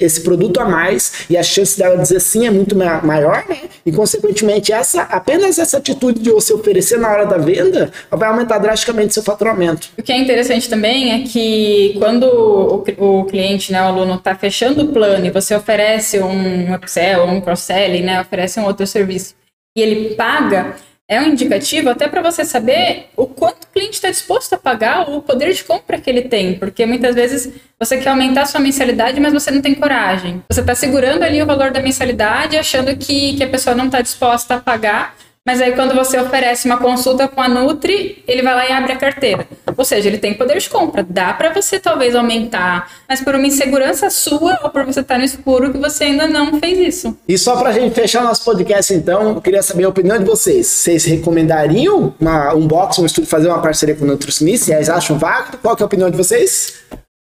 esse 0.00 0.20
produto 0.20 0.31
produto 0.32 0.60
a 0.60 0.64
mais 0.64 1.26
e 1.28 1.36
a 1.36 1.42
chance 1.42 1.78
dela 1.78 1.96
dizer 1.96 2.20
sim 2.20 2.46
é 2.46 2.50
muito 2.50 2.74
maior, 2.76 3.44
né? 3.48 3.58
E 3.84 3.92
consequentemente 3.92 4.72
essa 4.72 5.02
apenas 5.02 5.58
essa 5.58 5.78
atitude 5.78 6.20
de 6.20 6.30
você 6.30 6.54
oferecer 6.54 6.98
na 6.98 7.10
hora 7.10 7.26
da 7.26 7.36
venda 7.36 7.92
vai 8.10 8.28
aumentar 8.28 8.58
drasticamente 8.58 9.14
seu 9.14 9.22
faturamento. 9.22 9.88
O 9.98 10.02
que 10.02 10.12
é 10.12 10.16
interessante 10.16 10.68
também 10.68 11.12
é 11.12 11.26
que 11.26 11.94
quando 11.98 12.24
o, 12.24 13.20
o 13.20 13.24
cliente, 13.24 13.72
né, 13.72 13.82
o 13.82 13.86
aluno 13.86 14.14
está 14.14 14.34
fechando 14.34 14.84
o 14.84 14.88
plano 14.88 15.26
e 15.26 15.30
você 15.30 15.54
oferece 15.54 16.20
um 16.20 16.74
upsell, 16.74 17.26
um 17.26 17.40
cross-selling, 17.40 18.02
né, 18.02 18.20
oferece 18.20 18.58
um 18.58 18.64
outro 18.64 18.86
serviço 18.86 19.34
e 19.76 19.82
ele 19.82 20.14
paga 20.14 20.76
é 21.12 21.20
um 21.20 21.26
indicativo 21.26 21.90
até 21.90 22.08
para 22.08 22.22
você 22.22 22.44
saber 22.44 23.08
o 23.16 23.26
quanto 23.26 23.64
o 23.64 23.66
cliente 23.72 23.94
está 23.94 24.10
disposto 24.10 24.54
a 24.54 24.58
pagar, 24.58 25.10
o 25.10 25.20
poder 25.20 25.52
de 25.52 25.62
compra 25.62 26.00
que 26.00 26.08
ele 26.08 26.22
tem, 26.22 26.54
porque 26.54 26.86
muitas 26.86 27.14
vezes 27.14 27.52
você 27.78 27.98
quer 27.98 28.08
aumentar 28.08 28.42
a 28.42 28.46
sua 28.46 28.60
mensalidade, 28.60 29.20
mas 29.20 29.32
você 29.32 29.50
não 29.50 29.60
tem 29.60 29.74
coragem. 29.74 30.42
Você 30.50 30.60
está 30.60 30.74
segurando 30.74 31.22
ali 31.22 31.42
o 31.42 31.46
valor 31.46 31.70
da 31.70 31.80
mensalidade, 31.80 32.56
achando 32.56 32.96
que, 32.96 33.34
que 33.36 33.44
a 33.44 33.48
pessoa 33.48 33.76
não 33.76 33.86
está 33.86 34.00
disposta 34.00 34.54
a 34.54 34.60
pagar, 34.60 35.14
mas 35.46 35.60
aí 35.60 35.72
quando 35.72 35.94
você 35.94 36.18
oferece 36.20 36.66
uma 36.66 36.78
consulta 36.78 37.26
com 37.26 37.40
a 37.40 37.48
Nutri, 37.48 38.22
ele 38.28 38.42
vai 38.42 38.54
lá 38.54 38.68
e 38.68 38.72
abre 38.72 38.92
a 38.92 38.96
carteira. 38.96 39.46
Ou 39.76 39.84
seja, 39.84 40.08
ele 40.08 40.18
tem 40.18 40.34
poder 40.34 40.58
de 40.58 40.70
compra. 40.70 41.04
Dá 41.08 41.32
para 41.32 41.52
você 41.52 41.80
talvez 41.80 42.14
aumentar, 42.14 42.90
mas 43.08 43.20
por 43.20 43.34
uma 43.34 43.46
insegurança 43.46 44.08
sua 44.08 44.60
ou 44.62 44.70
por 44.70 44.84
você 44.84 45.00
estar 45.00 45.18
no 45.18 45.24
escuro 45.24 45.72
que 45.72 45.78
você 45.78 46.04
ainda 46.04 46.28
não 46.28 46.60
fez 46.60 46.78
isso. 46.78 47.18
E 47.26 47.36
só 47.36 47.56
para 47.56 47.70
a 47.70 47.72
gente 47.72 47.92
fechar 47.92 48.22
nosso 48.22 48.44
podcast, 48.44 48.94
então, 48.94 49.30
eu 49.30 49.40
queria 49.40 49.62
saber 49.62 49.84
a 49.84 49.88
opinião 49.88 50.18
de 50.18 50.24
vocês. 50.24 50.66
Vocês 50.68 51.04
recomendariam 51.04 52.14
uma, 52.20 52.54
um 52.54 52.66
box, 52.66 53.00
um 53.00 53.06
estúdio 53.06 53.28
fazer 53.28 53.48
uma 53.48 53.60
parceria 53.60 53.96
com 53.96 54.04
o 54.04 54.08
nutricionista? 54.08 54.66
Vocês 54.66 54.88
acham 54.88 55.18
válido? 55.18 55.58
Qual 55.58 55.76
é 55.76 55.82
a 55.82 55.86
opinião 55.86 56.08
de 56.08 56.16
vocês? 56.16 56.74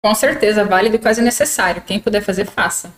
Com 0.03 0.13
certeza, 0.13 0.65
válido 0.65 0.97
e 0.97 0.99
quase 0.99 1.21
necessário. 1.21 1.81
Quem 1.85 1.99
puder 1.99 2.21
fazer, 2.21 2.45
faça. 2.45 2.91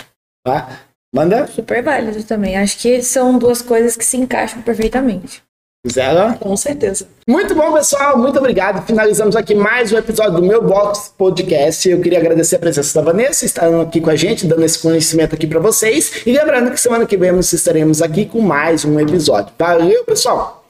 Tá? 0.43 0.67
Manda. 1.13 1.47
Super 1.47 1.83
válido 1.83 2.23
também. 2.23 2.57
Acho 2.57 2.77
que 2.77 3.01
são 3.01 3.37
duas 3.37 3.61
coisas 3.61 3.95
que 3.95 4.05
se 4.05 4.17
encaixam 4.17 4.61
perfeitamente. 4.61 5.43
Zero? 5.89 6.37
Com 6.37 6.55
certeza. 6.55 7.07
Muito 7.27 7.55
bom, 7.55 7.73
pessoal. 7.73 8.15
Muito 8.17 8.37
obrigado. 8.37 8.85
Finalizamos 8.85 9.35
aqui 9.35 9.55
mais 9.55 9.91
um 9.91 9.97
episódio 9.97 10.33
do 10.33 10.43
meu 10.43 10.61
Box 10.61 11.11
Podcast. 11.17 11.89
Eu 11.89 11.99
queria 11.99 12.19
agradecer 12.19 12.57
a 12.57 12.59
presença 12.59 13.01
da 13.01 13.11
Vanessa, 13.11 13.45
estarem 13.45 13.81
aqui 13.81 13.99
com 13.99 14.11
a 14.11 14.15
gente, 14.15 14.45
dando 14.45 14.63
esse 14.63 14.77
conhecimento 14.77 15.33
aqui 15.33 15.47
para 15.47 15.59
vocês. 15.59 16.21
E 16.25 16.31
lembrando 16.31 16.69
que 16.69 16.79
semana 16.79 17.05
que 17.05 17.17
vem 17.17 17.31
nós 17.31 17.51
estaremos 17.51 18.01
aqui 18.01 18.27
com 18.27 18.41
mais 18.41 18.85
um 18.85 18.99
episódio. 18.99 19.51
Valeu, 19.57 20.05
pessoal! 20.05 20.60